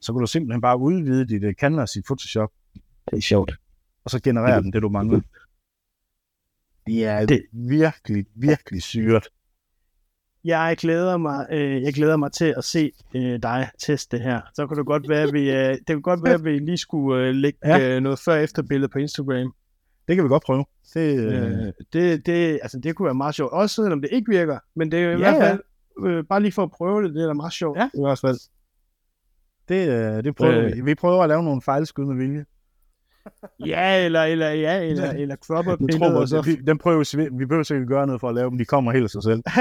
så 0.00 0.12
kan 0.12 0.20
du 0.20 0.26
simpelthen 0.26 0.60
bare 0.60 0.78
udvide 0.78 1.26
dit 1.28 1.44
øh, 1.44 1.54
canvas 1.54 1.96
i 1.96 2.02
Photoshop, 2.02 2.50
Det 3.10 3.16
er 3.16 3.20
sjovt. 3.20 3.52
og 4.04 4.10
så 4.10 4.20
generere 4.22 4.62
den 4.62 4.72
det, 4.72 4.82
du 4.82 4.88
mangler. 4.88 5.20
Det 6.86 7.04
er 7.04 7.26
det... 7.26 7.42
virkelig, 7.52 8.26
virkelig 8.34 8.82
syret. 8.82 9.26
Jeg 10.44 10.76
glæder 10.78 11.16
mig, 11.16 11.46
øh, 11.52 11.82
jeg 11.82 11.92
glæder 11.94 12.16
mig 12.16 12.32
til 12.32 12.54
at 12.56 12.64
se 12.64 12.92
øh, 13.16 13.38
dig 13.42 13.68
teste 13.78 14.16
det 14.16 14.24
her. 14.24 14.40
Så 14.54 14.66
kan 14.66 14.76
det 14.76 14.86
godt 14.86 15.08
være, 15.08 15.22
at 15.22 15.32
vi, 15.32 15.50
øh, 15.50 15.56
det 15.74 15.86
kan 15.86 16.02
godt 16.02 16.24
være, 16.24 16.34
at 16.34 16.44
vi 16.44 16.58
lige 16.58 16.78
skulle 16.78 17.26
øh, 17.26 17.34
lægge 17.34 17.58
Ja. 17.64 17.96
øh, 17.96 18.00
noget 18.02 18.18
før-efter 18.18 18.62
billede 18.62 18.88
på 18.92 18.98
Instagram. 18.98 19.54
Det 20.08 20.16
kan 20.16 20.24
vi 20.24 20.28
godt 20.28 20.42
prøve. 20.42 20.64
Det, 20.94 21.18
øh, 21.18 21.52
Øh, 21.66 21.72
det, 21.92 22.26
det, 22.26 22.58
altså, 22.62 22.78
det 22.78 22.94
kunne 22.96 23.04
være 23.06 23.14
meget 23.14 23.34
sjovt. 23.34 23.52
Også 23.52 23.82
selvom 23.82 24.00
det 24.00 24.08
ikke 24.12 24.30
virker. 24.30 24.58
Men 24.76 24.92
det 24.92 24.98
er 24.98 25.02
jo 25.04 25.08
i 25.08 25.12
Ja, 25.12 25.18
hvert 25.18 25.42
fald, 25.42 25.60
øh, 26.06 26.24
bare 26.24 26.40
lige 26.42 26.52
for 26.52 26.62
at 26.62 26.70
prøve 26.70 27.02
det, 27.04 27.14
det 27.14 27.22
er 27.22 27.26
da 27.26 27.32
meget 27.32 27.52
sjovt. 27.52 27.78
Ja. 27.78 27.88
I 27.94 28.00
hvert 28.00 28.18
fald. 28.18 28.38
det, 29.68 29.88
øh, 29.88 30.24
det 30.24 30.34
prøver 30.36 30.58
Øh. 30.64 30.76
vi. 30.76 30.80
Vi 30.80 30.94
prøver 30.94 31.22
at 31.22 31.28
lave 31.28 31.42
nogle 31.42 31.62
fejlskud 31.62 32.04
med 32.04 32.16
vilje. 32.16 32.44
Ja, 33.66 34.04
eller, 34.04 34.22
eller, 34.22 34.50
ja, 34.50 34.82
eller, 34.82 35.10
eller 35.12 35.36
cropper 35.36 35.76
billeder. 35.76 36.42
vi, 36.42 36.54
dem 36.56 36.78
prøver, 36.78 37.16
vi, 37.16 37.28
vi 37.38 37.46
behøver 37.46 37.72
ikke 37.74 37.86
gøre 37.86 38.06
noget 38.06 38.20
for 38.20 38.28
at 38.28 38.34
lave 38.34 38.50
dem. 38.50 38.58
De 38.58 38.64
kommer 38.64 38.92
helt 38.92 39.04
af 39.04 39.10
sig 39.10 39.22
selv. 39.22 39.42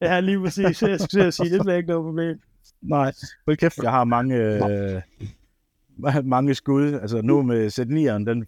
ja, 0.00 0.20
lige 0.20 0.40
præcis. 0.40 0.82
Jeg 0.82 1.00
skulle 1.00 1.22
til 1.22 1.26
at 1.26 1.34
sige, 1.34 1.50
det 1.50 1.60
bliver 1.60 1.76
ikke 1.76 1.88
noget 1.88 2.04
problem. 2.04 2.40
Nej, 2.82 3.12
hold 3.46 3.56
kæft, 3.56 3.78
jeg 3.82 3.90
har 3.90 4.04
mange, 4.04 4.36
øh, 4.36 6.24
mange 6.24 6.54
skud. 6.54 6.92
Altså 6.92 7.22
nu 7.22 7.42
med 7.42 7.66
Z9'eren, 7.66 8.30
den 8.30 8.46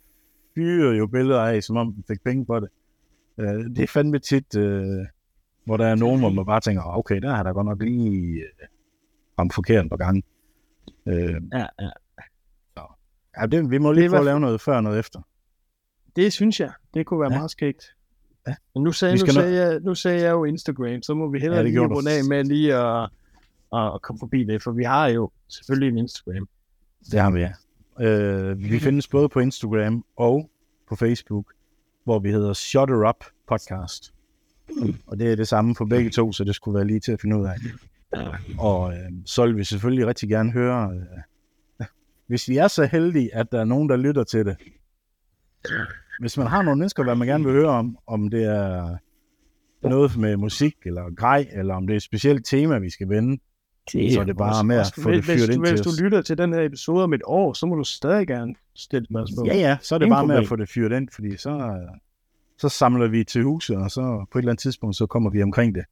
fyrer 0.55 0.93
jo 0.95 1.07
billeder 1.07 1.41
af, 1.43 1.63
som 1.63 1.77
om 1.77 1.93
den 1.93 2.05
fik 2.09 2.25
penge 2.25 2.47
på 2.47 2.61
det. 2.61 2.69
Øh, 3.39 3.47
det 3.47 3.79
er 3.79 3.87
fandme 3.87 4.19
tit, 4.19 4.57
øh, 4.57 5.07
hvor 5.65 5.77
der 5.77 5.87
er 5.87 5.95
nogen, 5.95 6.21
hvor 6.21 6.31
man 6.31 6.47
bare 6.47 6.61
tænker, 6.61 6.83
okay, 6.97 7.21
der 7.21 7.35
har 7.35 7.43
der 7.43 7.53
godt 7.53 7.67
nok 7.67 7.83
lige 7.83 8.41
øh, 8.41 8.67
ramt 9.39 9.55
forkert 9.55 9.91
på 9.91 9.97
gange. 9.97 10.23
Øh, 11.07 11.35
Ja, 11.53 11.67
ja. 11.81 11.91
ja, 13.41 13.47
det, 13.47 13.71
vi 13.71 13.79
må 13.79 13.93
lige 13.93 14.09
prøve 14.09 14.19
at 14.19 14.25
lave 14.25 14.41
noget 14.41 14.61
før 14.61 14.77
og 14.77 14.83
noget 14.83 14.99
efter. 14.99 15.21
Det 16.17 16.33
synes 16.33 16.61
jeg. 16.61 16.73
Det 16.95 17.07
kunne 17.07 17.21
være 17.21 17.33
ja. 17.33 17.39
meget 17.39 17.51
skægt. 17.51 17.85
Ja. 18.49 18.55
Men 18.75 18.83
nu 18.85 18.93
sagde, 18.93 19.15
nu, 19.15 19.19
skal 19.19 19.33
sagde 19.33 19.55
jeg, 19.55 19.81
nu 19.81 19.95
sagde 19.95 20.23
jeg 20.23 20.31
jo 20.31 20.45
Instagram, 20.45 21.03
så 21.03 21.15
må 21.15 21.31
vi 21.31 21.39
hellere 21.39 21.61
Ja, 21.61 21.67
lige 21.67 21.81
runde 21.81 22.11
af 22.11 22.25
med 22.25 22.45
lige 22.45 22.75
at, 22.75 23.11
at 23.73 24.03
komme 24.03 24.19
forbi 24.19 24.45
det, 24.45 24.63
for 24.63 24.73
vi 24.73 24.85
har 24.85 25.09
jo 25.09 25.31
selvfølgelig 25.49 25.89
en 25.89 25.99
Instagram. 25.99 26.49
Det 27.11 27.21
har 27.21 27.31
vi, 27.31 27.41
ja. 27.41 27.53
Øh, 28.01 28.59
vi 28.59 28.79
findes 28.79 29.09
både 29.09 29.29
på 29.29 29.41
Instagram 29.41 30.05
og 30.17 30.51
på 30.89 30.97
Facebook, 30.97 31.53
hvor 32.05 32.19
vi 32.19 32.31
hedder 32.31 32.53
Shut 32.53 32.91
Her 32.91 33.09
Up 33.09 33.25
Podcast. 33.49 34.15
Og 35.07 35.19
det 35.19 35.33
er 35.33 35.37
det 35.37 35.49
samme 35.49 35.77
for 35.77 35.85
begge 35.85 36.11
to, 36.11 36.33
så 36.33 36.45
det 36.45 36.55
skulle 36.55 36.75
være 36.75 36.87
lige 36.87 37.01
til 37.01 37.13
at 37.13 37.21
finde 37.21 37.37
ud 37.39 37.47
af. 37.47 37.57
Og 38.59 38.93
øh, 38.93 39.13
så 39.27 39.47
vil 39.47 39.57
vi 39.57 39.65
selvfølgelig 39.65 40.07
rigtig 40.07 40.29
gerne 40.29 40.53
høre, 40.53 40.91
øh, 40.95 41.87
hvis 42.27 42.49
vi 42.49 42.57
er 42.57 42.69
så 42.69 42.85
heldige, 42.85 43.35
at 43.35 43.53
der 43.53 43.61
er 43.61 43.65
nogen, 43.65 43.89
der 43.89 43.97
lytter 43.97 44.25
til 44.25 44.47
det. 44.47 44.57
Hvis 46.23 46.39
man 46.39 46.47
har 46.47 46.63
nogle 46.63 46.79
mennesker, 46.79 47.03
hvad 47.05 47.15
man 47.15 47.29
gerne 47.29 47.45
vil 47.45 47.53
høre 47.53 47.69
om, 47.69 47.99
om 48.07 48.31
det 48.31 48.45
er 48.45 48.97
noget 49.89 50.17
med 50.19 50.37
musik 50.37 50.75
eller 50.87 51.15
grej, 51.15 51.47
eller 51.53 51.75
om 51.75 51.87
det 51.87 51.95
er 51.95 51.97
et 51.97 52.03
specielt 52.03 52.47
tema, 52.47 52.79
vi 52.79 52.91
skal 52.91 53.09
vende, 53.09 53.43
så 53.91 54.21
er 54.21 54.25
det 54.25 54.37
bare 54.37 54.65
med 54.65 54.77
at 54.77 54.93
få 54.99 55.11
det 55.11 55.25
hvis, 55.25 55.27
fyret 55.27 55.49
du, 55.49 55.53
ind 55.53 55.61
hvis 55.61 55.71
til 55.81 55.85
du 55.85 55.91
os. 55.91 56.01
lytter 56.01 56.23
til 56.23 56.39
den 56.39 56.53
her 56.53 56.61
episode 56.61 57.05
om 57.05 57.13
et 57.13 57.21
år, 57.25 57.53
så 57.53 57.67
må 57.67 57.75
du 57.75 57.85
stadig 57.85 58.27
gerne 58.27 58.55
stille 58.75 59.07
spørgsmål. 59.11 59.47
Ja, 59.47 59.55
ja, 59.57 59.77
så 59.81 59.95
er 59.95 59.99
det 59.99 60.07
Ingen 60.07 60.17
bare 60.17 60.27
med 60.27 60.35
at 60.35 60.39
problem. 60.39 60.49
få 60.49 60.57
det 60.57 60.69
fyret 60.69 60.97
ind, 60.97 61.09
fordi 61.15 61.37
så, 61.37 61.81
så 62.59 62.69
samler 62.69 63.09
vi 63.09 63.25
til 63.25 63.43
huset, 63.45 63.77
og 63.77 63.91
så 63.91 64.25
på 64.33 64.39
et 64.39 64.43
eller 64.43 64.53
andet 64.53 64.63
tidspunkt, 64.63 64.97
så 64.97 65.07
kommer 65.07 65.31
vi 65.31 65.43
omkring 65.43 65.75
det. 65.75 65.85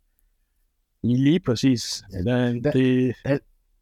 Lige 1.02 1.40
præcis. 1.40 2.02
Ja, 2.12 2.18
der, 2.18 2.60
Da- 2.60 2.70
det, 2.70 3.14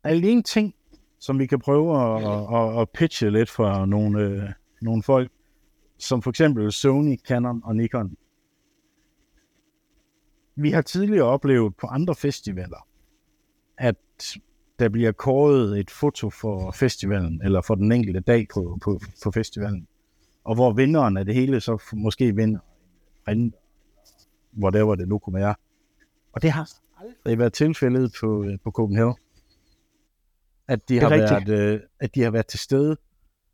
Er 0.04 0.14
det 0.14 0.32
en 0.32 0.42
ting, 0.42 0.74
som 1.20 1.38
vi 1.38 1.46
kan 1.46 1.58
prøve 1.58 1.96
at, 2.02 2.22
at, 2.26 2.58
at, 2.58 2.80
at 2.80 2.88
pitche 2.94 3.30
lidt 3.30 3.50
for 3.50 3.84
nogle, 3.86 4.20
øh, 4.20 4.42
nogle 4.82 5.02
folk, 5.02 5.30
som 5.98 6.22
for 6.22 6.30
eksempel 6.30 6.72
Sony, 6.72 7.18
Canon 7.18 7.62
og 7.64 7.76
Nikon? 7.76 8.16
Vi 10.56 10.70
har 10.70 10.82
tidligere 10.82 11.26
oplevet 11.26 11.76
på 11.76 11.86
andre 11.86 12.14
festivaler, 12.14 12.86
at 13.78 13.96
der 14.78 14.88
bliver 14.88 15.12
kåret 15.12 15.80
et 15.80 15.90
foto 15.90 16.30
for 16.30 16.70
festivalen, 16.70 17.42
eller 17.44 17.60
for 17.60 17.74
den 17.74 17.92
enkelte 17.92 18.20
dag 18.20 18.46
på, 18.54 18.78
på, 18.82 19.00
på 19.24 19.30
festivalen, 19.30 19.86
og 20.44 20.54
hvor 20.54 20.72
vinderen 20.72 21.16
af 21.16 21.24
det 21.24 21.34
hele 21.34 21.60
så 21.60 21.82
måske 21.92 22.36
vinder 22.36 22.60
en 23.28 23.54
whatever 24.62 24.94
det 24.94 25.08
nu 25.08 25.18
kunne 25.18 25.34
være. 25.34 25.54
Og 26.32 26.42
det 26.42 26.50
har 26.50 26.70
aldrig 27.00 27.38
været 27.38 27.52
tilfældet 27.52 28.12
på, 28.20 28.46
på 28.64 28.70
Copenhagen. 28.70 29.14
At 30.68 30.88
de, 30.88 31.00
har 31.00 31.10
rigtigt. 31.10 31.48
været, 31.48 31.74
øh, 31.74 31.80
at 32.00 32.14
de 32.14 32.22
har 32.22 32.30
været 32.30 32.46
til 32.46 32.58
stede. 32.58 32.96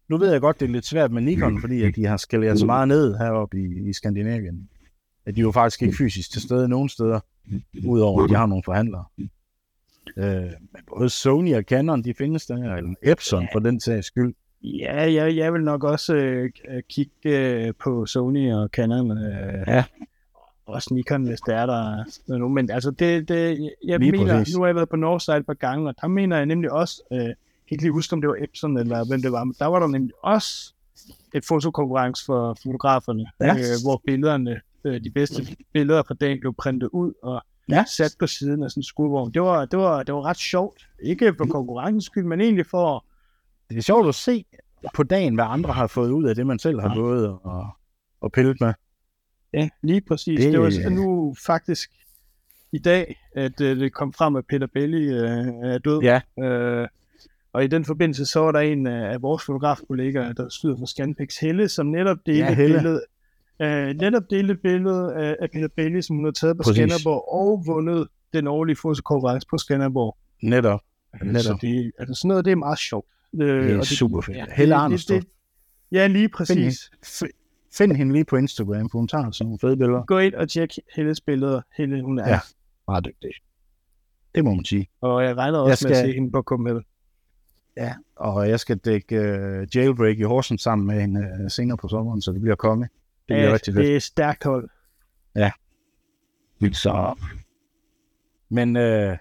Nu 0.09 0.17
ved 0.19 0.33
jeg 0.33 0.41
godt, 0.41 0.61
det 0.61 0.69
er 0.69 0.73
lidt 0.73 0.87
svært 0.87 1.13
med 1.13 1.23
Nikon, 1.23 1.61
fordi 1.61 1.83
at 1.83 1.97
de 1.97 2.07
har 2.07 2.17
skaleret 2.17 2.59
så 2.59 2.67
meget 2.67 2.89
ned 2.89 3.17
heroppe 3.19 3.59
i, 3.59 3.89
i 3.89 3.93
Skandinavien. 3.93 4.69
At 5.27 5.37
de 5.37 5.41
jo 5.41 5.53
faktisk 5.53 5.83
ikke 5.83 5.97
fysisk 5.97 6.33
til 6.33 6.43
stede 6.43 6.69
nogen 6.69 6.89
steder, 6.89 7.21
udover 7.87 8.23
at 8.25 8.31
de 8.31 8.35
har 8.35 8.47
nogle 8.47 8.63
forhandlere. 8.65 9.05
Øh, 10.17 10.25
men 10.73 10.83
både 10.97 11.09
Sony 11.09 11.55
og 11.55 11.63
Canon, 11.63 12.05
de 12.05 12.15
findes 12.15 12.47
der, 12.47 12.57
eller 12.77 12.95
Epson 13.03 13.49
for 13.53 13.59
den 13.61 13.81
sags 13.81 14.07
skyld. 14.07 14.35
ja, 14.63 15.13
jeg, 15.13 15.37
jeg 15.37 15.53
vil 15.53 15.63
nok 15.63 15.85
også 15.85 16.15
øh, 16.15 16.51
kigge 16.89 17.13
øh, 17.25 17.73
på 17.85 18.07
Sony 18.07 18.53
og 18.53 18.69
Canon. 18.73 19.11
Øh, 19.11 19.65
Ja. 19.67 19.85
Også 20.67 20.95
Nikon, 20.95 21.27
hvis 21.27 21.41
det 21.41 21.55
er 21.55 21.67
der 21.67 22.05
er 22.29 22.39
nogen. 22.39 22.55
Men 22.55 22.71
altså, 22.71 22.91
det, 22.91 23.29
det, 23.29 23.71
jeg 23.85 23.99
Lige 23.99 24.13
mener, 24.13 24.39
præcis. 24.39 24.55
nu 24.55 24.61
har 24.61 24.69
jeg 24.69 24.75
været 24.75 24.89
på 24.89 24.97
Northside 24.97 25.37
et 25.37 25.47
par 25.47 25.55
gange, 25.55 25.89
og 25.89 25.95
der 26.01 26.09
mener 26.09 26.37
jeg 26.37 26.47
nemlig 26.47 26.73
også, 26.73 27.03
øh, 27.13 27.29
ikke 27.69 27.83
lige 27.83 27.93
huske, 27.93 28.13
om 28.13 28.21
det 28.21 28.29
var 28.31 28.37
Epson 28.41 28.77
eller 28.79 29.05
hvem 29.09 29.23
det 29.23 29.33
var, 29.33 29.45
men 29.45 29.55
der 29.59 29.67
var 29.67 29.79
der 29.79 29.87
nemlig 29.87 30.15
også 30.23 30.75
et 31.35 31.45
fotokonkurrence 31.45 32.25
for 32.25 32.57
fotograferne, 32.63 33.27
Ja. 33.41 33.55
øh, 33.55 33.77
hvor 33.85 34.03
billederne, 34.07 34.61
øh, 34.85 35.05
de 35.05 35.11
bedste 35.11 35.57
billeder 35.73 36.03
fra 36.03 36.15
dagen 36.15 36.41
blev 36.41 36.55
printet 36.55 36.89
ud 36.93 37.13
og 37.23 37.43
Ja. 37.69 37.85
sat 37.97 38.17
på 38.19 38.27
siden 38.27 38.63
af 38.63 38.71
sådan 38.71 38.79
en 38.81 38.85
skudvogn. 38.85 39.31
Det 39.35 39.43
var, 39.43 39.65
det 39.65 39.79
var, 39.79 40.03
det 40.03 40.15
var 40.15 40.23
ret 40.25 40.37
sjovt. 40.37 40.89
Ikke 41.03 41.35
for 41.39 41.45
konkurrencens 41.47 42.05
skyld, 42.05 42.25
men 42.25 42.41
egentlig 42.41 42.67
for, 42.67 43.05
Det 43.71 43.77
er 43.79 43.83
sjovt 43.83 44.09
at 44.09 44.15
se 44.15 44.45
på 44.95 45.03
dagen, 45.03 45.35
hvad 45.35 45.45
andre 45.49 45.73
har 45.73 45.87
fået 45.87 46.11
ud 46.11 46.25
af 46.25 46.35
det, 46.35 46.47
man 46.47 46.59
selv 46.59 46.81
har 46.81 46.95
gået 46.95 47.29
og, 47.29 47.67
og 48.21 48.33
pillet 48.33 48.61
med. 48.61 48.73
ja, 49.53 49.69
lige 49.83 50.01
præcis. 50.01 50.41
Det- 50.41 50.53
Det, 50.53 50.61
var 50.61 50.91
nu 50.91 51.35
faktisk 51.47 51.91
i 52.73 52.79
dag, 52.79 53.17
at 53.37 53.61
øh, 53.61 53.77
det 53.81 53.93
kom 53.93 54.13
frem, 54.13 54.37
at 54.37 54.47
Peter 54.47 54.67
Belli 54.67 55.05
øh, 55.09 55.47
er 55.63 55.79
død. 55.79 56.01
Ja. 56.03 56.21
Øh, 56.45 56.89
og 57.55 57.65
i 57.65 57.67
den 57.67 57.85
forbindelse, 57.85 58.27
så 58.27 58.41
var 58.41 58.53
der 58.53 58.61
en 58.61 58.87
af 58.87 59.23
vores 59.23 59.45
fotografkollegaer, 59.45 60.33
der 60.33 60.49
stod 60.49 60.79
for 60.79 60.87
Scanpix 60.87 61.37
Helle, 61.41 61.69
som 61.69 61.87
netop 61.87 62.17
delte 62.27 62.41
Ja, 62.45 62.55
Helle. 62.55 62.75
billedet, 62.79 63.03
øh, 63.63 63.95
netop 63.95 64.23
delte 64.31 64.53
et 64.55 64.61
billede 64.63 65.15
af, 65.15 65.37
af 65.41 65.51
Peter 65.51 65.69
Belli, 65.77 66.03
som 66.03 66.17
hun 66.17 66.25
havde 66.25 66.37
taget 66.37 66.57
på 66.57 66.63
Præcis. 66.63 66.77
Skanderborg, 66.77 67.33
og 67.33 67.63
vundet 67.67 68.09
den 68.33 68.47
årlige 68.47 68.77
fotokonkurrence 68.77 69.47
på 69.51 69.59
Skanderborg. 69.59 70.17
Netop. 70.43 70.81
Så 71.19 71.25
Netop. 71.25 71.61
det, 71.61 71.93
altså 71.99 72.15
sådan 72.15 72.29
noget, 72.29 72.45
det 72.45 72.51
er 72.53 72.57
meget 72.57 72.79
sjovt. 72.79 73.07
Øh, 73.43 73.65
Det 73.65 73.73
er 73.75 73.79
og 73.79 73.87
super 73.87 74.21
fedt. 74.21 74.37
Ja, 74.37 74.45
Helle 74.57 74.75
det- 74.75 74.81
Arnestrup. 74.81 75.15
det- 75.15 75.23
det- 75.25 75.31
Ja, 75.93 76.07
lige 76.07 76.23
Find 76.23 76.31
præcis. 76.33 76.57
hende, 76.57 77.05
f- 77.07 77.69
find 77.79 77.93
hende 77.93 78.13
lige 78.13 78.25
på 78.25 78.37
Instagram, 78.37 78.91
for 78.91 78.99
hun 78.99 79.09
tager 79.09 79.31
sådan 79.31 79.47
nogle 79.47 79.59
fede 79.59 79.77
billeder. 79.77 80.05
Gå 80.07 80.19
ind 80.19 80.35
og 80.35 80.49
tjek 80.49 80.71
Helles 80.97 81.21
billeder. 81.21 81.61
Helle, 81.77 82.03
hun 82.03 82.19
er 82.19 82.29
Ja. 82.29 82.39
meget 82.89 83.05
dygtig. 83.05 83.31
Det 84.35 84.45
må 84.45 84.55
man 84.55 84.65
sige. 84.65 84.89
Og 85.01 85.25
jeg 85.25 85.37
regner 85.37 85.59
også 85.59 85.71
Jeg 85.71 85.79
skal... 85.79 85.89
med 85.91 85.97
at 85.97 86.07
se 86.07 86.13
hende 86.13 86.31
på 86.33 86.43
Copenhagen. 86.43 86.83
Ja, 87.77 87.95
og 88.17 88.49
jeg 88.49 88.61
skal 88.61 88.77
dække 88.77 89.17
uh, 89.17 89.77
Jailbreak 89.77 90.19
i 90.19 90.23
Horsens 90.23 90.63
sammen 90.63 90.87
med 90.87 91.01
hende 91.01 91.21
uh, 91.45 91.51
senere 91.51 91.77
på 91.77 91.89
sommeren, 91.89 92.23
så 92.23 92.33
det 92.33 92.41
bliver 92.41 92.57
komme. 92.57 92.85
Det 92.85 92.91
bliver 93.27 93.41
Ja, 93.49 93.53
rigtig 93.55 93.75
fedt. 93.75 93.87
det 93.87 93.97
er 93.97 94.01
stærkt 94.01 94.45
hold. 94.45 94.69
Så. 96.73 97.15
Men 98.51 98.77
uh, 98.77 99.17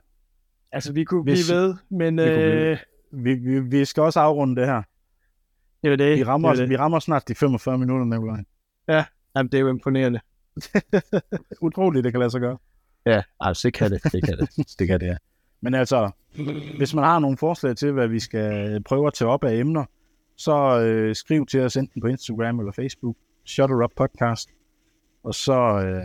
Altså, 0.72 0.94
vi 0.94 1.04
kunne 1.04 1.24
Hvis- 1.24 1.48
blive 1.48 1.58
ved, 1.60 1.76
men 1.90 2.18
vi 2.18 2.22
øh, 2.24 2.78
blive- 3.12 3.18
vi, 3.24 3.34
vi, 3.34 3.60
vi 3.60 3.86
skal 3.86 4.04
også 4.04 4.20
afrunde 4.20 4.56
det 4.62 4.66
her. 4.68 4.82
det 5.84 5.90
var 5.92 5.96
det. 5.98 6.18
Vi 6.18 6.24
rammer, 6.24 6.50
det, 6.50 6.58
var 6.58 6.64
det. 6.64 6.70
vi 6.70 6.78
rammer 6.78 7.00
snart 7.00 7.28
de 7.28 7.36
45 7.36 7.78
minutter, 7.78 8.06
Nikolaj. 8.06 8.44
Jamen, 9.36 9.52
det 9.52 9.58
er 9.58 9.62
jo 9.62 9.68
imponerende. 9.70 10.20
Utroligt, 11.62 12.04
det 12.04 12.14
kan 12.14 12.20
lade 12.20 12.32
sig 12.32 12.42
gøre. 12.42 12.58
Ja, 13.06 13.22
altså, 13.40 13.68
det 13.68 13.74
kan 13.74 13.92
det. 13.92 14.04
Det 14.04 14.24
kan 14.24 14.38
det. 14.38 14.50
Det 14.80 14.88
kan 14.88 15.00
det, 15.00 15.06
ja. 15.06 15.16
Men 15.64 15.74
altså, 15.74 16.12
hvis 16.78 16.94
man 16.94 17.04
har 17.04 17.20
nogle 17.20 17.38
forslag 17.38 17.76
til, 17.76 17.92
hvad 17.92 18.08
vi 18.08 18.20
skal 18.20 18.84
prøve 18.84 19.08
at 19.08 19.14
tage 19.14 19.30
op 19.30 19.44
af 19.44 19.54
emner, 19.56 19.86
så 20.36 20.82
øh, 20.82 21.16
skriv 21.16 21.46
til 21.46 21.62
os 21.62 21.78
enten 21.78 22.02
på 22.02 22.08
Instagram 22.08 22.60
eller 22.60 22.72
Facebook. 22.72 23.16
Shutter 23.46 23.84
Up 23.84 23.92
Podcast. 23.96 24.50
Og 25.24 25.36
så, 25.36 25.54
øh, 25.86 26.04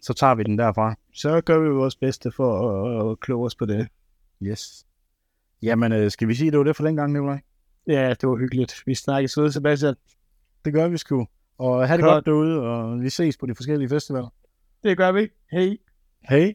så 0.00 0.14
tager 0.14 0.34
vi 0.34 0.42
den 0.42 0.58
derfra. 0.58 0.94
Så 1.14 1.40
gør 1.40 1.58
vi 1.58 1.68
vores 1.68 1.96
bedste 1.96 2.30
for 2.30 2.50
at, 2.70 3.10
at 3.10 3.20
kloge 3.20 3.46
os 3.46 3.54
på 3.54 3.66
det. 3.66 3.88
Yes. 4.42 4.86
Jamen, 5.62 5.92
øh, 5.92 6.10
skal 6.10 6.28
vi 6.28 6.34
sige, 6.34 6.50
det 6.50 6.58
var 6.58 6.64
det 6.64 6.76
for 6.76 6.84
den 6.84 6.96
gang, 6.96 7.12
Nikolaj? 7.12 7.40
Ja, 7.86 8.14
det 8.20 8.28
var 8.28 8.36
hyggeligt. 8.36 8.82
Vi 8.86 8.94
snakkes 8.94 9.38
ved, 9.38 9.50
Sebastian. 9.50 9.94
Det 10.64 10.72
gør 10.72 10.88
vi 10.88 10.96
sgu. 10.96 11.26
Og 11.58 11.88
have 11.88 11.96
det 11.96 12.04
Godt. 12.04 12.14
godt 12.14 12.26
derude, 12.26 12.60
og 12.60 13.00
vi 13.00 13.10
ses 13.10 13.36
på 13.36 13.46
de 13.46 13.54
forskellige 13.54 13.88
festivaler. 13.88 14.28
Det 14.82 14.96
gør 14.96 15.12
vi. 15.12 15.28
Hej. 15.52 15.76
Hej. 16.28 16.54